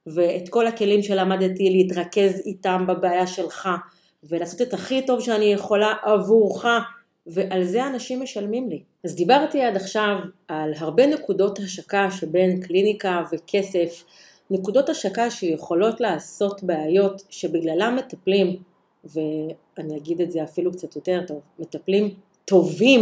ואת 0.07 0.49
כל 0.49 0.67
הכלים 0.67 1.03
שלמדתי 1.03 1.69
להתרכז 1.69 2.41
איתם 2.45 2.85
בבעיה 2.87 3.27
שלך 3.27 3.69
ולעשות 4.23 4.61
את 4.61 4.73
הכי 4.73 5.05
טוב 5.05 5.21
שאני 5.21 5.45
יכולה 5.45 5.93
עבורך 6.03 6.65
ועל 7.27 7.63
זה 7.63 7.87
אנשים 7.87 8.21
משלמים 8.21 8.69
לי. 8.69 8.83
אז 9.03 9.15
דיברתי 9.15 9.61
עד 9.61 9.75
עכשיו 9.75 10.17
על 10.47 10.73
הרבה 10.77 11.07
נקודות 11.07 11.59
השקה 11.59 12.11
שבין 12.11 12.61
קליניקה 12.61 13.23
וכסף 13.31 14.03
נקודות 14.51 14.89
השקה 14.89 15.31
שיכולות 15.31 16.01
לעשות 16.01 16.63
בעיות 16.63 17.23
שבגללם 17.29 17.95
מטפלים, 17.95 18.57
ואני 19.03 19.97
אגיד 19.97 20.21
את 20.21 20.31
זה 20.31 20.43
אפילו 20.43 20.71
קצת 20.71 20.95
יותר 20.95 21.21
טוב, 21.27 21.41
מטפלים 21.59 22.13
טובים 22.45 23.01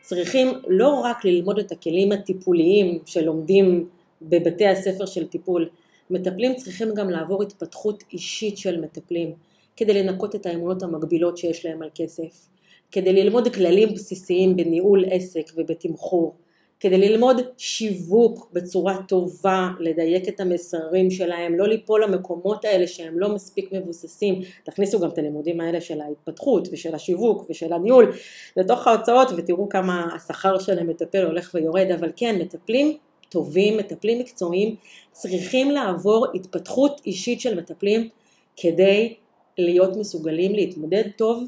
צריכים 0.00 0.48
לא 0.66 0.88
רק 0.88 1.24
ללמוד 1.24 1.58
את 1.58 1.72
הכלים 1.72 2.12
הטיפוליים 2.12 2.98
שלומדים 3.06 3.88
בבתי 4.22 4.66
הספר 4.66 5.06
של 5.06 5.26
טיפול, 5.26 5.68
מטפלים 6.10 6.54
צריכים 6.54 6.94
גם 6.94 7.10
לעבור 7.10 7.42
התפתחות 7.42 8.04
אישית 8.12 8.58
של 8.58 8.80
מטפלים, 8.80 9.32
כדי 9.76 10.02
לנקות 10.02 10.34
את 10.34 10.46
האמונות 10.46 10.82
המגבילות 10.82 11.38
שיש 11.38 11.66
להם 11.66 11.82
על 11.82 11.90
כסף, 11.94 12.48
כדי 12.92 13.12
ללמוד 13.12 13.54
כללים 13.54 13.94
בסיסיים 13.94 14.56
בניהול 14.56 15.04
עסק 15.10 15.50
ובתמחור, 15.56 16.34
כדי 16.80 16.98
ללמוד 16.98 17.36
שיווק 17.56 18.50
בצורה 18.52 18.96
טובה, 19.08 19.68
לדייק 19.80 20.28
את 20.28 20.40
המסרים 20.40 21.10
שלהם, 21.10 21.54
לא 21.54 21.68
ליפול 21.68 22.04
למקומות 22.04 22.64
האלה 22.64 22.86
שהם 22.86 23.18
לא 23.18 23.28
מספיק 23.28 23.72
מבוססים, 23.72 24.40
תכניסו 24.64 25.00
גם 25.00 25.08
את 25.08 25.18
הלימודים 25.18 25.60
האלה 25.60 25.80
של 25.80 26.00
ההתפתחות 26.00 26.68
ושל 26.72 26.94
השיווק 26.94 27.50
ושל 27.50 27.72
הניהול 27.72 28.12
לתוך 28.56 28.86
ההוצאות 28.86 29.28
ותראו 29.36 29.68
כמה 29.68 30.14
השכר 30.14 30.58
של 30.58 30.78
המטפל 30.78 31.24
הולך 31.24 31.50
ויורד, 31.54 31.90
אבל 31.90 32.10
כן, 32.16 32.36
מטפלים 32.40 32.96
טובים, 33.28 33.76
מטפלים 33.76 34.18
מקצועיים, 34.18 34.76
צריכים 35.12 35.70
לעבור 35.70 36.26
התפתחות 36.34 37.00
אישית 37.06 37.40
של 37.40 37.58
מטפלים 37.58 38.08
כדי 38.56 39.14
להיות 39.58 39.96
מסוגלים 39.96 40.54
להתמודד 40.54 41.04
טוב 41.16 41.44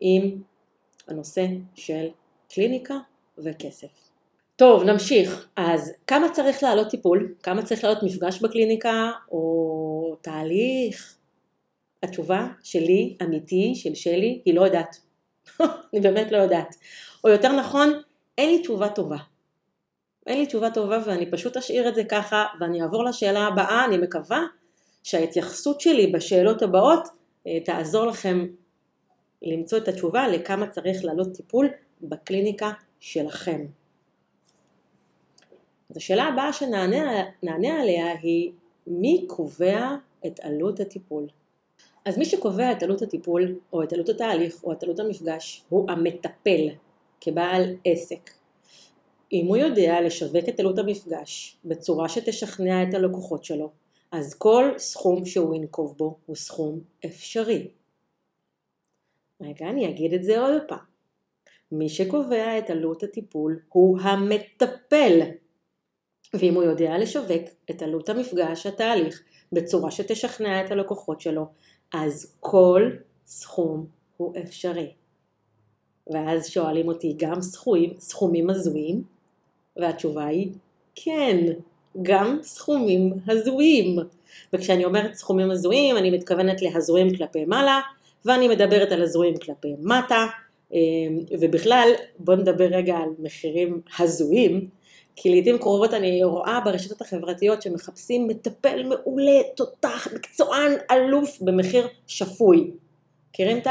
עם 0.00 0.30
הנושא 1.08 1.46
של 1.74 2.08
קליניקה 2.48 2.98
וכסף. 3.38 4.07
טוב, 4.58 4.82
נמשיך. 4.82 5.48
אז 5.56 5.92
כמה 6.06 6.28
צריך 6.32 6.62
לעלות 6.62 6.88
טיפול? 6.88 7.34
כמה 7.42 7.62
צריך 7.62 7.84
לעלות 7.84 8.02
מפגש 8.02 8.42
בקליניקה 8.42 9.10
או 9.30 10.16
תהליך? 10.20 11.16
התשובה 12.02 12.46
שלי, 12.62 13.16
אמיתי, 13.22 13.72
של 13.74 13.94
שלי, 13.94 14.42
היא 14.44 14.54
לא 14.54 14.62
יודעת. 14.64 14.96
אני 15.92 16.00
באמת 16.00 16.32
לא 16.32 16.36
יודעת. 16.36 16.74
או 17.24 17.28
יותר 17.28 17.52
נכון, 17.52 17.92
אין 18.38 18.50
לי 18.50 18.62
תשובה 18.62 18.88
טובה. 18.88 19.16
אין 20.26 20.38
לי 20.38 20.46
תשובה 20.46 20.70
טובה 20.70 20.98
ואני 21.06 21.30
פשוט 21.30 21.56
אשאיר 21.56 21.88
את 21.88 21.94
זה 21.94 22.04
ככה 22.04 22.44
ואני 22.60 22.82
אעבור 22.82 23.04
לשאלה 23.04 23.46
הבאה, 23.46 23.84
אני 23.84 23.98
מקווה 23.98 24.42
שההתייחסות 25.02 25.80
שלי 25.80 26.06
בשאלות 26.06 26.62
הבאות 26.62 27.08
אה, 27.46 27.60
תעזור 27.64 28.06
לכם 28.06 28.46
למצוא 29.42 29.78
את 29.78 29.88
התשובה 29.88 30.28
לכמה 30.28 30.66
צריך 30.66 31.04
לעלות 31.04 31.36
טיפול 31.36 31.68
בקליניקה 32.02 32.70
שלכם. 33.00 33.77
אז 35.90 35.96
השאלה 35.96 36.24
הבאה 36.24 36.52
שנענה 36.52 37.80
עליה 37.80 38.12
היא 38.22 38.52
מי 38.86 39.24
קובע 39.26 39.96
את 40.26 40.40
עלות 40.40 40.80
הטיפול? 40.80 41.26
אז 42.04 42.18
מי 42.18 42.24
שקובע 42.24 42.72
את 42.72 42.82
עלות 42.82 43.02
הטיפול, 43.02 43.58
או 43.72 43.82
את 43.82 43.92
עלות 43.92 44.08
התהליך, 44.08 44.64
או 44.64 44.72
את 44.72 44.82
עלות 44.82 45.00
המפגש, 45.00 45.64
הוא 45.68 45.90
המטפל, 45.90 46.68
כבעל 47.20 47.76
עסק. 47.84 48.30
אם 49.32 49.46
הוא 49.46 49.56
יודע 49.56 50.00
לשווק 50.00 50.48
את 50.48 50.60
עלות 50.60 50.78
המפגש 50.78 51.56
בצורה 51.64 52.08
שתשכנע 52.08 52.82
את 52.82 52.94
הלקוחות 52.94 53.44
שלו, 53.44 53.70
אז 54.12 54.34
כל 54.34 54.72
סכום 54.78 55.26
שהוא 55.26 55.54
ינקוב 55.54 55.94
בו 55.98 56.16
הוא 56.26 56.36
סכום 56.36 56.80
אפשרי. 57.04 57.68
רגע, 59.40 59.66
אני 59.68 59.88
אגיד 59.88 60.14
את 60.14 60.24
זה 60.24 60.40
עוד 60.40 60.62
פעם. 60.68 60.78
מי 61.72 61.88
שקובע 61.88 62.58
את 62.58 62.70
עלות 62.70 63.02
הטיפול 63.02 63.60
הוא 63.68 63.98
המטפל. 64.00 65.20
ואם 66.34 66.54
הוא 66.54 66.62
יודע 66.62 66.98
לשווק 66.98 67.42
את 67.70 67.82
עלות 67.82 68.08
המפגש, 68.08 68.66
התהליך, 68.66 69.22
בצורה 69.52 69.90
שתשכנע 69.90 70.64
את 70.64 70.70
הלקוחות 70.70 71.20
שלו, 71.20 71.46
אז 71.94 72.36
כל 72.40 72.90
סכום 73.26 73.86
הוא 74.16 74.34
אפשרי. 74.42 74.92
ואז 76.12 76.48
שואלים 76.48 76.88
אותי 76.88 77.14
גם 77.16 77.40
סכומים, 77.40 77.92
סכומים 77.98 78.50
הזויים, 78.50 79.02
והתשובה 79.76 80.26
היא 80.26 80.52
כן, 80.94 81.44
גם 82.02 82.38
סכומים 82.42 83.12
הזויים. 83.26 83.98
וכשאני 84.52 84.84
אומרת 84.84 85.14
סכומים 85.14 85.50
הזויים, 85.50 85.96
אני 85.96 86.10
מתכוונת 86.10 86.62
להזויים 86.62 87.14
כלפי 87.16 87.44
מעלה, 87.44 87.80
ואני 88.24 88.48
מדברת 88.48 88.92
על 88.92 89.02
הזויים 89.02 89.36
כלפי 89.36 89.74
מטה, 89.78 90.26
אמ, 90.72 91.18
ובכלל, 91.40 91.88
בואו 92.18 92.36
נדבר 92.36 92.64
רגע 92.64 92.96
על 92.96 93.08
מחירים 93.18 93.80
הזויים, 93.98 94.68
כי 95.20 95.30
לעיתים 95.30 95.58
קרובות 95.58 95.94
אני 95.94 96.24
רואה 96.24 96.60
ברשתות 96.64 97.00
החברתיות 97.00 97.62
שמחפשים 97.62 98.28
מטפל 98.28 98.82
מעולה, 98.82 99.40
תותח, 99.56 100.08
מקצוען, 100.14 100.72
אלוף, 100.90 101.38
במחיר 101.40 101.88
שפוי. 102.06 102.70
מכירים 103.30 103.58
את 103.58 103.66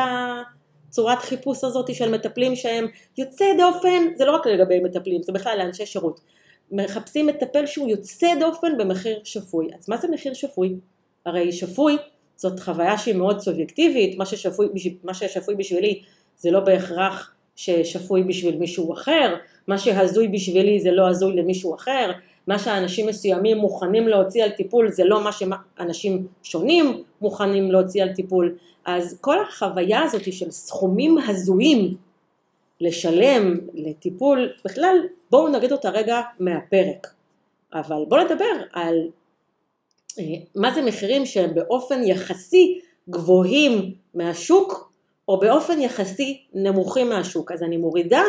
הצורת 0.89 1.19
חיפוש 1.19 1.63
הזאת 1.63 1.95
של 1.95 2.11
מטפלים 2.11 2.55
שהם 2.55 2.87
יוצא 3.17 3.45
דופן, 3.57 4.03
זה 4.15 4.25
לא 4.25 4.31
רק 4.31 4.47
לגבי 4.47 4.79
מטפלים, 4.79 5.23
זה 5.23 5.31
בכלל 5.31 5.57
לאנשי 5.57 5.85
שירות. 5.85 6.19
מחפשים 6.71 7.27
מטפל 7.27 7.65
שהוא 7.65 7.89
יוצא 7.89 8.27
דופן 8.39 8.77
במחיר 8.77 9.19
שפוי. 9.23 9.67
אז 9.79 9.89
מה 9.89 9.97
זה 9.97 10.07
מחיר 10.07 10.33
שפוי? 10.33 10.75
הרי 11.25 11.51
שפוי 11.51 11.97
זאת 12.35 12.59
חוויה 12.59 12.97
שהיא 12.97 13.15
מאוד 13.15 13.39
סובייקטיבית, 13.39 14.17
מה 14.17 14.25
ששפוי, 14.25 14.67
מה 15.03 15.13
ששפוי 15.13 15.55
בשבילי 15.55 16.01
זה 16.37 16.51
לא 16.51 16.59
בהכרח 16.59 17.33
ששפוי 17.55 18.23
בשביל 18.23 18.57
מישהו 18.57 18.93
אחר, 18.93 19.35
מה 19.67 19.77
שהזוי 19.77 20.27
בשבילי 20.27 20.79
זה 20.79 20.91
לא 20.91 21.07
הזוי 21.07 21.35
למישהו 21.35 21.75
אחר, 21.75 22.11
מה 22.47 22.59
שאנשים 22.59 23.07
מסוימים 23.07 23.57
מוכנים 23.57 24.07
להוציא 24.07 24.43
על 24.43 24.49
טיפול 24.49 24.91
זה 24.91 25.03
לא 25.03 25.23
מה 25.23 25.29
שאנשים 25.31 26.27
שונים 26.43 27.03
מוכנים 27.21 27.71
להוציא 27.71 28.03
על 28.03 28.13
טיפול. 28.13 28.55
אז 28.85 29.17
כל 29.21 29.41
החוויה 29.41 30.01
הזאת 30.01 30.33
של 30.33 30.51
סכומים 30.51 31.17
הזויים 31.17 31.95
לשלם 32.81 33.59
לטיפול, 33.73 34.49
בכלל 34.65 34.97
בואו 35.31 35.47
נגיד 35.47 35.71
אותה 35.71 35.89
רגע 35.89 36.21
מהפרק. 36.39 37.07
אבל 37.73 38.05
בואו 38.07 38.23
נדבר 38.23 38.45
על 38.73 39.07
אה, 40.19 40.23
מה 40.55 40.73
זה 40.73 40.81
מחירים 40.81 41.25
שהם 41.25 41.55
באופן 41.55 42.03
יחסי 42.03 42.79
גבוהים 43.09 43.93
מהשוק 44.13 44.91
או 45.27 45.39
באופן 45.39 45.81
יחסי 45.81 46.41
נמוכים 46.53 47.09
מהשוק. 47.09 47.51
אז 47.51 47.63
אני 47.63 47.77
מורידה 47.77 48.21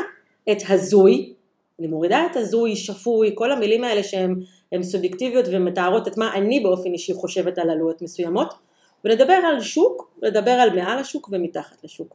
את 0.50 0.58
הזוי, 0.68 1.34
אני 1.78 1.86
מורידה 1.86 2.26
את 2.30 2.36
הזוי, 2.36 2.76
שפוי, 2.76 3.30
כל 3.34 3.52
המילים 3.52 3.84
האלה 3.84 4.02
שהן 4.02 4.82
סובייקטיביות 4.82 5.44
ומתארות 5.52 6.08
את 6.08 6.18
מה 6.18 6.34
אני 6.34 6.60
באופן 6.60 6.92
אישי 6.92 7.14
חושבת 7.14 7.58
על 7.58 7.70
עלויות 7.70 8.02
מסוימות, 8.02 8.54
ונדבר 9.04 9.32
על 9.32 9.60
שוק, 9.60 10.10
נדבר 10.22 10.50
על 10.50 10.76
מעל 10.76 10.98
השוק 10.98 11.28
ומתחת 11.32 11.84
לשוק. 11.84 12.14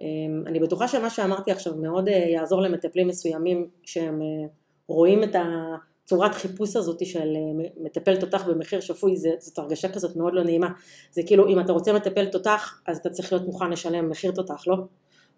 אמ, 0.00 0.42
אני 0.46 0.60
בטוחה 0.60 0.88
שמה 0.88 1.10
שאמרתי 1.10 1.52
עכשיו 1.52 1.74
מאוד 1.74 2.08
אה, 2.08 2.14
יעזור 2.14 2.62
למטפלים 2.62 3.08
מסוימים 3.08 3.68
שהם 3.82 4.22
אה, 4.22 4.46
רואים 4.88 5.24
את 5.24 5.36
הצורת 5.36 6.34
חיפוש 6.34 6.76
הזאת 6.76 7.06
של 7.06 7.36
אה, 7.36 7.68
מטפל 7.76 8.16
תותח 8.16 8.44
במחיר 8.48 8.80
שפוי, 8.80 9.16
זאת 9.38 9.58
הרגשה 9.58 9.88
כזאת 9.88 10.16
מאוד 10.16 10.34
לא 10.34 10.42
נעימה. 10.42 10.68
זה 11.12 11.22
כאילו 11.26 11.48
אם 11.48 11.60
אתה 11.60 11.72
רוצה 11.72 11.92
מטפל 11.92 12.26
תותח 12.26 12.82
אז 12.86 12.98
אתה 12.98 13.10
צריך 13.10 13.32
להיות 13.32 13.46
מוכן 13.46 13.70
לשלם 13.70 14.10
מחיר 14.10 14.30
תותח, 14.30 14.64
לא? 14.66 14.76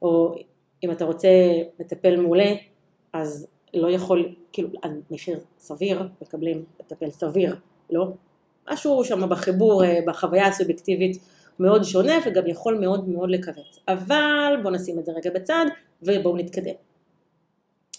או 0.03 0.35
אם 0.85 0.91
אתה 0.91 1.05
רוצה 1.05 1.29
מטפל 1.81 2.17
מעולה 2.17 2.53
אז 3.13 3.47
לא 3.75 3.91
יכול, 3.91 4.35
כאילו 4.53 4.69
על 4.83 5.01
מחיר 5.11 5.41
סביר 5.59 6.09
מקבלים 6.23 6.65
מטפל 6.81 7.11
סביר, 7.11 7.57
לא? 7.91 8.09
משהו 8.73 9.05
שם 9.05 9.29
בחיבור, 9.29 9.83
בחוויה 10.07 10.47
הסובייקטיבית 10.47 11.19
מאוד 11.59 11.85
שונה 11.85 12.15
וגם 12.27 12.47
יכול 12.47 12.79
מאוד 12.79 13.09
מאוד 13.09 13.31
לכווץ. 13.31 13.79
אבל 13.89 14.57
בואו 14.63 14.75
נשים 14.75 14.99
את 14.99 15.05
זה 15.05 15.13
רגע 15.13 15.31
בצד 15.31 15.67
ובואו 16.03 16.37
נתקדם. 16.37 16.75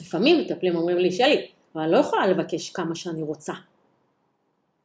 לפעמים 0.02 0.40
מטפלים 0.40 0.76
אומרים 0.76 0.98
לי, 0.98 1.12
שלי, 1.12 1.48
אבל 1.76 1.84
אני 1.84 1.92
לא 1.92 1.98
יכולה 1.98 2.28
לבקש 2.28 2.70
כמה 2.70 2.96
שאני 2.96 3.22
רוצה. 3.22 3.54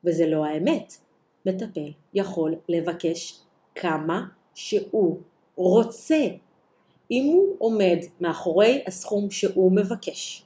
וזה 0.04 0.26
לא 0.26 0.44
האמת. 0.44 0.92
מטפל 1.46 1.90
יכול 2.14 2.54
לבקש 2.68 3.40
כמה 3.74 4.26
שהוא 4.54 5.20
רוצה. 5.56 6.26
אם 7.10 7.24
הוא 7.24 7.56
עומד 7.58 7.98
מאחורי 8.20 8.82
הסכום 8.86 9.30
שהוא 9.30 9.72
מבקש, 9.72 10.42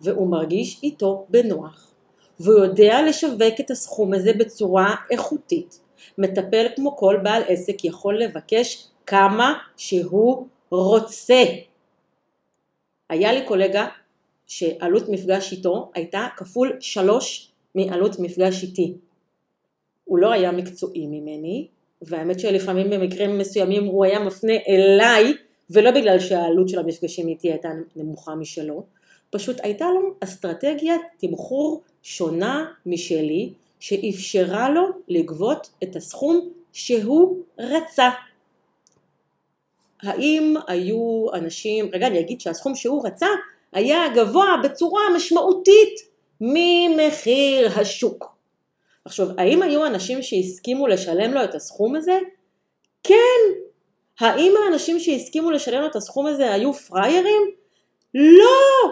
והוא 0.00 0.30
מרגיש 0.30 0.80
איתו 0.82 1.26
בנוח, 1.28 1.94
והוא 2.40 2.58
יודע 2.64 3.02
לשווק 3.08 3.60
את 3.60 3.70
הסכום 3.70 4.14
הזה 4.14 4.32
בצורה 4.32 4.94
איכותית, 5.10 5.80
מטפל 6.18 6.66
כמו 6.76 6.96
כל 6.96 7.16
בעל 7.22 7.42
עסק 7.48 7.84
יכול 7.84 8.18
לבקש 8.22 8.88
כמה 9.06 9.58
שהוא 9.76 10.46
רוצה. 10.70 11.44
היה 13.10 13.32
לי 13.32 13.46
קולגה 13.46 13.88
שעלות 14.46 15.08
מפגש 15.08 15.52
איתו 15.52 15.90
הייתה 15.94 16.26
כפול 16.36 16.76
שלוש 16.80 17.52
מעלות 17.74 18.18
מפגש 18.18 18.62
איתי. 18.62 18.94
הוא 20.04 20.18
לא 20.18 20.32
היה 20.32 20.52
מקצועי 20.52 21.06
ממני, 21.06 21.68
והאמת 22.02 22.40
שלפעמים 22.40 22.90
במקרים 22.90 23.38
מסוימים 23.38 23.84
הוא 23.84 24.04
היה 24.04 24.18
מפנה 24.18 24.52
אליי, 24.68 25.34
ולא 25.70 25.90
בגלל 25.90 26.20
שהעלות 26.20 26.68
של 26.68 26.78
המפגשים 26.78 27.28
איתי 27.28 27.50
הייתה 27.50 27.68
נמוכה 27.96 28.34
משלו, 28.34 28.84
פשוט 29.30 29.56
הייתה 29.62 29.86
לו 29.90 30.14
אסטרטגיית 30.20 31.00
תמחור 31.18 31.82
שונה 32.02 32.72
משלי, 32.86 33.52
שאפשרה 33.80 34.70
לו 34.70 34.82
לגבות 35.08 35.70
את 35.82 35.96
הסכום 35.96 36.48
שהוא 36.72 37.42
רצה. 37.58 38.10
האם 40.02 40.54
היו 40.66 41.26
אנשים, 41.34 41.90
רגע 41.92 42.06
אני 42.06 42.20
אגיד 42.20 42.40
שהסכום 42.40 42.74
שהוא 42.74 43.06
רצה 43.06 43.26
היה 43.72 44.04
גבוה 44.14 44.56
בצורה 44.64 45.02
משמעותית 45.16 46.00
ממחיר 46.40 47.80
השוק. 47.80 48.36
עכשיו, 49.04 49.28
האם 49.38 49.62
היו 49.62 49.86
אנשים 49.86 50.22
שהסכימו 50.22 50.86
לשלם 50.86 51.34
לו 51.34 51.44
את 51.44 51.54
הסכום 51.54 51.96
הזה? 51.96 52.18
כן. 53.02 53.67
האם 54.20 54.54
האנשים 54.64 55.00
שהסכימו 55.00 55.50
לשלם 55.50 55.86
את 55.86 55.96
הסכום 55.96 56.26
הזה 56.26 56.52
היו 56.54 56.72
פריירים? 56.72 57.42
לא! 58.14 58.90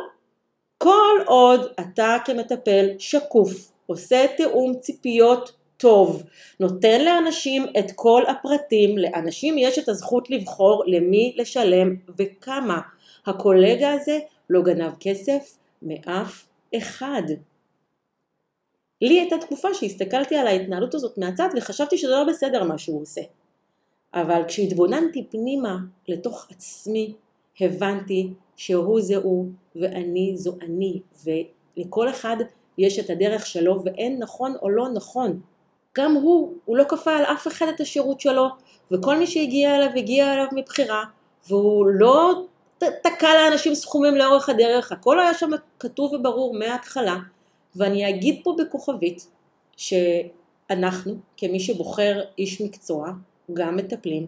כל 0.78 1.22
עוד 1.26 1.72
אתה 1.80 2.16
כמטפל 2.24 2.86
שקוף 2.98 3.72
עושה 3.86 4.26
תיאום 4.36 4.78
ציפיות 4.78 5.52
טוב, 5.76 6.22
נותן 6.60 7.04
לאנשים 7.04 7.66
את 7.78 7.92
כל 7.94 8.22
הפרטים, 8.28 8.98
לאנשים 8.98 9.58
יש 9.58 9.78
את 9.78 9.88
הזכות 9.88 10.30
לבחור 10.30 10.84
למי 10.86 11.34
לשלם 11.36 11.96
וכמה. 12.18 12.80
הקולגה 13.26 13.92
הזה 13.92 14.18
לא 14.50 14.62
גנב 14.62 14.92
כסף 15.00 15.58
מאף 15.82 16.44
אחד. 16.76 17.22
לי 19.02 19.20
הייתה 19.20 19.38
תקופה 19.38 19.74
שהסתכלתי 19.74 20.36
על 20.36 20.46
ההתנהלות 20.46 20.94
הזאת 20.94 21.18
מהצד 21.18 21.48
וחשבתי 21.56 21.98
שזה 21.98 22.10
לא 22.10 22.24
בסדר 22.24 22.64
מה 22.64 22.78
שהוא 22.78 23.02
עושה. 23.02 23.20
אבל 24.14 24.42
כשהתבוננתי 24.48 25.26
פנימה 25.30 25.76
לתוך 26.08 26.46
עצמי, 26.50 27.14
הבנתי 27.60 28.30
שהוא 28.56 29.00
זה 29.00 29.16
הוא 29.16 29.46
ואני 29.76 30.32
זו 30.36 30.54
אני, 30.62 31.00
ולכל 31.24 32.10
אחד 32.10 32.36
יש 32.78 32.98
את 32.98 33.10
הדרך 33.10 33.46
שלו 33.46 33.84
ואין 33.84 34.18
נכון 34.18 34.54
או 34.62 34.70
לא 34.70 34.88
נכון. 34.88 35.40
גם 35.96 36.14
הוא, 36.14 36.52
הוא 36.64 36.76
לא 36.76 36.84
כפה 36.88 37.16
על 37.16 37.22
אף 37.22 37.46
אחד 37.46 37.66
את 37.68 37.80
השירות 37.80 38.20
שלו, 38.20 38.48
וכל 38.90 39.18
מי 39.18 39.26
שהגיע 39.26 39.76
אליו 39.76 39.90
הגיע 39.96 40.32
אליו 40.32 40.46
מבחירה, 40.52 41.04
והוא 41.48 41.86
לא 41.86 42.46
תקע 42.78 43.28
לאנשים 43.34 43.74
סכומים 43.74 44.14
לאורך 44.14 44.48
הדרך, 44.48 44.92
הכל 44.92 45.20
היה 45.20 45.34
שם 45.34 45.50
כתוב 45.80 46.12
וברור 46.12 46.58
מההתחלה, 46.58 47.16
ואני 47.76 48.08
אגיד 48.08 48.40
פה 48.44 48.56
בכוכבית 48.58 49.26
שאנחנו, 49.76 51.14
כמי 51.36 51.60
שבוחר 51.60 52.20
איש 52.38 52.60
מקצוע, 52.60 53.12
גם 53.52 53.76
מטפלים, 53.76 54.26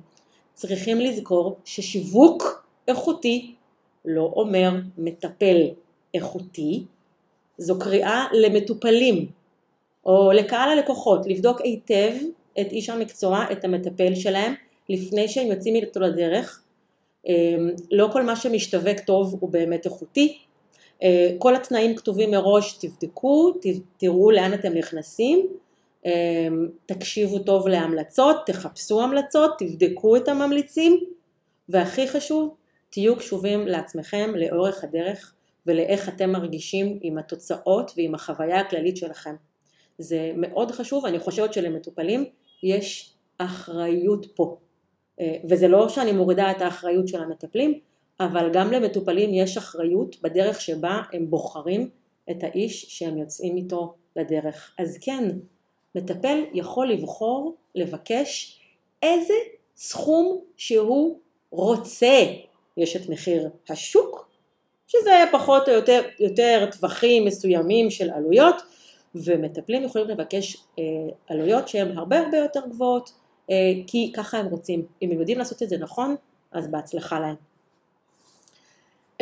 צריכים 0.55 1.01
לזכור 1.01 1.57
ששיווק 1.65 2.65
איכותי 2.89 3.55
לא 4.05 4.33
אומר 4.37 4.71
מטפל 4.99 5.57
איכותי, 6.15 6.85
זו 7.59 7.79
קריאה 7.79 8.27
למטופלים 8.33 9.27
או 10.07 10.33
לקהל 10.33 10.71
הלקוחות 10.71 11.27
לבדוק 11.27 11.61
היטב 11.61 12.13
את 12.61 12.73
איש 12.73 12.91
המקצוע, 12.91 13.45
את 13.53 13.65
המטפל 13.65 14.15
שלהם, 14.15 14.55
לפני 14.89 15.29
שהם 15.29 15.47
יוצאים 15.47 15.75
איתו 15.75 16.01
לדרך. 16.01 16.63
אמ, 17.27 17.71
לא 17.91 18.09
כל 18.13 18.23
מה 18.23 18.37
שמשווק 18.37 19.01
טוב 19.07 19.37
הוא 19.41 19.51
באמת 19.51 19.87
איכותי. 19.87 20.39
אה, 21.03 21.31
כל 21.39 21.57
התנאים 21.57 21.97
כתובים 21.97 22.31
מראש, 22.31 22.73
תבדקו, 22.73 23.53
תראו 23.97 24.31
לאן 24.31 24.55
אתם 24.55 24.73
נכנסים, 24.73 25.47
תקשיבו 26.87 27.39
טוב 27.39 27.69
להמלצות, 27.69 28.37
תחפשו 28.47 29.03
המלצות, 29.03 29.51
תבדקו 29.59 30.17
את 30.17 30.29
הממליצים, 30.29 31.05
והכי 31.69 32.09
חשוב, 32.09 32.55
תהיו 32.91 33.17
קשובים 33.17 33.67
לעצמכם 33.67 34.31
לאורך 34.37 34.85
הדרך 34.85 35.35
ולאיך 35.67 36.09
אתם 36.09 36.31
מרגישים 36.31 36.99
עם 37.03 37.19
התוצאות 37.19 37.93
ועם 37.97 38.15
החוויה 38.15 38.61
הכללית 38.61 38.97
שלכם. 38.97 39.35
זה 39.99 40.33
מאוד 40.37 40.71
חשוב, 40.71 41.07
אני 41.07 41.19
חושבת 41.19 41.53
שלמטופלים 41.53 42.25
יש 42.63 43.15
אחריות 43.39 44.27
פה. 44.35 44.57
אה, 45.21 45.37
וזה 45.51 45.69
לא 45.69 45.89
שאני 45.89 46.13
מורידה 46.13 46.51
את 46.51 46.61
האחריות 46.61 47.09
של 47.09 47.23
המטפלים, 47.23 47.79
אבל 48.21 48.51
גם 48.53 48.73
למטופלים 48.73 49.35
יש 49.35 49.57
אחריות 49.57 50.23
בדרך 50.23 50.61
שבה 50.61 51.01
הם 51.13 51.31
בוחרים 51.31 51.91
את 52.31 52.45
האיש 52.45 52.87
שהם 52.89 53.19
יוצאים 53.19 53.57
איתו 53.57 53.95
לדרך. 54.17 54.75
אז 54.79 54.99
כן, 55.01 55.29
מטפל 55.99 56.45
יכול 56.53 56.91
לבחור, 56.91 57.55
לבקש 57.75 58.61
איזה 59.03 59.35
סכום 59.77 60.41
שהוא 60.57 61.19
רוצה. 61.51 62.25
יש 62.77 62.97
את 62.97 63.09
מחיר 63.09 63.51
השוק, 63.69 64.29
שזה 64.87 65.25
פחות 65.33 65.69
או 65.69 65.73
יותר, 65.75 66.03
יותר 66.21 66.69
טווחים 66.73 67.25
מסוימים 67.25 67.91
של 67.91 68.11
עלויות, 68.11 68.63
ומטפלים 69.15 69.85
יכולים 69.85 70.09
לבקש 70.09 70.57
אה, 70.79 70.85
עלויות 71.29 71.69
שהן 71.69 71.99
הרבה 71.99 72.19
הרבה 72.19 72.39
יותר 72.39 72.61
גבוהות, 72.71 73.13
אה, 73.51 73.55
כי 73.87 74.13
ככה 74.17 74.39
הם 74.39 74.47
רוצים. 74.47 74.87
אם 75.03 75.11
הם 75.11 75.19
יודעים 75.19 75.39
לעשות 75.39 75.63
את 75.63 75.69
זה 75.69 75.79
נכון, 75.79 76.17
אז 76.53 76.69
בהצלחה 76.69 77.21
להם. 77.21 77.35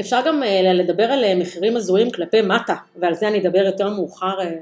אפשר 0.01 0.21
גם 0.27 0.43
אה, 0.43 0.73
לדבר 0.73 1.05
על 1.05 1.25
אה, 1.25 1.35
מחירים 1.35 1.77
הזויים 1.77 2.11
כלפי 2.11 2.43
מטה, 2.43 2.75
ועל 2.97 3.15
זה 3.15 3.29
אני 3.29 3.41
אדבר 3.41 3.59
יותר 3.59 3.89
מאוחר 3.89 4.41
אה, 4.41 4.55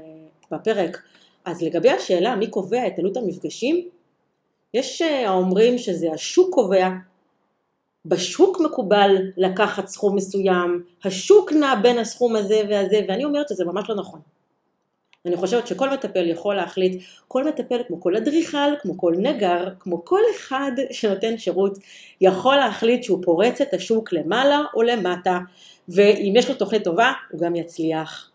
בפרק. 0.51 1.01
אז 1.45 1.61
לגבי 1.61 1.89
השאלה 1.89 2.35
מי 2.35 2.47
קובע 2.47 2.87
את 2.87 2.99
עלות 2.99 3.17
המפגשים, 3.17 3.89
יש 4.73 5.01
אה, 5.01 5.29
האומרים 5.29 5.77
שזה 5.77 6.11
השוק 6.13 6.53
קובע, 6.53 6.89
בשוק 8.05 8.59
מקובל 8.59 9.15
לקחת 9.37 9.87
סכום 9.87 10.15
מסוים, 10.15 10.83
השוק 11.03 11.51
נע 11.51 11.75
בין 11.75 11.97
הסכום 11.97 12.35
הזה 12.35 12.61
והזה, 12.69 12.99
ואני 13.07 13.25
אומרת 13.25 13.49
שזה 13.49 13.65
ממש 13.65 13.89
לא 13.89 13.95
נכון. 13.95 14.19
אני 15.25 15.37
חושבת 15.37 15.67
שכל 15.67 15.89
מטפל 15.89 16.27
יכול 16.27 16.55
להחליט, 16.55 17.03
כל 17.27 17.43
מטפל 17.43 17.81
כמו 17.87 18.01
כל 18.01 18.15
אדריכל, 18.15 18.75
כמו 18.81 18.97
כל 18.97 19.13
נגר, 19.17 19.67
כמו 19.79 20.05
כל 20.05 20.21
אחד 20.35 20.71
שנותן 20.91 21.37
שירות, 21.37 21.77
יכול 22.21 22.55
להחליט 22.55 23.03
שהוא 23.03 23.23
פורץ 23.23 23.61
את 23.61 23.73
השוק 23.73 24.13
למעלה 24.13 24.61
או 24.73 24.81
למטה, 24.81 25.39
ואם 25.89 26.33
יש 26.35 26.49
לו 26.49 26.55
תוכנית 26.55 26.83
טובה, 26.83 27.11
הוא 27.31 27.41
גם 27.41 27.55
יצליח. 27.55 28.31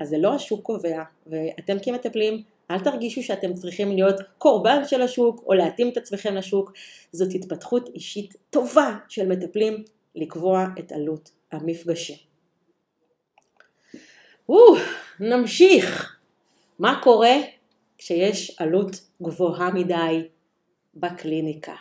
אז 0.00 0.08
זה 0.08 0.18
לא 0.18 0.34
השוק 0.34 0.62
קובע, 0.62 1.02
ואתם 1.26 1.76
כמטפלים, 1.82 2.42
אל 2.70 2.80
תרגישו 2.80 3.22
שאתם 3.22 3.54
צריכים 3.54 3.92
להיות 3.92 4.20
קורבן 4.38 4.84
של 4.84 5.02
השוק 5.02 5.44
או 5.46 5.52
להתאים 5.54 5.88
את 5.88 5.96
עצמכם 5.96 6.34
לשוק, 6.34 6.72
זאת 7.12 7.34
התפתחות 7.34 7.88
אישית 7.94 8.36
טובה 8.50 8.98
של 9.08 9.28
מטפלים 9.28 9.84
לקבוע 10.14 10.66
את 10.78 10.92
עלות 10.92 11.30
המפגשים. 11.52 12.16
נמשיך. 15.20 16.16
מה 16.78 17.00
קורה 17.02 17.34
כשיש 17.98 18.56
עלות 18.60 19.00
גבוהה 19.22 19.70
מדי 19.70 20.28
בקליניקה? 20.94 21.74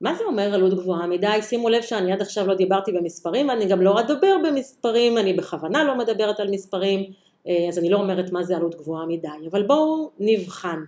מה 0.00 0.14
זה 0.14 0.24
אומר 0.24 0.54
עלות 0.54 0.74
גבוהה 0.74 1.06
מדי? 1.06 1.42
שימו 1.42 1.68
לב 1.68 1.82
שאני 1.82 2.12
עד 2.12 2.20
עכשיו 2.22 2.46
לא 2.46 2.54
דיברתי 2.54 2.92
במספרים, 2.92 3.50
אני 3.50 3.66
גם 3.66 3.82
לא 3.82 4.00
אדבר 4.00 4.36
במספרים, 4.44 5.18
אני 5.18 5.32
בכוונה 5.32 5.84
לא 5.84 5.98
מדברת 5.98 6.40
על 6.40 6.50
מספרים, 6.50 7.12
אה, 7.48 7.66
אז 7.68 7.78
אני 7.78 7.90
לא 7.90 7.98
אומרת 7.98 8.32
מה 8.32 8.42
זה 8.42 8.56
עלות 8.56 8.74
גבוהה 8.74 9.06
מדי, 9.06 9.28
אבל 9.50 9.62
בואו 9.62 10.10
נבחן. 10.18 10.80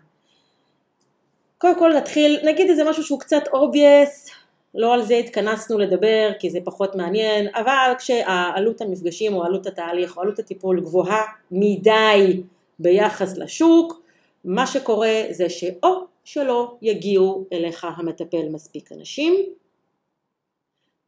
קודם 1.58 1.78
כל 1.78 1.92
נתחיל, 1.96 2.40
נגיד 2.44 2.70
איזה 2.70 2.84
משהו 2.84 3.04
שהוא 3.04 3.20
קצת 3.20 3.42
obvious, 3.48 4.30
לא 4.74 4.94
על 4.94 5.02
זה 5.02 5.14
התכנסנו 5.14 5.78
לדבר 5.78 6.30
כי 6.38 6.50
זה 6.50 6.58
פחות 6.64 6.94
מעניין, 6.94 7.48
אבל 7.54 7.92
כשהעלות 7.98 8.80
המפגשים 8.80 9.34
או 9.34 9.44
עלות 9.44 9.66
התהליך 9.66 10.16
או 10.16 10.22
עלות 10.22 10.38
הטיפול 10.38 10.80
גבוהה 10.80 11.22
מדי 11.50 12.42
ביחס 12.78 13.38
לשוק, 13.38 14.02
מה 14.44 14.66
שקורה 14.66 15.22
זה 15.30 15.50
שאו 15.50 16.11
שלא 16.24 16.76
יגיעו 16.82 17.46
אליך 17.52 17.86
המטפל 17.96 18.48
מספיק 18.48 18.92
אנשים, 18.92 19.34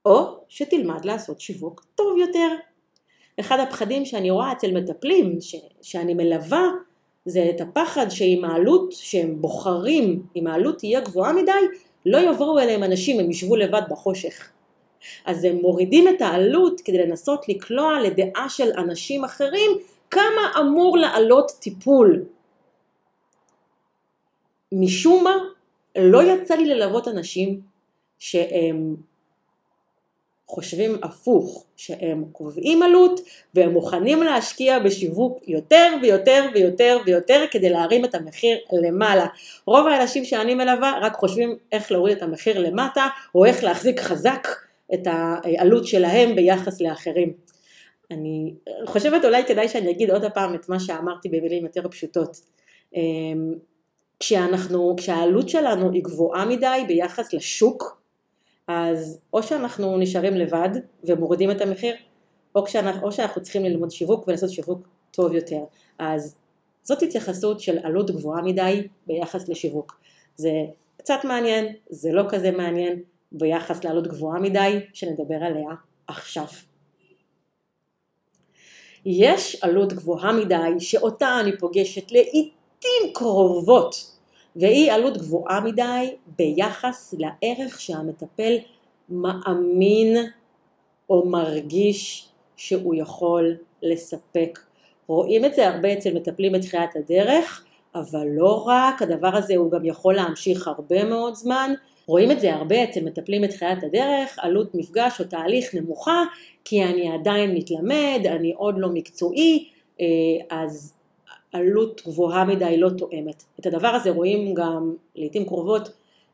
או 0.04 0.40
שתלמד 0.48 1.04
לעשות 1.04 1.40
שיווק 1.40 1.86
טוב 1.94 2.18
יותר. 2.18 2.48
אחד 3.40 3.58
הפחדים 3.60 4.04
שאני 4.04 4.30
רואה 4.30 4.52
אצל 4.52 4.72
מטפלים 4.72 5.40
ש, 5.40 5.56
שאני 5.82 6.14
מלווה 6.14 6.68
זה 7.24 7.50
את 7.54 7.60
הפחד 7.60 8.08
שעם 8.08 8.44
העלות 8.44 8.92
שהם 8.92 9.40
בוחרים, 9.40 10.22
אם 10.36 10.46
העלות 10.46 10.78
תהיה 10.78 11.00
גבוהה 11.00 11.32
מדי, 11.32 11.52
לא 12.06 12.18
יבואו 12.18 12.58
אליהם 12.58 12.84
אנשים, 12.84 13.20
הם 13.20 13.30
ישבו 13.30 13.56
לבד 13.56 13.82
בחושך. 13.90 14.50
אז 15.24 15.44
הם 15.44 15.56
מורידים 15.56 16.08
את 16.08 16.22
העלות 16.22 16.80
כדי 16.80 16.98
לנסות 16.98 17.48
לקלוע 17.48 18.00
לדעה 18.00 18.48
של 18.48 18.70
אנשים 18.78 19.24
אחרים 19.24 19.70
כמה 20.10 20.52
אמור 20.60 20.98
לעלות 20.98 21.52
טיפול. 21.60 22.24
משום 24.80 25.24
מה 25.24 25.36
לא 25.98 26.22
יצא 26.22 26.54
לי 26.54 26.66
ללוות 26.66 27.08
אנשים 27.08 27.60
שהם 28.18 28.96
חושבים 30.46 30.96
הפוך, 31.02 31.64
שהם 31.76 32.24
קובעים 32.32 32.82
עלות 32.82 33.20
והם 33.54 33.70
מוכנים 33.70 34.22
להשקיע 34.22 34.78
בשיווק 34.78 35.38
יותר 35.46 35.94
ויותר 36.02 36.44
ויותר 36.54 36.98
ויותר 37.06 37.44
כדי 37.50 37.70
להרים 37.70 38.04
את 38.04 38.14
המחיר 38.14 38.58
למעלה. 38.72 39.26
רוב 39.66 39.86
האנשים 39.86 40.24
שאני 40.24 40.54
מלווה 40.54 40.98
רק 41.02 41.14
חושבים 41.14 41.56
איך 41.72 41.92
להוריד 41.92 42.16
את 42.16 42.22
המחיר 42.22 42.58
למטה 42.58 43.06
או 43.34 43.44
איך 43.44 43.64
להחזיק 43.64 44.00
חזק 44.00 44.48
את 44.94 45.06
העלות 45.06 45.86
שלהם 45.86 46.34
ביחס 46.34 46.80
לאחרים. 46.80 47.32
אני 48.10 48.54
חושבת 48.86 49.24
אולי 49.24 49.44
כדאי 49.44 49.68
שאני 49.68 49.90
אגיד 49.90 50.10
עוד 50.10 50.24
הפעם 50.24 50.54
את 50.54 50.68
מה 50.68 50.80
שאמרתי 50.80 51.28
במילים 51.28 51.64
יותר 51.64 51.88
פשוטות. 51.88 52.40
כשאנחנו, 54.20 54.94
כשהעלות 54.96 55.48
שלנו 55.48 55.92
היא 55.92 56.02
גבוהה 56.02 56.44
מדי 56.44 56.84
ביחס 56.88 57.32
לשוק, 57.32 58.02
אז 58.68 59.20
או 59.32 59.42
שאנחנו 59.42 59.98
נשארים 59.98 60.34
לבד 60.34 60.68
ומורידים 61.04 61.50
את 61.50 61.60
המחיר, 61.60 61.94
או, 62.54 62.64
כשאנחנו, 62.64 63.06
או 63.06 63.12
שאנחנו 63.12 63.42
צריכים 63.42 63.64
ללמוד 63.64 63.90
שיווק 63.90 64.28
ולעשות 64.28 64.50
שיווק 64.50 64.88
טוב 65.10 65.34
יותר. 65.34 65.60
אז 65.98 66.36
זאת 66.82 67.02
התייחסות 67.02 67.60
של 67.60 67.78
עלות 67.82 68.10
גבוהה 68.10 68.42
מדי 68.42 68.88
ביחס 69.06 69.48
לשיווק. 69.48 70.00
זה 70.36 70.50
קצת 70.96 71.24
מעניין, 71.24 71.74
זה 71.90 72.12
לא 72.12 72.22
כזה 72.28 72.50
מעניין 72.50 73.02
ביחס 73.32 73.84
לעלות 73.84 74.06
גבוהה 74.06 74.40
מדי, 74.40 74.80
שנדבר 74.92 75.34
עליה 75.34 75.70
עכשיו. 76.06 76.46
יש 79.06 79.62
עלות 79.62 79.92
גבוהה 79.92 80.32
מדי 80.32 80.80
שאותה 80.80 81.40
אני 81.40 81.58
פוגשת 81.58 82.12
לעיתים 82.12 82.53
קרובות 83.12 84.14
והיא 84.56 84.92
עלות 84.92 85.16
גבוהה 85.16 85.60
מדי 85.60 86.14
ביחס 86.38 87.14
לערך 87.18 87.80
שהמטפל 87.80 88.56
מאמין 89.08 90.16
או 91.10 91.26
מרגיש 91.26 92.28
שהוא 92.56 92.94
יכול 92.94 93.56
לספק. 93.82 94.58
רואים 95.06 95.44
את 95.44 95.54
זה 95.54 95.68
הרבה 95.68 95.92
אצל 95.92 96.14
מטפלים 96.14 96.52
בתחילת 96.52 96.96
הדרך, 96.96 97.64
אבל 97.94 98.26
לא 98.26 98.64
רק, 98.66 99.02
הדבר 99.02 99.36
הזה 99.36 99.56
הוא 99.56 99.70
גם 99.70 99.84
יכול 99.84 100.14
להמשיך 100.14 100.68
הרבה 100.68 101.04
מאוד 101.04 101.34
זמן. 101.34 101.74
רואים 102.06 102.30
את 102.30 102.40
זה 102.40 102.54
הרבה 102.54 102.84
אצל 102.84 103.04
מטפלים 103.04 103.42
בתחילת 103.42 103.82
הדרך, 103.82 104.38
עלות 104.38 104.74
מפגש 104.74 105.20
או 105.20 105.24
תהליך 105.24 105.74
נמוכה, 105.74 106.22
כי 106.64 106.84
אני 106.84 107.12
עדיין 107.14 107.54
מתלמד, 107.54 108.20
אני 108.26 108.52
עוד 108.52 108.74
לא 108.78 108.88
מקצועי, 108.88 109.68
אה, 110.00 110.06
אז 110.50 110.94
עלות 111.54 112.02
גבוהה 112.06 112.44
מדי 112.44 112.76
לא 112.78 112.90
תואמת. 112.90 113.44
את 113.60 113.66
הדבר 113.66 113.88
הזה 113.88 114.10
רואים 114.10 114.54
גם 114.54 114.94
לעיתים 115.16 115.46
קרובות 115.46 115.88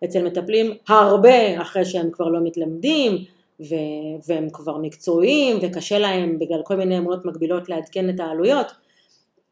אצל 0.04 0.24
מטפלים 0.24 0.72
הרבה 0.88 1.62
אחרי 1.62 1.84
שהם 1.84 2.10
כבר 2.10 2.28
לא 2.28 2.40
מתלמדים 2.44 3.24
ו- 3.60 4.28
והם 4.28 4.50
כבר 4.50 4.78
מקצועיים 4.78 5.58
וקשה 5.62 5.98
להם 5.98 6.38
בגלל 6.38 6.62
כל 6.64 6.76
מיני 6.76 6.98
אמונות 6.98 7.24
מגבילות 7.24 7.68
לעדכן 7.68 8.10
את 8.10 8.20
העלויות 8.20 8.66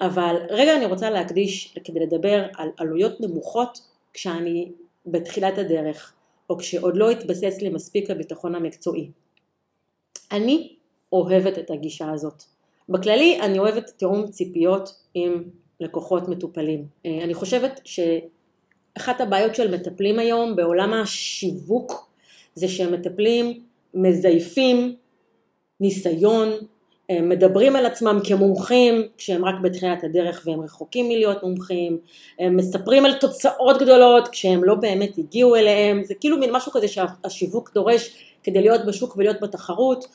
אבל 0.00 0.36
רגע 0.50 0.76
אני 0.76 0.86
רוצה 0.86 1.10
להקדיש 1.10 1.74
כדי 1.84 2.00
לדבר 2.00 2.44
על 2.56 2.68
עלויות 2.76 3.20
נמוכות 3.20 3.80
כשאני 4.12 4.72
בתחילת 5.06 5.58
הדרך 5.58 6.12
או 6.50 6.58
כשעוד 6.58 6.96
לא 6.96 7.10
התבסס 7.10 7.62
לי 7.62 7.68
מספיק 7.68 8.10
הביטחון 8.10 8.54
המקצועי. 8.54 9.10
אני 10.32 10.76
אוהבת 11.12 11.58
את 11.58 11.70
הגישה 11.70 12.10
הזאת. 12.10 12.42
בכללי 12.88 13.40
אני 13.40 13.58
אוהבת 13.58 13.90
תיאום 13.96 14.28
ציפיות 14.30 14.88
עם 15.14 15.42
לקוחות 15.80 16.28
מטופלים. 16.28 16.86
אה, 17.06 17.24
אני 17.24 17.34
חושבת 17.34 17.80
שאחת 17.84 19.20
הבעיות 19.20 19.54
של 19.54 19.74
מטפלים 19.74 20.18
היום 20.18 20.56
בעולם 20.56 20.92
השיווק 20.92 22.10
זה 22.54 22.68
שמטפלים 22.68 23.60
מזייפים 23.94 24.96
ניסיון, 25.80 26.48
הם 27.08 27.28
מדברים 27.28 27.76
על 27.76 27.86
עצמם 27.86 28.20
כמומחים 28.24 29.02
כשהם 29.18 29.44
רק 29.44 29.54
בתחילת 29.62 30.04
הדרך 30.04 30.42
והם 30.46 30.60
רחוקים 30.60 31.08
מלהיות 31.08 31.42
מומחים, 31.42 31.98
הם 32.38 32.56
מספרים 32.56 33.04
על 33.04 33.12
תוצאות 33.14 33.82
גדולות 33.82 34.28
כשהם 34.28 34.64
לא 34.64 34.74
באמת 34.74 35.18
הגיעו 35.18 35.56
אליהם, 35.56 36.04
זה 36.04 36.14
כאילו 36.14 36.38
מין 36.38 36.50
משהו 36.52 36.72
כזה 36.72 36.88
שהשיווק 36.88 37.70
דורש 37.74 38.16
כדי 38.42 38.60
להיות 38.60 38.86
בשוק 38.86 39.16
ולהיות 39.16 39.40
בתחרות 39.40 40.04
אה, 40.04 40.10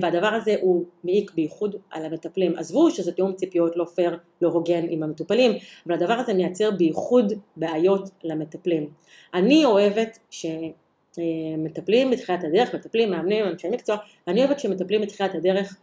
והדבר 0.00 0.26
הזה 0.26 0.54
הוא 0.60 0.84
מעיק 1.04 1.30
בייחוד 1.34 1.76
על 1.90 2.04
המטפלים. 2.04 2.56
עזבו 2.56 2.90
שזה 2.90 3.12
תיאום 3.12 3.32
ציפיות 3.32 3.76
לא 3.76 3.84
פייר, 3.84 4.18
לא 4.42 4.48
הוגן 4.48 4.84
עם 4.88 5.02
המטופלים, 5.02 5.52
אבל 5.86 5.94
הדבר 5.94 6.12
הזה 6.12 6.34
מייצר 6.34 6.70
בייחוד 6.70 7.32
בעיות 7.56 8.10
למטפלים. 8.24 8.90
אני 9.34 9.64
אוהבת 9.64 10.18
שמטפלים 10.30 12.10
בתחילת 12.10 12.44
הדרך, 12.44 12.74
מטפלים, 12.74 13.10
מאמנים, 13.10 13.44
אנשי 13.44 13.68
מקצוע, 13.68 13.96
אני 14.28 14.44
אוהבת 14.44 14.60
שמטפלים 14.60 15.02
בתחילת 15.02 15.34
הדרך 15.34 15.76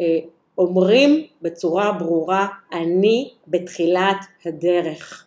אה, 0.00 0.18
אומרים 0.58 1.26
בצורה 1.42 1.92
ברורה, 1.92 2.46
אני 2.72 3.30
בתחילת 3.48 4.16
הדרך. 4.44 5.26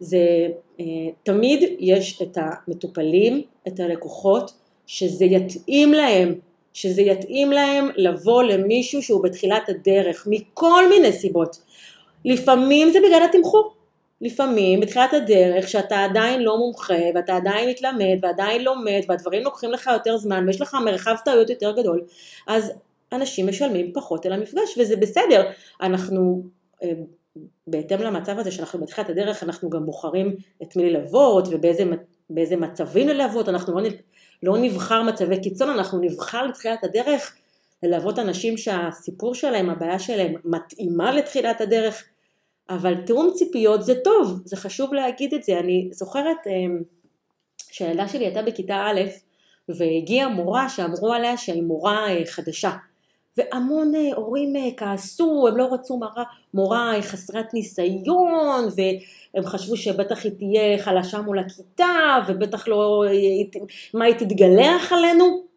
זה 0.00 0.48
אה, 0.80 0.84
תמיד 1.22 1.76
יש 1.78 2.22
את 2.22 2.38
המטופלים, 2.40 3.42
את 3.68 3.80
הלקוחות, 3.80 4.52
שזה 4.86 5.24
יתאים 5.24 5.92
להם, 5.92 6.34
שזה 6.72 7.02
יתאים 7.02 7.52
להם 7.52 7.88
לבוא 7.96 8.42
למישהו 8.42 9.02
שהוא 9.02 9.22
בתחילת 9.22 9.68
הדרך, 9.68 10.26
מכל 10.30 10.88
מיני 10.88 11.12
סיבות. 11.12 11.56
לפעמים 12.24 12.90
זה 12.90 12.98
בגלל 13.06 13.22
התמחור, 13.28 13.74
לפעמים 14.20 14.80
בתחילת 14.80 15.12
הדרך 15.12 15.68
שאתה 15.68 16.04
עדיין 16.04 16.42
לא 16.42 16.58
מומחה 16.58 16.94
ואתה 17.14 17.36
עדיין 17.36 17.70
מתלמד 17.70 18.18
ועדיין 18.22 18.64
לומד 18.64 19.00
והדברים 19.08 19.42
לוקחים 19.42 19.70
לך 19.70 19.90
יותר 19.92 20.16
זמן 20.16 20.44
ויש 20.46 20.60
לך 20.60 20.76
מרחב 20.84 21.14
טעויות 21.24 21.50
יותר 21.50 21.72
גדול 21.72 22.04
אז 22.46 22.72
אנשים 23.12 23.48
משלמים 23.48 23.92
פחות 23.92 24.26
על 24.26 24.32
המפגש 24.32 24.78
וזה 24.78 24.96
בסדר, 24.96 25.50
אנחנו 25.82 26.42
אה, 26.82 26.92
בהתאם 27.66 28.00
למצב 28.00 28.38
הזה 28.38 28.50
שאנחנו 28.50 28.80
בתחילת 28.80 29.10
הדרך 29.10 29.42
אנחנו 29.42 29.70
גם 29.70 29.86
בוחרים 29.86 30.36
את 30.62 30.76
מי 30.76 30.90
ללוות 30.90 31.48
ובאיזה 31.50 32.56
מצבים 32.56 33.08
ללוות, 33.08 33.48
אנחנו 33.48 33.80
לא, 33.80 33.88
לא 34.42 34.58
נבחר 34.58 35.02
מצבי 35.02 35.42
קיצון, 35.42 35.70
אנחנו 35.70 35.98
נבחר 35.98 36.46
לתחילת 36.46 36.84
הדרך 36.84 37.36
ללוות 37.82 38.18
אנשים 38.18 38.56
שהסיפור 38.56 39.34
שלהם, 39.34 39.70
הבעיה 39.70 39.98
שלהם 39.98 40.34
מתאימה 40.44 41.12
לתחילת 41.12 41.60
הדרך, 41.60 42.04
אבל 42.70 42.94
תיאום 43.06 43.30
ציפיות 43.34 43.84
זה 43.84 43.94
טוב, 44.04 44.42
זה 44.44 44.56
חשוב 44.56 44.94
להגיד 44.94 45.34
את 45.34 45.42
זה, 45.42 45.58
אני 45.58 45.88
זוכרת 45.92 46.46
אה, 46.46 46.52
שהילדה 47.70 48.08
שלי 48.08 48.24
הייתה 48.24 48.42
בכיתה 48.42 48.86
א' 48.86 49.00
והגיעה 49.68 50.28
מורה 50.28 50.68
שאמרו 50.68 51.12
עליה 51.12 51.36
שהיא 51.36 51.62
מורה 51.62 52.10
אה, 52.10 52.26
חדשה. 52.26 52.70
והמון 53.36 53.94
אה, 53.94 54.16
הורים 54.16 54.56
אה, 54.56 54.68
כעסו, 54.76 55.48
הם 55.48 55.56
לא 55.56 55.68
רצו 55.72 55.96
מורה, 55.96 56.24
מורה 56.54 56.92
חסרת 57.02 57.54
ניסיון, 57.54 58.68
והם 59.38 59.46
חשבו 59.46 59.76
שבטח 59.76 60.24
היא 60.24 60.32
תהיה 60.38 60.78
חלשה 60.78 61.20
מול 61.20 61.38
הכיתה, 61.38 62.18
ובטח 62.28 62.68
לא, 62.68 63.04
מה 63.94 64.04
היא 64.04 64.14
תתגלח 64.14 64.92
עלינו. 64.92 65.48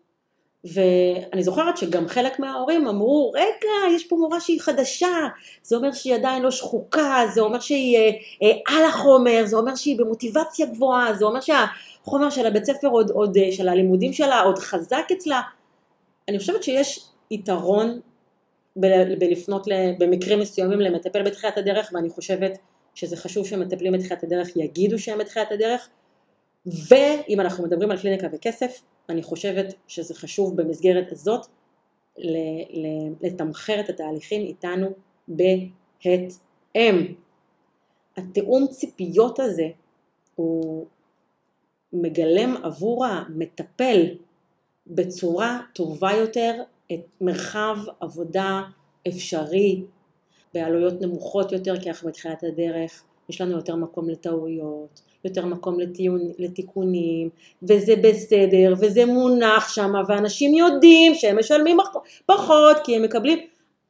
ואני 0.63 1.43
זוכרת 1.43 1.77
שגם 1.77 2.07
חלק 2.07 2.39
מההורים 2.39 2.88
אמרו, 2.88 3.32
רגע, 3.36 3.95
יש 3.95 4.07
פה 4.07 4.15
מורה 4.15 4.39
שהיא 4.39 4.61
חדשה, 4.61 5.27
זה 5.63 5.75
אומר 5.75 5.91
שהיא 5.91 6.15
עדיין 6.15 6.43
לא 6.43 6.51
שחוקה, 6.51 7.23
זה 7.34 7.41
אומר 7.41 7.59
שהיא 7.59 7.97
אה, 8.43 8.51
על 8.67 8.86
החומר, 8.86 9.43
זה 9.45 9.57
אומר 9.57 9.75
שהיא 9.75 9.97
במוטיבציה 9.97 10.65
גבוהה, 10.65 11.13
זה 11.13 11.25
אומר 11.25 11.39
שהחומר 11.41 12.29
של 12.29 12.45
הבית 12.45 12.65
ספר 12.65 12.88
עוד, 12.88 13.09
עוד, 13.09 13.38
של 13.51 13.69
הלימודים 13.69 14.13
שלה 14.13 14.41
עוד 14.41 14.59
חזק 14.59 15.07
אצלה. 15.11 15.41
אני 16.29 16.39
חושבת 16.39 16.63
שיש 16.63 17.05
יתרון 17.32 17.99
בלפנות 18.75 19.67
במקרים 19.99 20.39
מסוימים 20.39 20.79
למטפל 20.79 21.23
בתחילת 21.23 21.57
הדרך 21.57 21.89
ואני 21.93 22.09
חושבת 22.09 22.57
שזה 22.95 23.17
חשוב 23.17 23.47
שמטפלים 23.47 23.93
בתחילת 23.93 24.23
הדרך 24.23 24.55
יגידו 24.55 24.99
שהם 24.99 25.19
בתחילת 25.19 25.51
הדרך 25.51 25.89
ואם 26.65 27.39
אנחנו 27.39 27.63
מדברים 27.63 27.91
על 27.91 27.97
קליניקה 27.97 28.27
וכסף 28.31 28.81
אני 29.09 29.23
חושבת 29.23 29.73
שזה 29.87 30.15
חשוב 30.15 30.61
במסגרת 30.61 31.11
הזאת 31.11 31.45
לתמחר 33.21 33.79
את 33.79 33.89
התהליכים 33.89 34.41
איתנו 34.41 34.89
בהתאם. 35.27 37.13
התיאום 38.17 38.67
ציפיות 38.67 39.39
הזה 39.39 39.67
הוא 40.35 40.85
מגלם 41.93 42.55
עבור 42.63 43.05
המטפל 43.05 44.05
בצורה 44.87 45.59
טובה 45.73 46.11
יותר 46.11 46.63
את 46.93 46.99
מרחב 47.21 47.77
עבודה 47.99 48.61
אפשרי 49.07 49.83
בעלויות 50.53 51.01
נמוכות 51.01 51.51
יותר 51.51 51.79
כי 51.79 51.89
אנחנו 51.89 52.09
בתחילת 52.09 52.43
הדרך, 52.43 53.03
יש 53.29 53.41
לנו 53.41 53.51
יותר 53.51 53.75
מקום 53.75 54.09
לטעויות, 54.09 55.01
יותר 55.25 55.45
מקום 55.45 55.79
לטיון, 55.79 56.31
לתיקונים, 56.39 57.29
וזה 57.63 57.93
בסדר, 58.03 58.73
וזה 58.79 59.05
מונח 59.05 59.69
שם, 59.69 59.93
ואנשים 60.07 60.53
יודעים 60.53 61.15
שהם 61.15 61.39
משלמים 61.39 61.77
פחות 62.25 62.77
כי 62.83 62.95
הם 62.95 63.03
מקבלים 63.03 63.39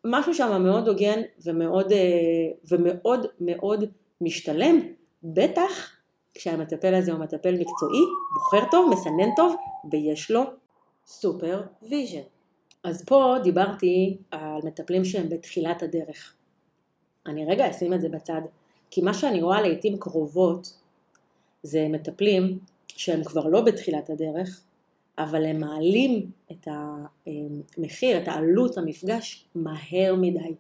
משהו 0.06 0.34
שם 0.34 0.64
מאוד 0.64 0.88
הוגן 0.88 1.22
ומאוד, 1.46 1.92
אה, 1.92 1.98
ומאוד 2.72 3.26
מאוד 3.42 3.84
משתלם, 4.22 4.80
בטח 5.24 5.92
כשהמטפל 6.34 6.94
הזה 6.94 7.12
הוא 7.12 7.20
מטפל 7.20 7.52
מקצועי, 7.52 8.02
בוחר 8.34 8.66
טוב, 8.72 8.90
מסנן 8.90 9.36
טוב, 9.36 9.56
ויש 9.92 10.32
לו 10.32 10.44
supervision. 11.06 12.22
אז 12.84 13.06
פה 13.06 13.36
דיברתי 13.44 14.18
על 14.32 14.60
מטפלים 14.64 15.06
שהם 15.06 15.30
בתחילת 15.30 15.84
הדרך. 15.84 16.34
אני 17.28 17.46
רגע 17.46 17.70
אשים 17.70 17.94
את 17.94 18.02
זה 18.02 18.10
בצד, 18.10 18.42
כי 18.92 19.02
מה 19.02 19.14
שאני 19.14 19.42
רואה 19.42 19.62
לעיתים 19.62 19.98
קרובות 19.98 20.74
זה 21.64 21.88
מטפלים 21.90 22.60
שהם 22.88 23.24
כבר 23.24 23.48
לא 23.48 23.62
בתחילת 23.62 24.10
הדרך, 24.10 24.62
אבל 25.18 25.46
הם 25.46 25.60
מעלים 25.60 26.32
את 26.52 26.68
המחיר, 26.68 28.18
את 28.18 28.28
העלות 28.28 28.78
המפגש 28.78 29.46
מהר 29.56 30.16
מדי. 30.16 30.54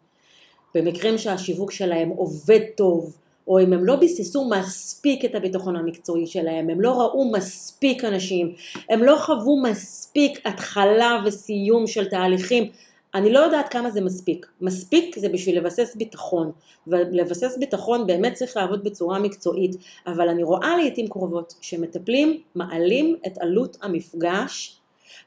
במקרים 0.75 1.17
שהשיווק 1.17 1.71
שלהם 1.71 2.09
עובד 2.09 2.59
טוב, 2.75 3.17
או 3.47 3.59
אם 3.59 3.73
הם 3.73 3.85
לא 3.85 3.95
ביססו 3.95 4.49
מספיק 4.49 5.25
את 5.25 5.35
הביטחון 5.35 5.75
המקצועי 5.75 6.27
שלהם, 6.27 6.69
הם 6.69 6.81
לא 6.81 7.01
ראו 7.01 7.31
מספיק 7.31 8.05
אנשים, 8.05 8.53
הם 8.89 9.03
לא 9.03 9.17
חוו 9.17 9.61
מספיק 9.63 10.39
התחלה 10.45 11.23
וסיום 11.25 11.87
של 11.87 12.09
תהליכים, 12.09 12.71
אני 13.15 13.33
לא 13.33 13.39
יודעת 13.39 13.69
כמה 13.69 13.91
זה 13.91 14.01
מספיק. 14.01 14.47
מספיק 14.61 15.19
זה 15.19 15.29
בשביל 15.29 15.57
לבסס 15.57 15.95
ביטחון, 15.95 16.51
ולבסס 16.87 17.57
ביטחון 17.57 18.07
באמת 18.07 18.33
צריך 18.33 18.57
לעבוד 18.57 18.83
בצורה 18.83 19.19
מקצועית, 19.19 19.75
אבל 20.07 20.29
אני 20.29 20.43
רואה 20.43 20.77
לעיתים 20.77 21.07
קרובות 21.07 21.53
שמטפלים 21.61 22.41
מעלים 22.55 23.15
את 23.27 23.37
עלות 23.37 23.77
המפגש 23.81 24.77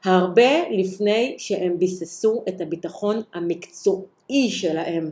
הרבה 0.03 0.69
לפני 0.71 1.35
שהם 1.37 1.79
ביססו 1.79 2.43
את 2.49 2.61
הביטחון 2.61 3.21
המקצועי 3.33 4.49
שלהם. 4.49 5.11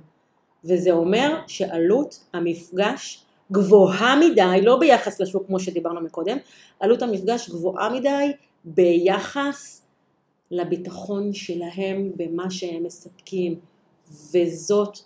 וזה 0.65 0.91
אומר 0.91 1.39
שעלות 1.47 2.19
המפגש 2.33 3.23
גבוהה 3.51 4.15
מדי, 4.15 4.61
לא 4.61 4.79
ביחס 4.79 5.19
לשוק 5.19 5.47
כמו 5.47 5.59
שדיברנו 5.59 6.01
מקודם, 6.01 6.37
עלות 6.79 7.01
המפגש 7.01 7.49
גבוהה 7.49 7.89
מדי 7.89 8.31
ביחס 8.65 9.82
לביטחון 10.53 11.33
שלהם 11.33 12.11
במה 12.15 12.51
שהם 12.51 12.83
מספקים, 12.83 13.59
וזאת 14.33 14.97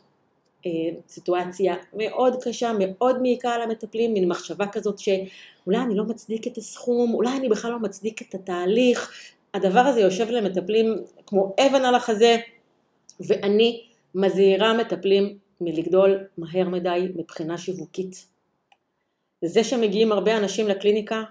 אה, 0.66 0.72
סיטואציה 1.10 1.76
מאוד 1.94 2.44
קשה, 2.44 2.72
מאוד 2.80 3.22
מעיקה 3.22 3.50
על 3.50 3.62
המטפלים, 3.62 4.14
מין 4.14 4.28
מחשבה 4.28 4.68
כזאת 4.68 5.00
שאולי 5.00 5.78
אני 5.78 5.96
לא 5.96 6.04
מצדיק 6.04 6.48
את 6.48 6.58
הסכום, 6.58 7.14
אולי 7.14 7.38
אני 7.38 7.50
בכלל 7.50 7.72
לא 7.72 7.80
מצדיק 7.80 8.22
את 8.22 8.36
התהליך, 8.36 9.12
הדבר 9.54 9.80
הזה 9.80 10.00
יושב 10.02 10.30
למטפלים 10.30 11.04
כמו 11.26 11.56
אבן 11.60 11.86
על 11.86 11.96
החזה, 11.96 12.38
ואני 13.20 13.84
מזהירה 14.16 14.74
מטפלים 14.74 15.38
מלגדול 15.62 16.28
מהר 16.38 16.70
מדי 16.70 17.08
מבחינה 17.16 17.58
שיווקית. 17.58 18.26
זה 19.46 19.64
שמגיעים 19.64 20.12
הרבה 20.12 20.38
אנשים 20.38 20.68
לקליניקה 20.68 21.24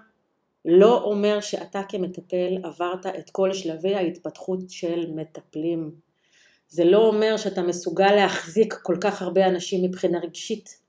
לא 0.67 1.03
אומר 1.03 1.41
שאתה 1.41 1.81
כמטפל 1.89 2.57
עברת 2.63 3.05
את 3.05 3.29
כל 3.29 3.53
שלבי 3.53 3.95
ההתפתחות 3.95 4.59
של 4.69 5.11
מטפלים. 5.15 5.91
זה 6.69 6.85
לא 6.85 7.07
אומר 7.07 7.37
שאתה 7.37 7.61
מסוגל 7.61 8.11
להחזיק 8.11 8.73
כל 8.83 8.95
כך 9.01 9.21
הרבה 9.21 9.47
אנשים 9.47 9.83
מבחינה 9.83 10.19
רגשית. 10.19 10.79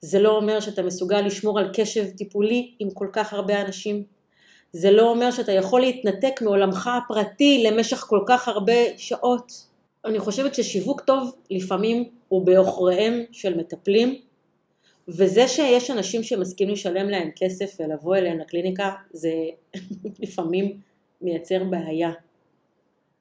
זה 0.00 0.18
לא 0.18 0.36
אומר 0.36 0.60
שאתה 0.60 0.82
מסוגל 0.82 1.20
לשמור 1.20 1.58
על 1.58 1.70
קשב 1.74 2.10
טיפולי 2.10 2.74
עם 2.78 2.90
כל 2.90 3.08
כך 3.12 3.32
הרבה 3.32 3.60
אנשים. 3.60 4.04
זה 4.72 4.90
לא 4.90 5.10
אומר 5.10 5.30
שאתה 5.30 5.52
יכול 5.52 5.80
להתנתק 5.80 6.42
מעולמך 6.42 6.90
הפרטי 7.04 7.64
למשך 7.66 7.96
כל 7.96 8.20
כך 8.26 8.48
הרבה 8.48 8.96
שעות. 8.96 9.52
אני 10.04 10.18
חושבת 10.18 10.54
ששיווק 10.54 11.00
טוב 11.00 11.34
לפעמים 11.50 12.08
הוא 12.28 12.46
בעוכריהם 12.46 13.22
של 13.32 13.56
מטפלים 13.56 14.20
וזה 15.08 15.48
שיש 15.48 15.90
אנשים 15.90 16.22
שמסכימים 16.22 16.74
לשלם 16.74 17.08
להם 17.08 17.30
כסף 17.36 17.76
ולבוא 17.80 18.16
אליהם 18.16 18.38
לקליניקה, 18.38 18.92
זה 19.10 19.32
לפעמים 20.22 20.80
מייצר 21.20 21.64
בעיה. 21.64 22.12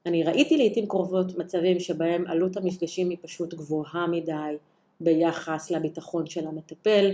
אני 0.05 0.23
ראיתי 0.23 0.57
לעיתים 0.57 0.87
קרובות 0.87 1.37
מצבים 1.37 1.79
שבהם 1.79 2.27
עלות 2.27 2.57
המפגשים 2.57 3.09
היא 3.09 3.17
פשוט 3.21 3.53
גבוהה 3.53 4.07
מדי 4.07 4.57
ביחס 4.99 5.71
לביטחון 5.71 6.25
של 6.25 6.47
המטפל, 6.47 7.11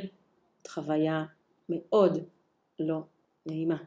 חוויה 0.67 1.25
מאוד 1.69 2.23
לא 2.79 3.01
נעימה. 3.45 3.77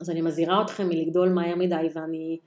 אז 0.00 0.10
אני 0.10 0.20
מזהירה 0.20 0.62
אתכם 0.62 0.88
מלגדול 0.88 1.28
מהר 1.28 1.56
מדי 1.56 1.88
ואני 1.94 2.38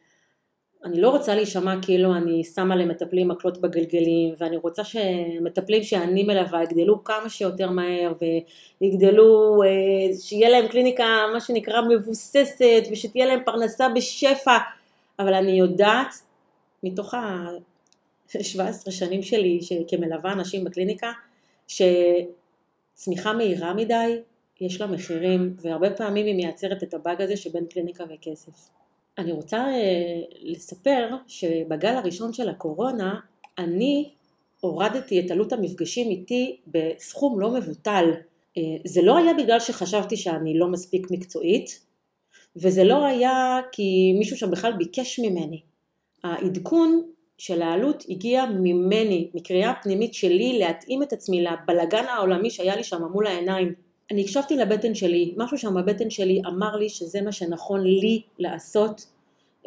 אני 0.84 1.02
לא 1.02 1.10
רוצה 1.10 1.36
להישמע 1.36 1.76
כאילו 1.82 2.16
אני 2.16 2.44
שמה 2.44 2.76
למטפלים 2.76 3.28
מקלות 3.28 3.62
בגלגלים 3.62 4.34
ואני 4.38 4.58
רוצה 4.58 4.84
שמטפלים 4.84 5.84
שאני 5.84 6.24
מלווה 6.24 6.64
יגדלו 6.64 7.04
כמה 7.04 7.30
שיותר 7.30 7.70
מהר 7.70 8.14
ויגדלו, 8.82 9.64
אה, 9.64 10.18
שיהיה 10.20 10.50
להם 10.50 10.68
קליניקה 10.68 11.04
מה 11.34 11.40
שנקרא 11.40 11.82
מבוססת 11.82 12.84
ושתהיה 12.92 13.26
להם 13.26 13.40
פרנסה 13.46 13.90
בשפע 13.90 14.58
אבל 15.20 15.34
אני 15.34 15.52
יודעת 15.52 16.14
מתוך 16.84 17.14
ה-17 17.14 18.92
שנים 18.92 19.22
שלי 19.22 19.60
כמלווה 19.88 20.32
אנשים 20.32 20.64
בקליניקה 20.64 21.12
שצמיחה 21.68 23.34
מהירה 23.34 23.74
מדי 23.74 24.22
יש 24.62 24.82
לה 24.82 24.88
מחירים 24.88 25.56
והרבה 25.62 25.90
פעמים 25.90 26.26
היא 26.26 26.36
מייצרת 26.36 26.84
את 26.84 26.94
הבאג 26.94 27.22
הזה 27.22 27.38
שבין 27.38 27.66
קליניקה 27.66 28.04
וכסף. 28.10 28.83
אני 29.18 29.32
רוצה 29.32 29.58
אה, 29.58 30.22
לספר 30.42 31.10
שבגל 31.28 31.96
הראשון 31.96 32.34
של 32.34 32.50
הקורונה 32.50 33.20
אני 33.58 34.10
הורדתי 34.60 35.20
את 35.20 35.32
עלות 35.32 35.54
המפגשים 35.54 36.10
איתי 36.10 36.58
בסכום 36.68 37.40
לא 37.40 37.54
מבוטל. 37.54 38.06
אה, 38.58 38.62
זה 38.86 39.02
לא 39.02 39.18
היה 39.18 39.34
בגלל 39.34 39.60
שחשבתי 39.60 40.18
שאני 40.18 40.60
לא 40.60 40.68
מספיק 40.68 41.08
מקצועית 41.12 41.80
וזה 42.56 42.84
לא 42.84 43.06
היה 43.06 43.60
כי 43.72 44.14
מישהו 44.20 44.38
שם 44.38 44.52
בכלל 44.52 44.74
ביקש 44.74 45.20
ממני. 45.20 45.62
העדכון 46.24 47.02
של 47.38 47.62
העלות 47.62 48.04
הגיע 48.10 48.46
ממני, 48.46 49.30
מקריאה 49.34 49.74
פנימית 49.84 50.14
שלי 50.14 50.60
להתאים 50.60 51.04
את 51.04 51.14
עצמי 51.14 51.44
לבלגן 51.44 52.06
העולמי 52.06 52.50
שהיה 52.50 52.76
לי 52.76 52.84
שם 52.84 53.02
מול 53.12 53.28
העיניים. 53.28 53.74
אני 54.12 54.22
הקשבתי 54.22 54.58
לבטן 54.58 54.96
שלי, 54.96 55.34
משהו 55.38 55.58
שם 55.58 55.74
בבטן 55.74 56.10
שלי 56.10 56.42
אמר 56.48 56.76
לי 56.76 56.90
שזה 56.90 57.22
מה 57.22 57.32
שנכון 57.32 57.84
לי 57.84 58.22
לעשות 58.40 59.06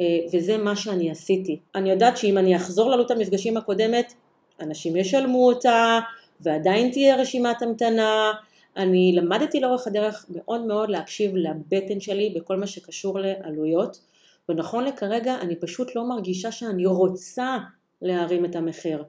אה, 0.00 0.18
וזה 0.32 0.58
מה 0.58 0.76
שאני 0.76 1.10
עשיתי. 1.10 1.58
אני 1.74 1.90
יודעת 1.90 2.16
שאם 2.16 2.38
אני 2.38 2.56
אחזור 2.56 2.90
לעלות 2.90 3.10
המפגשים 3.10 3.56
הקודמת, 3.56 4.12
אנשים 4.60 4.96
ישלמו 4.96 5.46
אותה 5.46 5.98
ועדיין 6.40 6.90
תהיה 6.90 7.16
רשימת 7.16 7.62
המתנה. 7.62 8.32
אני 8.76 9.12
למדתי 9.16 9.60
לאורך 9.60 9.86
הדרך 9.86 10.26
מאוד 10.28 10.66
מאוד 10.66 10.90
להקשיב 10.90 11.36
לבטן 11.36 12.00
שלי 12.00 12.34
בכל 12.36 12.56
מה 12.56 12.66
שקשור 12.66 13.18
לעלויות 13.18 14.00
ונכון 14.48 14.84
לכרגע 14.84 15.34
אני 15.40 15.56
פשוט 15.56 15.96
לא 15.96 16.08
מרגישה 16.08 16.52
שאני 16.52 16.86
רוצה 16.86 17.58
להרים 18.02 18.44
את 18.44 18.56
המחיר. 18.56 19.04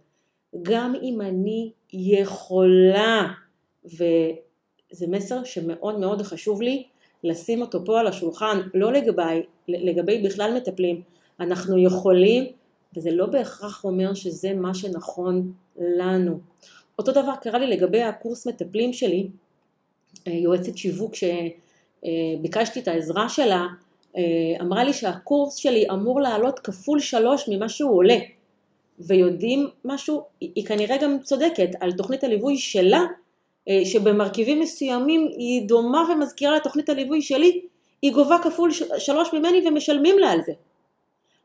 גם 0.62 0.94
אם 1.04 1.22
אני 1.22 1.72
יכולה 1.94 3.28
ו... 3.98 4.04
זה 4.92 5.08
מסר 5.08 5.44
שמאוד 5.44 6.00
מאוד 6.00 6.22
חשוב 6.22 6.62
לי 6.62 6.84
לשים 7.24 7.62
אותו 7.62 7.86
פה 7.86 8.00
על 8.00 8.08
השולחן, 8.08 8.60
לא 8.74 8.92
לגבי, 8.92 9.42
לגבי 9.68 10.22
בכלל 10.22 10.58
מטפלים, 10.58 11.02
אנחנו 11.40 11.78
יכולים, 11.78 12.46
וזה 12.98 13.12
לא 13.12 13.26
בהכרח 13.26 13.84
אומר 13.84 14.14
שזה 14.14 14.54
מה 14.54 14.74
שנכון 14.74 15.52
לנו. 15.78 16.40
אותו 17.00 17.12
דבר 17.12 17.34
קרה 17.42 17.60
לי 17.60 17.68
לגבי 17.68 18.02
הקורס 18.02 18.48
מטפלים 18.48 18.94
שלי, 18.94 19.28
אה, 20.28 20.34
יועצת 20.34 20.78
שיווק 20.78 21.14
שביקשתי 21.16 22.80
את 22.80 22.88
העזרה 22.88 23.30
שלה, 23.30 23.68
אה, 24.18 24.24
אמרה 24.62 24.84
לי 24.84 24.94
שהקורס 24.94 25.56
שלי 25.56 25.86
אמור 25.92 26.22
לעלות 26.22 26.60
כפול 26.60 27.00
שלוש 27.00 27.50
ממה 27.50 27.70
שהוא 27.70 27.98
עולה. 27.98 28.18
ויודעים 29.00 29.68
משהו, 29.86 30.22
היא 30.42 30.66
כנראה 30.66 30.98
גם 30.98 31.18
צודקת, 31.24 31.70
על 31.80 31.92
תוכנית 31.92 32.24
הליווי 32.24 32.58
שלה 32.58 32.98
אה, 33.00 33.06
שבמרכיבים 33.86 34.60
מסוימים 34.60 35.28
היא 35.38 35.68
דומה 35.68 36.04
ומזכירה 36.12 36.56
לתוכנית 36.56 36.90
הליווי 36.90 37.22
שלי, 37.22 37.62
היא 38.02 38.14
גובה 38.14 38.38
כפול 38.44 38.72
שלוש 38.98 39.34
ממני 39.34 39.68
ומשלמים 39.68 40.20
לה 40.20 40.32
על 40.32 40.40
זה. 40.46 40.52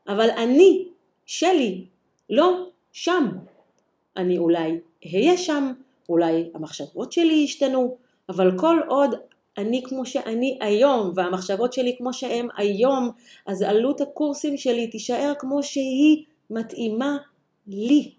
אבל 0.07 0.29
אני, 0.29 0.85
שלי, 1.25 1.85
לא 2.29 2.67
שם. 2.91 3.29
אני 4.17 4.37
אולי 4.37 4.79
אהיה 5.05 5.37
שם, 5.37 5.73
אולי 6.09 6.49
המחשבות 6.53 7.11
שלי 7.11 7.33
ישתנו, 7.33 7.97
אבל 8.29 8.57
כל 8.57 8.79
עוד 8.87 9.15
אני 9.57 9.83
כמו 9.85 10.05
שאני 10.05 10.57
היום 10.61 11.11
והמחשבות 11.15 11.73
שלי 11.73 11.95
כמו 11.97 12.13
שהן 12.13 12.47
היום, 12.57 13.09
אז 13.45 13.61
עלות 13.61 14.01
הקורסים 14.01 14.57
שלי 14.57 14.87
תישאר 14.87 15.33
כמו 15.39 15.63
שהיא 15.63 16.23
מתאימה 16.49 17.17
לי. 17.67 18.11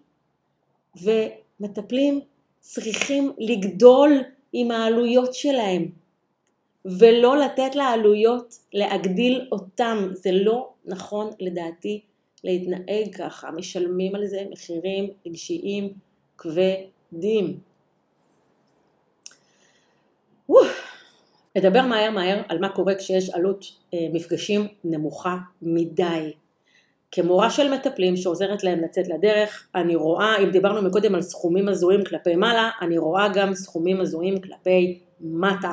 ומטפלים 1.02 2.20
צריכים 2.64 3.32
לגדול 3.38 4.10
עם 4.52 4.70
העלויות 4.70 5.34
שלהם 5.34 5.88
ולא 6.84 7.36
לתת 7.36 7.74
לעלויות 7.74 8.58
להגדיל 8.72 9.48
אותם, 9.52 10.08
זה 10.12 10.32
לא 10.32 10.72
נכון 10.84 11.30
לדעתי 11.40 12.00
להתנהג 12.44 13.14
ככה, 13.14 13.50
משלמים 13.50 14.14
על 14.14 14.26
זה 14.26 14.42
מחירים 14.50 15.10
רגשיים 15.26 15.92
כבדים. 16.38 17.58
נדבר 21.56 21.82
מהר 21.82 22.10
מהר 22.10 22.42
על 22.48 22.58
מה 22.58 22.68
קורה 22.68 22.94
כשיש 22.94 23.30
עלות 23.30 23.64
אה, 23.94 23.98
מפגשים 24.12 24.66
נמוכה 24.84 25.36
מדי. 25.62 26.32
כמורה 27.14 27.50
של 27.50 27.74
מטפלים 27.74 28.16
שעוזרת 28.16 28.64
להם 28.64 28.80
לצאת 28.80 29.08
לדרך, 29.08 29.68
אני 29.74 29.96
רואה, 29.96 30.36
אם 30.38 30.50
דיברנו 30.50 30.82
מקודם 30.82 31.14
על 31.14 31.22
סכומים 31.22 31.68
הזויים 31.68 32.04
כלפי 32.04 32.36
מעלה, 32.36 32.70
אני 32.82 32.98
רואה 32.98 33.28
גם 33.28 33.54
סכומים 33.54 34.00
הזויים 34.00 34.40
כלפי 34.40 34.98
מטה. 35.20 35.72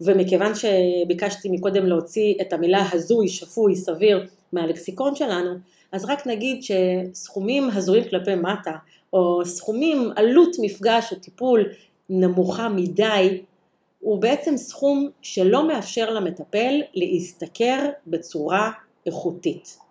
ומכיוון 0.00 0.52
שביקשתי 0.54 1.48
מקודם 1.50 1.86
להוציא 1.86 2.34
את 2.40 2.52
המילה 2.52 2.84
הזוי, 2.92 3.28
שפוי, 3.28 3.76
סביר 3.76 4.26
מהלקסיקון 4.52 5.14
שלנו, 5.14 5.54
אז 5.92 6.04
רק 6.04 6.26
נגיד 6.26 6.62
שסכומים 6.62 7.70
הזויים 7.70 8.04
כלפי 8.04 8.34
מטה, 8.34 8.72
או 9.12 9.44
סכומים, 9.44 10.10
עלות 10.16 10.56
מפגש 10.60 11.12
או 11.12 11.16
טיפול 11.16 11.64
נמוכה 12.08 12.68
מדי, 12.68 13.40
הוא 14.00 14.20
בעצם 14.20 14.56
סכום 14.56 15.08
שלא 15.22 15.68
מאפשר 15.68 16.10
למטפל 16.10 16.80
להשתכר 16.94 17.88
בצורה 18.06 18.70
איכותית. 19.06 19.87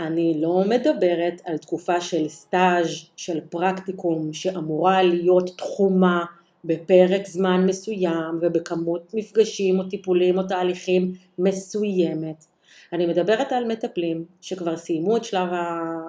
אני 0.00 0.34
לא 0.40 0.62
מדברת 0.68 1.42
על 1.44 1.56
תקופה 1.56 2.00
של 2.00 2.28
סטאז', 2.28 2.88
של 3.16 3.40
פרקטיקום, 3.50 4.32
שאמורה 4.32 5.02
להיות 5.02 5.50
תחומה 5.58 6.24
בפרק 6.64 7.26
זמן 7.26 7.66
מסוים 7.66 8.38
ובכמות 8.40 9.14
מפגשים 9.14 9.78
או 9.78 9.84
טיפולים 9.84 10.38
או 10.38 10.42
תהליכים 10.42 11.12
מסוימת. 11.38 12.44
אני 12.92 13.06
מדברת 13.06 13.52
על 13.52 13.64
מטפלים 13.64 14.24
שכבר 14.40 14.76
סיימו 14.76 15.16
את 15.16 15.24
שלב 15.24 15.48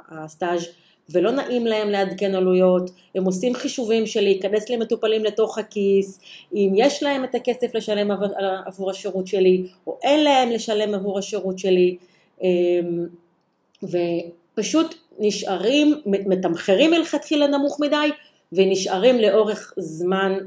הסטאז' 0.09 0.65
ולא 1.09 1.31
נעים 1.31 1.65
להם 1.67 1.89
לעדכן 1.89 2.35
עלויות, 2.35 2.91
הם 3.15 3.23
עושים 3.23 3.53
חישובים 3.53 4.05
של 4.05 4.21
להיכנס 4.21 4.69
למטופלים 4.69 5.23
לתוך 5.23 5.57
הכיס, 5.57 6.19
אם 6.53 6.73
יש 6.75 7.03
להם 7.03 7.23
את 7.23 7.35
הכסף 7.35 7.75
לשלם 7.75 8.11
עבור 8.65 8.91
השירות 8.91 9.27
שלי 9.27 9.63
או 9.87 9.97
אין 10.03 10.23
להם 10.23 10.49
לשלם 10.49 10.93
עבור 10.93 11.19
השירות 11.19 11.59
שלי. 11.59 11.97
ופשוט 13.84 14.95
נשארים, 15.19 16.01
מתמחרים 16.05 16.91
מלכתחילה 16.91 17.47
נמוך 17.47 17.79
מדי 17.79 18.09
ונשארים 18.53 19.19
לאורך 19.19 19.73
זמן 19.77 20.38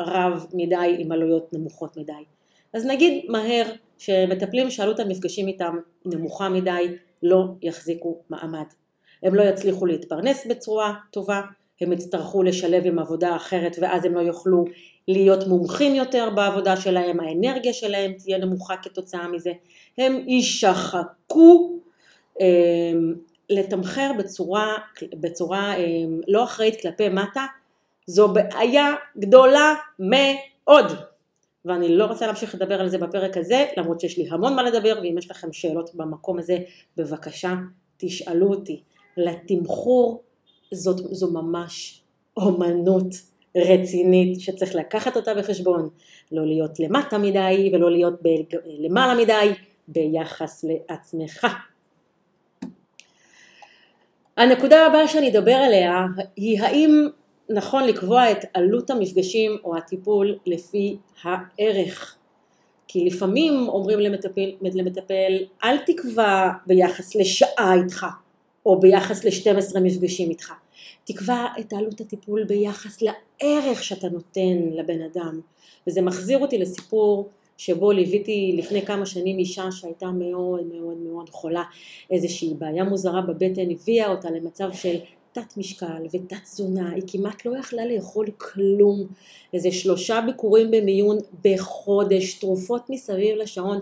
רב 0.00 0.46
מדי 0.52 0.96
עם 0.98 1.12
עלויות 1.12 1.52
נמוכות 1.52 1.96
מדי. 1.96 2.12
אז 2.72 2.86
נגיד 2.86 3.24
מהר 3.28 3.64
שמטפלים 3.98 4.70
שעלות 4.70 5.00
המפגשים 5.00 5.48
איתם 5.48 5.76
נמוכה 6.04 6.48
מדי 6.48 6.86
לא 7.22 7.44
יחזיקו 7.62 8.18
מעמד. 8.30 8.64
הם 9.22 9.34
לא 9.34 9.42
יצליחו 9.42 9.86
להתפרנס 9.86 10.46
בצורה 10.46 10.94
טובה, 11.10 11.40
הם 11.80 11.92
יצטרכו 11.92 12.42
לשלב 12.42 12.86
עם 12.86 12.98
עבודה 12.98 13.36
אחרת 13.36 13.76
ואז 13.80 14.04
הם 14.04 14.14
לא 14.14 14.20
יוכלו 14.20 14.64
להיות 15.08 15.46
מומחים 15.46 15.94
יותר 15.94 16.30
בעבודה 16.34 16.76
שלהם, 16.76 17.20
האנרגיה 17.20 17.72
שלהם 17.72 18.12
תהיה 18.12 18.38
נמוכה 18.38 18.76
כתוצאה 18.76 19.28
מזה, 19.28 19.52
הם 19.98 20.28
יישחקו 20.28 21.78
לתמחר 23.50 24.10
בצורה, 24.18 24.74
בצורה 25.20 25.76
אמ, 25.76 26.20
לא 26.28 26.44
אחראית 26.44 26.80
כלפי 26.80 27.08
מטה 27.08 27.46
זו 28.06 28.28
בעיה 28.28 28.94
גדולה 29.18 29.74
מאוד. 29.98 30.86
ואני 31.64 31.96
לא 31.96 32.04
רוצה 32.04 32.26
להמשיך 32.26 32.54
לדבר 32.54 32.80
על 32.80 32.88
זה 32.88 32.98
בפרק 32.98 33.36
הזה 33.36 33.66
למרות 33.76 34.00
שיש 34.00 34.18
לי 34.18 34.28
המון 34.30 34.54
מה 34.54 34.62
לדבר 34.62 34.98
ואם 35.02 35.18
יש 35.18 35.30
לכם 35.30 35.52
שאלות 35.52 35.94
במקום 35.94 36.38
הזה 36.38 36.58
בבקשה 36.96 37.54
תשאלו 37.96 38.48
אותי. 38.48 38.82
לתמחור 39.16 40.22
זאת, 40.74 40.96
זו 40.96 41.30
ממש 41.32 42.02
אומנות 42.36 43.14
רצינית 43.56 44.40
שצריך 44.40 44.74
לקחת 44.74 45.16
אותה 45.16 45.34
בחשבון, 45.34 45.88
לא 46.32 46.46
להיות 46.46 46.80
למטה 46.80 47.18
מדי 47.18 47.70
ולא 47.72 47.90
להיות 47.90 48.14
ב- 48.22 48.56
למעלה 48.78 49.22
מדי 49.22 49.50
ביחס 49.88 50.64
לעצמך. 50.64 51.46
הנקודה 54.38 54.86
הבאה 54.86 55.08
שאני 55.08 55.30
אדבר 55.30 55.54
עליה 55.54 56.06
היא 56.36 56.60
האם 56.60 57.08
נכון 57.48 57.84
לקבוע 57.84 58.30
את 58.30 58.44
עלות 58.54 58.90
המפגשים 58.90 59.56
או 59.64 59.76
הטיפול 59.76 60.38
לפי 60.46 60.96
הערך. 61.22 62.16
כי 62.88 63.04
לפעמים 63.04 63.68
אומרים 63.68 64.00
למטפל, 64.00 64.50
למטפל 64.60 65.32
אל 65.64 65.78
תקבע 65.78 66.50
ביחס 66.66 67.14
לשעה 67.14 67.74
איתך 67.84 68.06
או 68.66 68.80
ביחס 68.80 69.24
ל-12 69.24 69.80
מפגשים 69.80 70.30
איתך, 70.30 70.52
תקבע 71.04 71.46
את 71.60 71.72
עלות 71.72 72.00
הטיפול 72.00 72.44
ביחס 72.44 72.98
לערך 73.02 73.84
שאתה 73.84 74.08
נותן 74.08 74.58
לבן 74.72 75.02
אדם 75.02 75.40
וזה 75.86 76.02
מחזיר 76.02 76.38
אותי 76.38 76.58
לסיפור 76.58 77.28
שבו 77.58 77.92
ליוויתי 77.92 78.54
לפני 78.58 78.86
כמה 78.86 79.06
שנים 79.06 79.38
אישה 79.38 79.72
שהייתה 79.72 80.06
מאוד 80.06 80.66
מאוד 80.66 80.96
מאוד 80.96 81.30
חולה, 81.30 81.62
איזושהי 82.10 82.54
בעיה 82.58 82.84
מוזרה 82.84 83.20
בבטן 83.20 83.70
הביאה 83.70 84.08
אותה 84.10 84.30
למצב 84.30 84.72
של 84.72 84.96
תת 85.32 85.56
משקל 85.56 86.02
ותת 86.12 86.42
תזונה, 86.42 86.92
היא 86.92 87.02
כמעט 87.06 87.44
לא 87.44 87.58
יכלה 87.58 87.86
לאכול 87.86 88.26
כלום, 88.36 89.06
איזה 89.54 89.72
שלושה 89.72 90.20
ביקורים 90.26 90.70
במיון 90.70 91.18
בחודש, 91.44 92.34
תרופות 92.34 92.90
מסביב 92.90 93.36
לשעון 93.36 93.78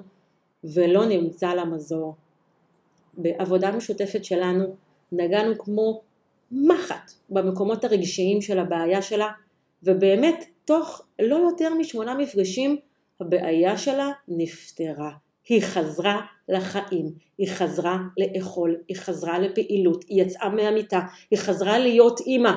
ולא 0.65 1.05
נמצא 1.05 1.55
לה 1.55 1.65
מזור. 1.65 2.15
בעבודה 3.15 3.73
משותפת 3.73 4.25
שלנו 4.25 4.65
נגענו 5.13 5.59
כמו 5.59 6.01
מחט 6.53 7.13
במקומות 7.31 7.85
הרגשיים 7.85 8.43
של 8.43 8.59
הבעיה 8.59 9.03
שלה 9.03 9.29
ובאמת 9.83 10.45
תוך 10.65 11.03
לא 11.19 11.37
יותר 11.37 11.75
משמונה 11.75 12.15
מפגשים 12.15 12.77
הבעיה 13.21 13.79
שלה 13.79 14.11
נפתרה. 14.29 15.11
היא 15.49 15.63
חזרה 15.63 16.27
לחיים, 16.49 17.13
היא 17.39 17.49
חזרה 17.49 17.99
לאכול, 18.19 18.77
היא 18.89 18.97
חזרה 18.97 19.39
לפעילות, 19.39 20.05
היא 20.09 20.23
יצאה 20.23 20.49
מהמיטה, 20.49 21.01
היא 21.31 21.39
חזרה 21.39 21.79
להיות 21.79 22.21
אימא. 22.21 22.53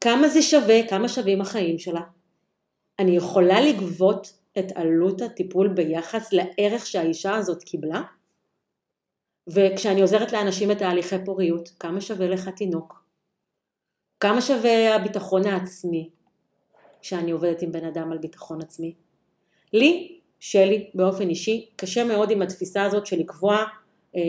כמה 0.00 0.28
זה 0.28 0.42
שווה, 0.42 0.88
כמה 0.88 1.08
שווים 1.08 1.40
החיים 1.40 1.78
שלה? 1.78 2.00
אני 2.98 3.16
יכולה 3.16 3.60
לגבות 3.60 4.32
את 4.58 4.72
עלות 4.74 5.22
הטיפול 5.22 5.68
ביחס 5.68 6.32
לערך 6.32 6.86
שהאישה 6.86 7.34
הזאת 7.34 7.62
קיבלה? 7.62 8.02
וכשאני 9.48 10.00
עוזרת 10.00 10.32
לאנשים 10.32 10.68
בתהליכי 10.68 11.24
פוריות, 11.24 11.68
כמה 11.78 12.00
שווה 12.00 12.28
לך 12.28 12.48
תינוק? 12.48 13.04
כמה 14.20 14.40
שווה 14.40 14.94
הביטחון 14.94 15.46
העצמי 15.46 16.10
כשאני 17.00 17.30
עובדת 17.30 17.62
עם 17.62 17.72
בן 17.72 17.84
אדם 17.84 18.12
על 18.12 18.18
ביטחון 18.18 18.60
עצמי? 18.60 18.94
לי, 19.74 20.18
שלי, 20.40 20.90
באופן 20.94 21.28
אישי, 21.28 21.66
קשה 21.76 22.04
מאוד 22.04 22.30
עם 22.30 22.42
התפיסה 22.42 22.82
הזאת 22.82 23.06
של 23.06 23.18
לקבוע 23.18 23.64
אה, 24.16 24.20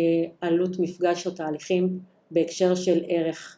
עלות 0.42 0.80
מפגש 0.80 1.28
או 1.28 1.32
תהליכים 1.32 2.00
בהקשר 2.32 2.76
של 2.76 3.04
ערך. 3.08 3.58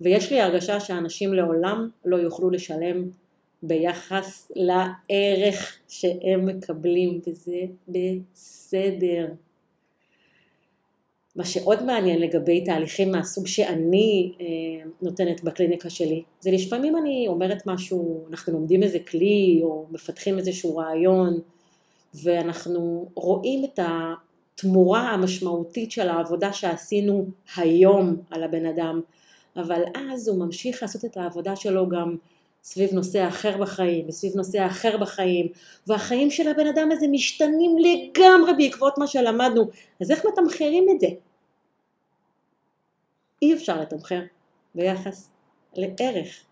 ויש 0.00 0.32
לי 0.32 0.40
הרגשה 0.40 0.80
שאנשים 0.80 1.34
לעולם 1.34 1.88
לא 2.04 2.16
יוכלו 2.16 2.50
לשלם 2.50 3.10
ביחס 3.62 4.52
לערך 4.56 5.78
שהם 5.88 6.46
מקבלים, 6.46 7.20
וזה 7.26 7.60
בסדר. 7.88 9.26
מה 11.36 11.44
שעוד 11.44 11.82
מעניין 11.82 12.20
לגבי 12.20 12.64
תהליכים 12.64 13.12
מהסוג 13.12 13.46
שאני 13.46 14.32
אה, 14.40 14.46
נותנת 15.02 15.44
בקליניקה 15.44 15.90
שלי, 15.90 16.22
זה 16.40 16.50
לפעמים 16.50 16.96
אני 16.96 17.24
אומרת 17.28 17.66
משהו, 17.66 18.24
אנחנו 18.30 18.52
לומדים 18.52 18.82
איזה 18.82 18.98
כלי 18.98 19.60
או 19.62 19.86
מפתחים 19.90 20.38
איזשהו 20.38 20.76
רעיון 20.76 21.40
ואנחנו 22.14 23.08
רואים 23.14 23.64
את 23.64 23.78
התמורה 23.82 25.10
המשמעותית 25.10 25.90
של 25.90 26.08
העבודה 26.08 26.52
שעשינו 26.52 27.26
היום 27.56 28.16
על 28.30 28.42
הבן 28.42 28.66
אדם, 28.66 29.00
אבל 29.56 29.82
אז 29.94 30.28
הוא 30.28 30.38
ממשיך 30.38 30.82
לעשות 30.82 31.04
את 31.04 31.16
העבודה 31.16 31.56
שלו 31.56 31.88
גם 31.88 32.16
סביב 32.62 32.92
נושא 32.92 33.28
אחר 33.28 33.56
בחיים 33.56 34.08
וסביב 34.08 34.36
נושא 34.36 34.66
אחר 34.66 34.96
בחיים 34.96 35.48
והחיים 35.86 36.30
של 36.30 36.48
הבן 36.48 36.66
אדם 36.66 36.88
הזה 36.92 37.06
משתנים 37.08 37.76
לגמרי 37.78 38.52
בעקבות 38.58 38.98
מה 38.98 39.06
שלמדנו. 39.06 39.64
אז 40.00 40.10
איך 40.10 40.26
מתמחרים 40.26 40.86
את 40.94 41.00
זה? 41.00 41.06
אי 43.42 43.54
אפשר 43.54 43.80
לתמחר 43.80 44.20
ביחס 44.74 45.30
לערך. 45.76 46.44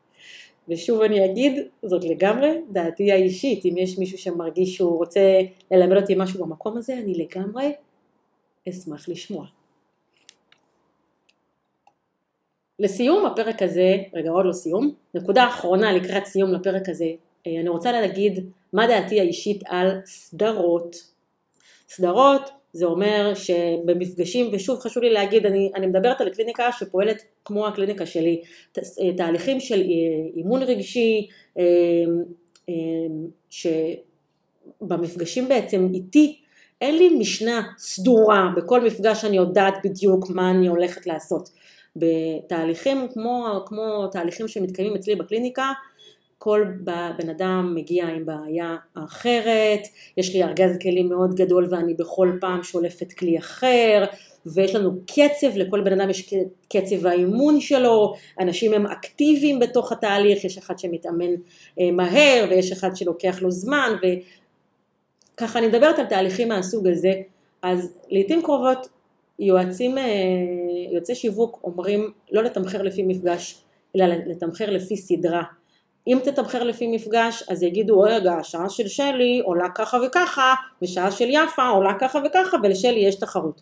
ושוב 0.69 1.01
אני 1.01 1.25
אגיד 1.25 1.53
זאת 1.83 2.05
לגמרי 2.05 2.61
דעתי 2.71 3.13
האישית. 3.13 3.65
אם 3.65 3.79
יש 3.79 3.99
מישהו 3.99 4.19
שמרגיש 4.19 4.77
שהוא 4.77 4.99
רוצה 4.99 5.41
ללמד 5.71 5.97
אותי 5.97 6.15
משהו 6.17 6.47
במקום 6.47 6.77
הזה 6.77 6.99
אני 6.99 7.15
לגמרי 7.15 7.73
אשמח 8.69 9.09
לשמוע 9.09 9.47
לסיום 12.81 13.27
הפרק 13.27 13.63
הזה, 13.63 13.97
רגע 14.15 14.31
עוד 14.31 14.47
לא 14.47 14.53
סיום, 14.53 14.95
נקודה 15.15 15.49
אחרונה 15.49 15.93
לקראת 15.93 16.27
סיום 16.27 16.53
לפרק 16.53 16.89
הזה, 16.89 17.11
אה, 17.47 17.61
אני 17.61 17.69
רוצה 17.69 17.93
להגיד 17.93 18.47
מה 18.73 18.87
דעתי 18.87 19.21
האישית 19.21 19.63
על 19.67 20.01
סדרות. 20.07 20.97
סדרות 21.89 22.51
זה 22.73 22.87
אומר 22.87 23.33
שבמפגשים, 23.35 24.49
ושוב 24.53 24.79
חשוב 24.79 25.03
לי 25.03 25.11
להגיד, 25.11 25.47
אני, 25.47 25.71
אני 25.75 25.87
מדברת 25.87 26.21
על 26.21 26.31
קליניקה 26.31 26.73
שפועלת 26.73 27.23
כמו 27.45 27.67
הקליניקה 27.67 28.07
שלי, 28.07 28.43
אה, 28.79 28.83
תהליכים 29.17 29.61
של 29.61 29.81
אה, 29.81 29.87
אימון 30.37 30.63
רגשי, 30.63 31.29
שבמפגשים 34.81 35.49
בעצם 35.49 35.89
איתי 35.95 36.37
אין 36.81 36.97
לי 36.97 37.09
משנה 37.09 37.63
סדורה, 37.79 38.51
בכל 38.57 38.85
מפגש 38.85 39.25
אני 39.25 39.37
יודעת 39.37 39.75
בדיוק 39.85 40.31
מה 40.31 40.51
אני 40.51 40.67
הולכת 40.69 41.07
לעשות. 41.07 41.51
בתהליכים 42.01 43.09
כמו, 43.13 43.65
כמו 43.67 44.07
תהליכים 44.13 44.49
שמתקיימים 44.49 44.95
אצלי 44.95 45.17
בקליניקה, 45.17 45.73
כל 46.43 46.65
בן 47.19 47.29
אדם 47.29 47.73
מגיע 47.75 48.07
עם 48.07 48.27
בעיה 48.27 48.77
אחרת, 48.95 49.81
יש 50.17 50.35
לי 50.35 50.43
ארגז 50.45 50.79
כלים 50.83 51.09
מאוד 51.09 51.35
גדול 51.35 51.67
ואני 51.71 51.95
בכל 51.95 52.33
פעם 52.41 52.63
שולפת 52.63 53.13
כלי 53.13 53.39
אחר, 53.39 54.05
ויש 54.47 54.75
לנו 54.75 54.91
קצב, 55.07 55.57
לכל 55.57 55.81
בן 55.81 56.01
אדם 56.01 56.11
יש 56.11 56.35
קצב 56.69 57.07
האימון 57.07 57.61
שלו, 57.61 58.15
אנשים 58.41 58.73
הם 58.75 58.87
אקטיביים 58.87 59.59
בתוך 59.59 59.93
התהליך, 59.93 60.45
יש 60.45 60.59
אחד 60.59 60.79
שמתאמן 60.79 61.31
אה, 61.81 61.91
מהר 61.93 62.47
ויש 62.51 62.73
אחד 62.73 62.97
שלוקח 62.97 63.43
לו 63.43 63.51
זמן, 63.51 63.93
וככה 65.35 65.59
אני 65.59 65.67
מדברת 65.69 65.99
על 65.99 66.07
תהליכים 66.07 66.49
מהסוג 66.49 66.89
הזה, 66.89 67.13
אז 67.63 67.93
לעיתים 68.11 68.43
קרובות 68.43 68.89
יועצים, 69.41 69.99
אה, 69.99 70.05
יועצי 70.93 71.15
שיווק 71.15 71.61
אומרים 71.65 72.11
לא 72.33 72.43
לתמחר 72.43 72.83
לפי 72.83 73.03
מפגש, 73.03 73.63
אלא 73.97 74.07
לתמחר 74.27 74.71
לפי 74.71 74.97
סדרה. 74.97 75.43
אם 76.07 76.19
תתמחר 76.25 76.63
לפי 76.63 76.97
מפגש, 76.97 77.45
אז 77.49 77.63
יגידו, 77.63 78.01
רגע, 78.01 78.33
השעה 78.33 78.69
של 78.69 78.89
שלי 78.89 79.43
עולה 79.45 79.69
ככה 79.75 79.99
וככה, 80.07 80.55
ושעה 80.83 81.11
של 81.11 81.27
יפה 81.29 81.69
עולה 81.69 81.95
ככה 82.01 82.19
וככה, 82.27 82.57
ולשלי 82.63 83.01
יש 83.01 83.15
תחרות. 83.15 83.61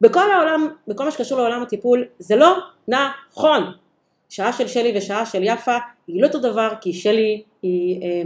בכל 0.00 0.30
העולם, 0.30 0.68
בכל 0.88 1.04
מה 1.04 1.10
שקשור 1.10 1.38
לעולם 1.38 1.62
הטיפול, 1.62 2.04
זה 2.18 2.36
לא 2.36 2.58
נכון. 2.88 3.62
שעה 4.28 4.52
של 4.52 4.68
שלי 4.68 4.98
ושעה 4.98 5.26
של 5.26 5.42
יפה 5.42 5.76
היא 6.06 6.22
לא 6.22 6.26
אותו 6.26 6.38
דבר, 6.38 6.72
כי 6.80 6.92
שלי 6.92 7.42
היא 7.62 8.02
אה, 8.02 8.22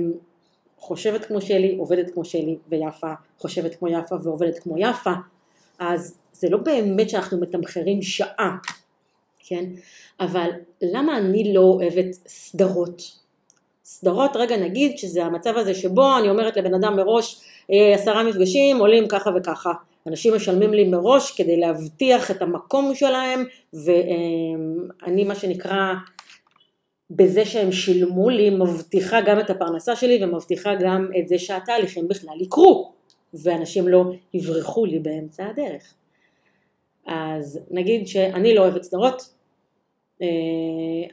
חושבת 0.79 1.25
כמו 1.25 1.41
שלי, 1.41 1.77
עובדת 1.79 2.11
כמו 2.15 2.25
שלי, 2.25 2.57
ויפה 2.69 3.13
חושבת 3.39 3.75
כמו 3.75 3.89
יפה 3.89 4.15
ועובדת 4.23 4.59
כמו 4.59 4.75
יפה. 4.79 5.13
אז 5.79 6.19
זה 6.35 6.49
לא 6.51 6.59
באמת 6.59 7.11
שאנחנו 7.11 7.41
מתמחרים 7.41 8.03
שעה, 8.03 8.57
כן? 9.39 9.65
אבל 10.21 10.51
למה 10.83 11.19
אני 11.19 11.55
לא 11.55 11.61
אוהבת 11.61 12.15
סדרות? 12.27 13.03
סדרות, 13.85 14.37
רגע 14.37 14.57
נגיד 14.57 14.99
שזה 14.99 15.25
המצב 15.25 15.57
הזה 15.57 15.75
שבו 15.75 16.19
אני 16.19 16.31
אומרת 16.31 16.57
לבן 16.57 16.75
אדם 16.75 16.97
מראש 16.97 17.41
אה, 17.71 17.95
עשרה 17.95 18.25
מפגשים 18.25 18.79
עולים 18.79 19.09
ככה 19.09 19.31
וככה. 19.37 19.73
אנשים 20.07 20.35
משלמים 20.35 20.75
לי 20.75 20.85
מראש 20.89 21.31
כדי 21.31 21.57
להבטיח 21.57 22.31
את 22.31 22.43
המקום 22.43 22.95
שלהם 22.95 23.45
ואני 23.73 25.25
מה 25.25 25.35
שנקרא 25.35 25.95
בזה 27.11 27.45
שהם 27.45 27.73
שילמו 27.73 28.31
לי 28.31 28.51
מבטיחה 28.51 29.21
גם 29.21 29.41
את 29.41 29.51
הפרנסה 29.51 29.97
שלי 29.97 30.25
ומבטיחה 30.25 30.75
גם 30.75 31.09
את 31.19 31.29
זה 31.29 31.39
שהתהליכים 31.39 32.09
בכלל 32.09 32.41
יקרו 32.41 32.93
ואנשים 33.35 33.89
לא 33.89 34.05
יברחו 34.35 34.87
לי 34.87 34.99
באמצע 34.99 35.47
הדרך. 35.47 35.95
אז 37.07 37.61
נגיד 37.71 38.07
שאני 38.07 38.55
לא 38.55 38.61
אוהבת 38.61 38.83
סדרות, 38.83 39.35
אה, 40.23 40.27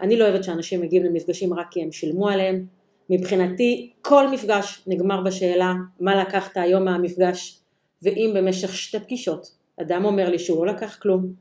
אני 0.02 0.18
לא 0.18 0.28
אוהבת 0.28 0.44
שאנשים 0.44 0.82
מגיעים 0.82 1.06
למפגשים 1.06 1.54
רק 1.54 1.68
כי 1.72 1.82
הם 1.82 1.92
שילמו 1.92 2.30
עליהם, 2.30 2.66
מבחינתי 3.10 3.92
כל 4.02 4.28
מפגש 4.28 4.84
נגמר 4.88 5.22
בשאלה 5.22 5.74
מה 6.00 6.22
לקחת 6.22 6.58
היום 6.58 6.86
מהמפגש 6.86 7.60
ואם 8.02 8.32
במשך 8.36 8.76
שתי 8.76 9.00
פגישות 9.00 9.52
אדם 9.82 10.06
אומר 10.06 10.30
לי 10.30 10.40
שהוא 10.40 10.66
לא 10.66 10.74
לקח 10.74 11.00
כלום 11.02 11.34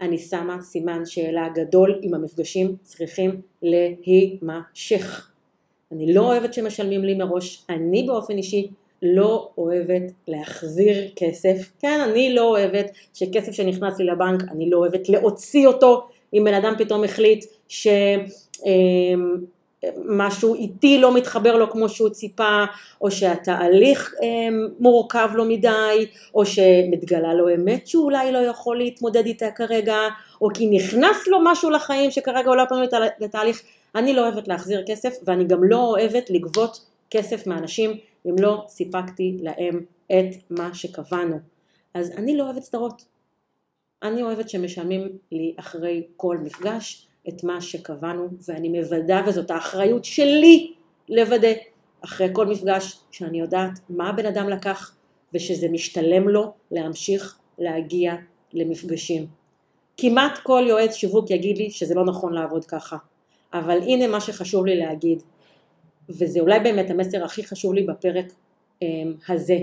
אני 0.00 0.18
שמה 0.18 0.62
סימן 0.62 1.06
שאלה 1.06 1.48
גדול 1.54 2.00
אם 2.02 2.14
המפגשים 2.14 2.76
צריכים 2.82 3.40
להימשך. 3.62 5.30
אני 5.92 6.14
לא 6.14 6.20
אוהבת 6.20 6.54
שמשלמים 6.54 7.04
לי 7.04 7.14
מראש, 7.14 7.64
אני 7.68 8.02
באופן 8.02 8.36
אישי 8.36 8.68
לא 9.02 9.48
אוהבת 9.58 10.12
להחזיר 10.28 11.08
כסף, 11.16 11.72
כן 11.80 12.00
אני 12.00 12.34
לא 12.34 12.42
אוהבת 12.42 12.90
שכסף 13.14 13.52
שנכנס 13.52 13.98
לי 13.98 14.04
לבנק 14.04 14.42
אני 14.50 14.70
לא 14.70 14.78
אוהבת 14.78 15.08
להוציא 15.08 15.66
אותו 15.66 16.08
אם 16.34 16.42
בן 16.44 16.54
אדם 16.54 16.74
פתאום 16.78 17.04
החליט 17.04 17.44
ש... 17.68 17.86
אמ, 18.66 19.36
משהו 20.04 20.54
איטי 20.54 20.98
לא 20.98 21.14
מתחבר 21.14 21.56
לו 21.56 21.70
כמו 21.70 21.88
שהוא 21.88 22.08
ציפה, 22.08 22.64
או 23.00 23.10
שהתהליך 23.10 24.14
אמ, 24.22 24.68
מורכב 24.80 25.28
לו 25.34 25.44
מדי, 25.44 26.06
או 26.34 26.46
שמתגלה 26.46 27.34
לו 27.34 27.54
אמת 27.54 27.86
שאולי 27.86 28.32
לא 28.32 28.38
יכול 28.38 28.78
להתמודד 28.78 29.26
איתה 29.26 29.50
כרגע, 29.50 29.98
או 30.42 30.48
כי 30.54 30.66
נכנס 30.66 31.26
לו 31.26 31.38
משהו 31.44 31.70
לחיים 31.70 32.10
שכרגע 32.10 32.48
הוא 32.48 32.56
לא 32.56 32.64
פנוי 32.68 32.86
לתהליך. 33.20 33.62
אני 33.94 34.12
לא 34.12 34.20
אוהבת 34.20 34.48
להחזיר 34.48 34.82
כסף, 34.86 35.16
ואני 35.24 35.44
גם 35.44 35.64
לא 35.64 35.76
אוהבת 35.76 36.30
לגבות 36.30 36.80
כסף 37.10 37.46
מאנשים 37.46 37.96
אם 38.28 38.34
לא 38.38 38.64
סיפקתי 38.68 39.38
להם 39.42 39.84
את 40.06 40.50
מה 40.50 40.74
שקבענו. 40.74 41.36
אז 41.94 42.10
אני 42.10 42.36
לא 42.36 42.44
אוהבת 42.44 42.62
סדרות. 42.62 43.04
אני 44.02 44.22
אוהבת 44.22 44.48
שמשלמים 44.48 45.08
לי 45.32 45.54
אחרי 45.56 46.06
כל 46.16 46.38
מפגש, 46.38 47.08
את 47.28 47.44
מה 47.44 47.60
שקבענו 47.60 48.28
ואני 48.48 48.68
מוודא 48.68 49.22
וזאת 49.26 49.50
האחריות 49.50 50.04
שלי 50.04 50.72
לוודא 51.08 51.48
אחרי 52.04 52.28
כל 52.32 52.46
מפגש 52.46 53.00
שאני 53.10 53.40
יודעת 53.40 53.80
מה 53.88 54.08
הבן 54.08 54.26
אדם 54.26 54.48
לקח 54.48 54.96
ושזה 55.34 55.68
משתלם 55.68 56.28
לו 56.28 56.52
להמשיך 56.70 57.38
להגיע 57.58 58.14
למפגשים. 58.52 59.26
כמעט 59.96 60.38
כל 60.42 60.64
יועץ 60.68 60.94
שיווק 60.94 61.30
יגיד 61.30 61.58
לי 61.58 61.70
שזה 61.70 61.94
לא 61.94 62.04
נכון 62.04 62.32
לעבוד 62.32 62.64
ככה 62.64 62.96
אבל 63.52 63.78
הנה 63.82 64.06
מה 64.06 64.20
שחשוב 64.20 64.66
לי 64.66 64.76
להגיד 64.76 65.22
וזה 66.08 66.40
אולי 66.40 66.60
באמת 66.60 66.90
המסר 66.90 67.24
הכי 67.24 67.46
חשוב 67.46 67.74
לי 67.74 67.82
בפרק 67.82 68.26
um, 68.84 68.86
הזה. 69.28 69.58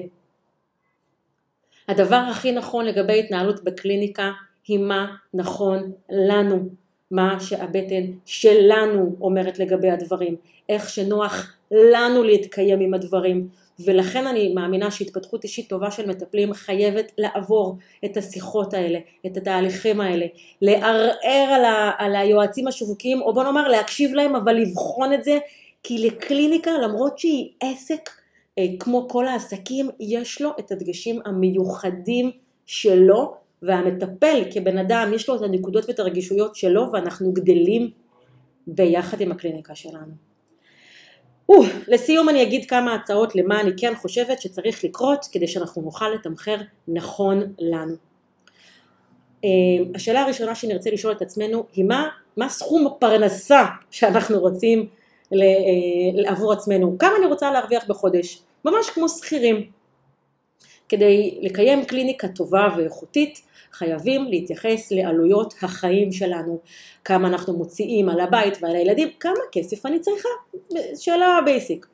הדבר 1.87 2.15
הכי 2.15 2.51
נכון 2.51 2.85
לגבי 2.85 3.19
התנהלות 3.19 3.63
בקליניקה 3.63 4.31
היא 4.67 4.79
מה 4.79 5.15
נכון 5.33 5.91
לנו 6.09 6.69
מה 7.11 7.39
שהבטן 7.39 8.03
שלנו 8.25 9.15
אומרת 9.21 9.59
לגבי 9.59 9.89
הדברים, 9.89 10.35
איך 10.69 10.89
שנוח 10.89 11.55
לנו 11.71 12.23
להתקיים 12.23 12.79
עם 12.79 12.93
הדברים, 12.93 13.47
ולכן 13.79 14.27
אני 14.27 14.53
מאמינה 14.53 14.91
שהתפתחות 14.91 15.43
אישית 15.43 15.69
טובה 15.69 15.91
של 15.91 16.09
מטפלים 16.09 16.53
חייבת 16.53 17.11
לעבור 17.17 17.77
את 18.05 18.17
השיחות 18.17 18.73
האלה, 18.73 18.99
את 19.25 19.37
התהליכים 19.37 20.01
האלה, 20.01 20.25
לערער 20.61 21.53
על, 21.55 21.65
ה, 21.65 21.91
על 21.97 22.15
היועצים 22.15 22.67
השיווקיים, 22.67 23.21
או 23.21 23.33
בוא 23.33 23.43
נאמר 23.43 23.67
להקשיב 23.67 24.13
להם 24.13 24.35
אבל 24.35 24.53
לבחון 24.53 25.13
את 25.13 25.23
זה, 25.23 25.37
כי 25.87 25.97
לקליניקה 25.97 26.71
למרות 26.71 27.19
שהיא 27.19 27.49
עסק 27.59 28.09
אה, 28.57 28.65
כמו 28.79 29.07
כל 29.09 29.27
העסקים, 29.27 29.89
יש 29.99 30.41
לו 30.41 30.51
את 30.59 30.71
הדגשים 30.71 31.21
המיוחדים 31.25 32.31
שלו 32.65 33.35
והמטפל 33.61 34.43
כבן 34.51 34.77
אדם 34.77 35.11
יש 35.15 35.29
לו 35.29 35.35
את 35.35 35.41
הנקודות 35.41 35.85
ואת 35.87 35.99
הרגישויות 35.99 36.55
שלו 36.55 36.91
ואנחנו 36.93 37.31
גדלים 37.33 37.91
ביחד 38.67 39.21
עם 39.21 39.31
הקליניקה 39.31 39.75
שלנו. 39.75 40.13
או, 41.49 41.63
לסיום 41.87 42.29
אני 42.29 42.43
אגיד 42.43 42.69
כמה 42.69 42.95
הצעות 42.95 43.35
למה 43.35 43.61
אני 43.61 43.71
כן 43.77 43.95
חושבת 43.95 44.41
שצריך 44.41 44.83
לקרות 44.83 45.25
כדי 45.31 45.47
שאנחנו 45.47 45.81
נוכל 45.81 46.09
לתמחר 46.09 46.57
נכון 46.87 47.53
לנו. 47.59 47.95
אה, 49.43 49.49
השאלה 49.95 50.21
הראשונה 50.21 50.55
שנרצה 50.55 50.89
לשאול 50.89 51.13
את 51.13 51.21
עצמנו 51.21 51.65
היא 51.73 51.85
מה, 51.85 52.07
מה 52.37 52.49
סכום 52.49 52.87
הפרנסה 52.87 53.65
שאנחנו 53.91 54.39
רוצים 54.39 54.89
עבור 56.25 56.53
עצמנו, 56.53 56.97
כמה 56.99 57.11
אני 57.17 57.25
רוצה 57.25 57.51
להרוויח 57.51 57.87
בחודש, 57.87 58.41
ממש 58.65 58.89
כמו 58.89 59.09
שכירים. 59.09 59.71
כדי 60.89 61.39
לקיים 61.41 61.85
קליניקה 61.85 62.27
טובה 62.27 62.67
ואיכותית 62.77 63.41
חייבים 63.71 64.25
להתייחס 64.25 64.91
לעלויות 64.91 65.53
החיים 65.61 66.11
שלנו, 66.11 66.59
כמה 67.03 67.27
אנחנו 67.27 67.53
מוציאים 67.53 68.09
על 68.09 68.19
הבית 68.19 68.57
ועל 68.61 68.75
הילדים, 68.75 69.09
כמה 69.19 69.33
כסף 69.51 69.85
אני 69.85 69.99
צריכה, 69.99 70.29
שאלה 70.95 71.39
בייסיק. 71.45 71.87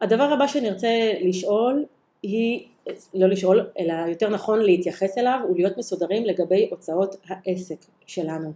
הדבר 0.00 0.22
הבא 0.22 0.46
שנרצה 0.46 1.12
לשאול 1.20 1.84
היא, 2.22 2.66
לא 3.14 3.26
לשאול, 3.28 3.66
אלא 3.78 3.92
יותר 4.08 4.28
נכון 4.28 4.60
להתייחס 4.62 5.18
אליו 5.18 5.40
ולהיות 5.50 5.78
מסודרים 5.78 6.24
לגבי 6.24 6.68
הוצאות 6.70 7.16
העסק 7.26 7.84
שלנו. 8.06 8.52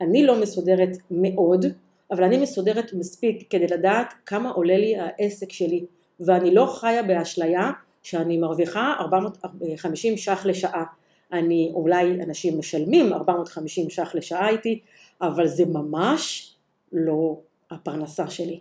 אני 0.00 0.26
לא 0.26 0.40
מסודרת 0.40 0.96
מאוד, 1.10 1.66
אבל 2.10 2.24
אני 2.24 2.38
מסודרת 2.38 2.92
מספיק 2.92 3.50
כדי 3.50 3.66
לדעת 3.66 4.14
כמה 4.26 4.50
עולה 4.50 4.76
לי 4.76 4.96
העסק 4.96 5.52
שלי, 5.52 5.84
ואני 6.20 6.54
לא 6.54 6.66
חיה 6.80 7.02
באשליה 7.02 7.70
שאני 8.02 8.38
מרוויחה 8.38 8.94
450 9.00 10.16
ש"ח 10.16 10.46
לשעה. 10.46 10.84
אני, 11.32 11.70
אולי 11.74 12.22
אנשים 12.22 12.58
משלמים 12.58 13.12
450 13.12 13.90
ש"ח 13.90 14.14
לשעה 14.14 14.48
איתי, 14.48 14.80
אבל 15.22 15.46
זה 15.46 15.64
ממש 15.66 16.54
לא 16.92 17.36
הפרנסה 17.70 18.30
שלי. 18.30 18.60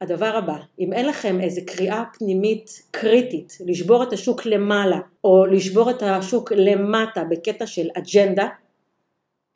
הדבר 0.00 0.36
הבא, 0.36 0.56
אם 0.78 0.92
אין 0.92 1.06
לכם 1.06 1.40
איזה 1.40 1.60
קריאה 1.66 2.04
פנימית 2.18 2.82
קריטית 2.90 3.58
לשבור 3.66 4.02
את 4.02 4.12
השוק 4.12 4.46
למעלה 4.46 4.98
או 5.24 5.46
לשבור 5.46 5.90
את 5.90 6.02
השוק 6.02 6.52
למטה 6.52 7.24
בקטע 7.24 7.66
של 7.66 7.88
אג'נדה, 7.94 8.48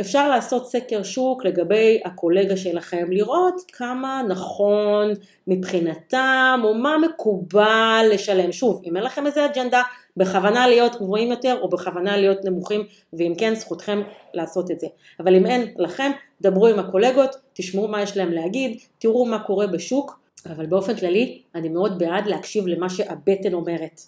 אפשר 0.00 0.28
לעשות 0.28 0.70
סקר 0.70 1.02
שוק 1.02 1.44
לגבי 1.44 2.00
הקולגה 2.04 2.56
שלכם, 2.56 3.06
לראות 3.10 3.54
כמה 3.72 4.22
נכון 4.28 5.12
מבחינתם 5.46 6.60
או 6.64 6.74
מה 6.74 6.96
מקובל 6.98 8.06
לשלם. 8.12 8.52
שוב, 8.52 8.82
אם 8.84 8.96
אין 8.96 9.04
לכם 9.04 9.26
איזה 9.26 9.46
אג'נדה, 9.46 9.82
בכוונה 10.16 10.66
להיות 10.66 10.96
גבוהים 10.96 11.30
יותר 11.30 11.58
או 11.60 11.68
בכוונה 11.68 12.16
להיות 12.16 12.44
נמוכים, 12.44 12.86
ואם 13.12 13.32
כן 13.38 13.54
זכותכם 13.54 14.02
לעשות 14.34 14.70
את 14.70 14.80
זה. 14.80 14.86
אבל 15.20 15.36
אם 15.36 15.46
אין 15.46 15.74
לכם, 15.76 16.12
דברו 16.40 16.66
עם 16.66 16.78
הקולגות, 16.78 17.36
תשמעו 17.52 17.88
מה 17.88 18.02
יש 18.02 18.16
להם 18.16 18.32
להגיד, 18.32 18.78
תראו 18.98 19.26
מה 19.26 19.38
קורה 19.38 19.66
בשוק, 19.66 20.20
אבל 20.46 20.66
באופן 20.66 20.96
כללי 20.96 21.42
אני 21.54 21.68
מאוד 21.68 21.98
בעד 21.98 22.26
להקשיב 22.26 22.66
למה 22.66 22.88
שהבטן 22.88 23.52
אומרת. 23.52 24.00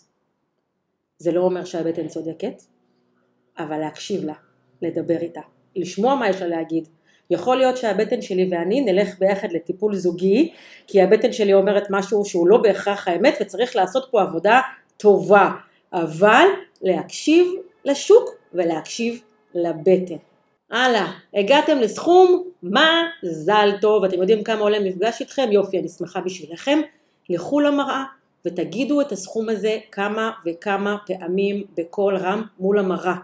זה 1.18 1.32
לא 1.32 1.41
אומר 1.41 1.64
שהבטן 1.64 2.09
צודקת, 2.09 2.62
אבל 3.59 3.78
להקשיב 3.78 4.24
לה, 4.24 4.34
לדבר 4.82 5.16
איתה. 5.16 5.41
לשמוע 5.77 6.14
מה 6.14 6.29
יש 6.29 6.43
לה 6.43 6.47
להגיד. 6.47 6.89
יכול 7.31 7.57
להיות 7.57 7.77
שהבטן 7.77 8.22
שלי 8.22 8.49
ואני 8.51 8.81
נלך 8.81 9.18
ביחד 9.18 9.53
לטיפול 9.53 9.95
זוגי, 9.95 10.53
כי 10.87 11.03
הבטן 11.03 11.33
שלי 11.33 11.55
אומרת 11.55 11.87
משהו 11.91 12.24
שהוא 12.24 12.49
לא 12.49 12.57
בהכרח 12.57 13.09
האמת 13.09 13.39
וצריך 13.41 13.77
לעשות 13.77 14.09
פה 14.11 14.22
עבודה 14.22 14.61
טובה, 14.97 15.51
אבל 15.93 16.47
להקשיב 16.83 17.47
לשוק 17.85 18.31
ולהקשיב 18.55 19.22
לבטן. 19.55 20.16
הלאה, 20.70 21.12
הגעתם 21.35 21.79
לסכום, 21.79 22.45
מזל 22.62 23.70
טוב, 23.81 24.05
אתם 24.05 24.20
יודעים 24.20 24.45
כמה 24.45 24.61
עולה 24.61 24.81
מפגש 24.81 25.20
איתכם? 25.20 25.49
יופי, 25.53 25.79
אני 25.79 25.89
שמחה 25.89 26.20
בשבילכם. 26.20 26.81
לכו 27.29 27.61
למראה 27.61 28.05
ותגידו 28.47 29.01
את 29.01 29.12
הסכום 29.12 29.49
הזה 29.49 29.79
כמה 29.93 30.31
וכמה 30.47 30.97
פעמים 31.07 31.64
בקול 31.77 32.16
רם 32.16 32.43
מול 32.59 32.79
המראה. 32.79 33.14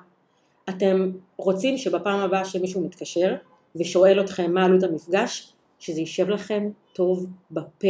אתם 0.68 1.10
רוצים 1.36 1.78
שבפעם 1.78 2.20
הבאה 2.20 2.44
שמישהו 2.44 2.84
מתקשר 2.84 3.34
ושואל 3.76 4.20
אתכם 4.20 4.54
מה 4.54 4.64
עלות 4.64 4.82
המפגש, 4.82 5.52
שזה 5.78 6.00
יישב 6.00 6.28
לכם 6.28 6.70
טוב 6.92 7.26
בפה. 7.50 7.88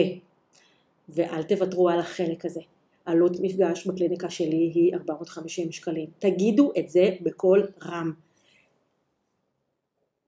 ואל 1.08 1.42
תוותרו 1.42 1.88
על 1.88 1.98
החלק 1.98 2.44
הזה. 2.44 2.60
עלות 3.04 3.36
מפגש 3.40 3.86
בקליניקה 3.86 4.30
שלי 4.30 4.72
היא 4.74 4.94
450 4.94 5.72
שקלים. 5.72 6.06
תגידו 6.18 6.72
את 6.78 6.88
זה 6.88 7.10
בקול 7.20 7.66
רם. 7.82 8.12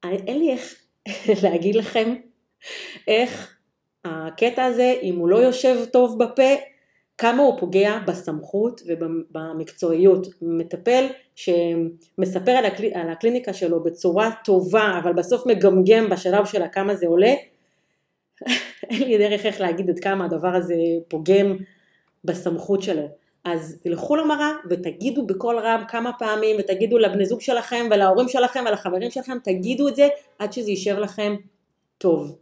אין 0.05 0.39
לי 0.39 0.51
איך 0.51 0.75
להגיד 1.43 1.75
לכם 1.75 2.15
איך 3.09 3.57
הקטע 4.05 4.65
הזה, 4.65 4.95
אם 5.03 5.17
הוא 5.17 5.29
לא 5.29 5.37
יושב 5.37 5.85
טוב 5.93 6.19
בפה, 6.25 6.55
כמה 7.19 7.43
הוא 7.43 7.61
פוגע 7.61 7.99
בסמכות 8.07 8.81
ובמקצועיות. 8.87 10.27
מטפל 10.43 11.07
שמספר 11.35 12.51
על, 12.51 12.65
הקל... 12.65 12.85
על 12.95 13.11
הקליניקה 13.11 13.53
שלו 13.53 13.83
בצורה 13.83 14.31
טובה, 14.45 15.01
אבל 15.03 15.13
בסוף 15.13 15.47
מגמגם 15.47 16.11
בשלב 16.11 16.47
של 16.47 16.63
כמה 16.73 16.95
זה 16.95 17.07
עולה, 17.07 17.35
אין 18.91 19.03
לי 19.03 19.19
דרך 19.19 19.47
איך 19.47 19.61
להגיד 19.61 19.91
עד 19.91 19.99
כמה 19.99 20.25
הדבר 20.25 20.55
הזה 20.55 20.75
פוגם 21.09 21.57
בסמכות 22.25 22.83
שלו. 22.83 23.09
אז 23.45 23.81
תלכו 23.83 24.17
למראה 24.17 24.51
ותגידו 24.71 25.27
בקול 25.27 25.59
רם 25.59 25.85
כמה 25.89 26.13
פעמים 26.19 26.57
ותגידו 26.59 26.99
לבני 26.99 27.27
זוג 27.27 27.41
שלכם 27.41 27.87
ולהורים 27.91 28.29
שלכם 28.29 28.65
ולחברים 28.69 29.11
שלכם, 29.11 29.39
תגידו 29.45 29.89
את 29.89 29.97
זה 29.97 30.09
עד 30.39 30.53
שזה 30.53 30.71
יישב 30.71 30.99
לכם 30.99 31.35
טוב. 31.99 32.39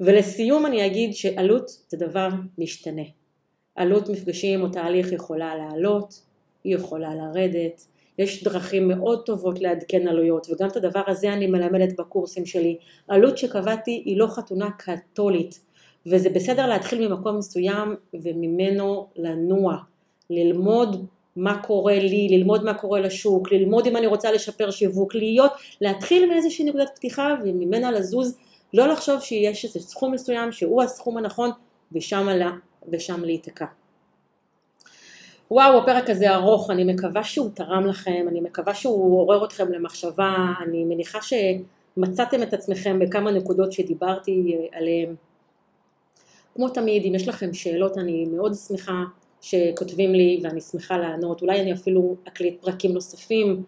ולסיום 0.00 0.66
אני 0.66 0.86
אגיד 0.86 1.14
שעלות 1.14 1.70
זה 1.88 1.96
דבר 1.96 2.28
משתנה. 2.58 3.02
עלות 3.74 4.08
מפגשים 4.08 4.62
או 4.62 4.68
תהליך 4.68 5.12
יכולה 5.12 5.54
לעלות, 5.54 6.22
היא 6.64 6.74
יכולה 6.74 7.14
לרדת, 7.14 7.86
יש 8.18 8.44
דרכים 8.44 8.88
מאוד 8.88 9.22
טובות 9.26 9.60
לעדכן 9.60 10.08
עלויות, 10.08 10.46
וגם 10.50 10.68
את 10.68 10.76
הדבר 10.76 11.02
הזה 11.06 11.32
אני 11.32 11.46
מלמדת 11.46 11.98
בקורסים 11.98 12.46
שלי. 12.46 12.76
עלות 13.08 13.38
שקבעתי 13.38 14.02
היא 14.04 14.16
לא 14.16 14.26
חתונה 14.26 14.70
קתולית, 14.70 15.60
וזה 16.06 16.30
בסדר 16.30 16.66
להתחיל 16.66 17.08
ממקום 17.08 17.38
מסוים 17.38 17.94
וממנו 18.14 19.06
לנוע, 19.16 19.76
ללמוד 20.30 21.06
מה 21.36 21.62
קורה 21.62 21.98
לי, 21.98 22.28
ללמוד 22.30 22.64
מה 22.64 22.74
קורה 22.74 23.00
לשוק, 23.00 23.52
ללמוד 23.52 23.86
אם 23.86 23.96
אני 23.96 24.06
רוצה 24.06 24.32
לשפר 24.32 24.70
שיווק, 24.70 25.14
להיות, 25.14 25.52
להתחיל 25.80 26.28
מאיזושהי 26.28 26.64
נקודת 26.64 26.90
פתיחה 26.94 27.34
וממנה 27.44 27.90
לזוז, 27.90 28.38
לא 28.74 28.88
לחשוב 28.88 29.20
שיש 29.20 29.64
איזה 29.64 29.80
סכום 29.80 30.12
מסוים 30.12 30.52
שהוא 30.52 30.82
הסכום 30.82 31.16
הנכון 31.16 31.50
ושם, 31.92 32.28
לה, 32.28 32.50
ושם 32.88 33.24
להיתקע. 33.24 33.66
וואו, 35.52 35.78
הפרק 35.78 36.10
הזה 36.10 36.34
ארוך, 36.34 36.70
אני 36.70 36.84
מקווה 36.84 37.24
שהוא 37.24 37.50
תרם 37.54 37.86
לכם, 37.86 38.26
אני 38.28 38.40
מקווה 38.40 38.74
שהוא 38.74 39.20
עורר 39.20 39.44
אתכם 39.44 39.72
למחשבה, 39.72 40.34
אני 40.66 40.84
מניחה 40.84 41.18
שמצאתם 41.22 42.42
את 42.42 42.54
עצמכם 42.54 42.98
בכמה 42.98 43.30
נקודות 43.30 43.72
שדיברתי 43.72 44.56
עליהן. 44.72 45.14
כמו 46.54 46.68
תמיד, 46.68 47.04
אם 47.04 47.14
יש 47.14 47.28
לכם 47.28 47.54
שאלות, 47.54 47.98
אני 47.98 48.24
מאוד 48.24 48.54
שמחה 48.54 49.02
שכותבים 49.40 50.14
לי 50.14 50.40
ואני 50.42 50.60
שמחה 50.60 50.98
לענות, 50.98 51.42
אולי 51.42 51.60
אני 51.60 51.72
אפילו 51.72 52.16
אקליט 52.28 52.62
פרקים 52.62 52.92
נוספים 52.92 53.62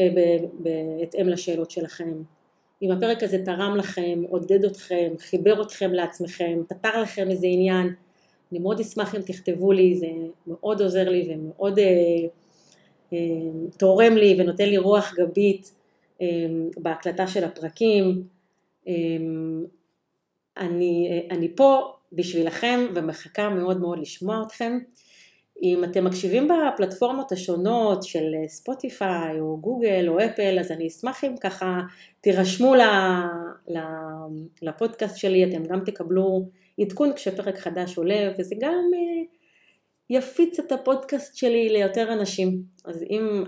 אה, 0.00 0.08
בהתאם 0.58 1.28
לשאלות 1.28 1.70
שלכם. 1.70 2.22
אם 2.82 2.90
הפרק 2.90 3.22
הזה 3.22 3.44
תרם 3.44 3.76
לכם, 3.76 4.22
עודד 4.30 4.64
אתכם, 4.64 5.12
חיבר 5.18 5.62
אתכם 5.62 5.92
לעצמכם, 5.92 6.62
פתר 6.68 7.02
לכם 7.02 7.30
איזה 7.30 7.46
עניין, 7.46 7.94
אני 8.52 8.58
מאוד 8.58 8.80
אשמח 8.80 9.14
אם 9.14 9.20
תכתבו 9.20 9.72
לי, 9.72 9.96
זה 9.96 10.06
מאוד 10.46 10.80
עוזר 10.80 11.08
לי 11.08 11.28
ומאוד 11.34 11.78
אה, 11.78 11.84
אה, 13.12 13.18
תורם 13.78 14.16
לי 14.16 14.36
ונותן 14.38 14.68
לי 14.68 14.78
רוח 14.78 15.14
גבית 15.18 15.72
אה, 16.22 16.26
בהקלטה 16.76 17.26
של 17.26 17.44
הפרקים. 17.44 18.22
אה, 18.88 18.92
אני, 20.56 21.08
אה, 21.10 21.36
אני 21.36 21.56
פה 21.56 21.92
בשבילכם 22.12 22.80
ומחכה 22.94 23.48
מאוד 23.48 23.80
מאוד 23.80 23.98
לשמוע 23.98 24.42
אתכם. 24.46 24.78
אם 25.62 25.84
אתם 25.84 26.04
מקשיבים 26.04 26.48
בפלטפורמות 26.48 27.32
השונות 27.32 28.02
של 28.02 28.34
ספוטיפיי 28.48 29.40
או 29.40 29.58
גוגל 29.60 30.08
או 30.08 30.18
אפל, 30.24 30.58
אז 30.60 30.70
אני 30.72 30.86
אשמח 30.88 31.24
אם 31.24 31.36
ככה 31.36 31.80
תירשמו 32.20 32.74
לפודקאסט 34.62 35.16
שלי, 35.16 35.44
אתם 35.44 35.64
גם 35.64 35.80
תקבלו 35.84 36.46
עדכון 36.80 37.12
כשפרק 37.12 37.58
חדש 37.58 37.98
עולה, 37.98 38.30
וזה 38.38 38.54
גם 38.60 38.90
אה, 38.94 39.22
יפיץ 40.10 40.58
את 40.58 40.72
הפודקאסט 40.72 41.36
שלי 41.36 41.68
ליותר 41.68 42.12
אנשים. 42.12 42.62
אז 42.84 43.02
אם 43.02 43.44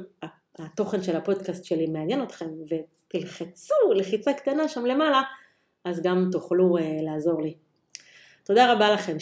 התוכן 0.58 1.02
של 1.02 1.16
הפודקאסט 1.16 1.64
שלי 1.64 1.86
מעניין 1.86 2.22
אתכם 2.22 2.50
ותלחצו 2.68 3.74
לחיצה 3.94 4.32
קטנה 4.32 4.68
שם 4.68 4.86
למעלה, 4.86 5.22
אז 5.84 6.02
גם 6.02 6.28
תוכלו 6.32 6.78
אה, 6.78 6.98
לעזור 7.02 7.42
לי. 7.42 7.54
תודה 8.44 8.72
רבה 8.72 8.90
לכם 8.90 9.16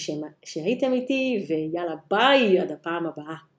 שהייתם 0.44 0.92
איתי, 0.92 1.46
ויאללה 1.48 1.94
ביי, 2.10 2.60
עד 2.60 2.72
הפעם 2.72 3.06
הבאה. 3.06 3.49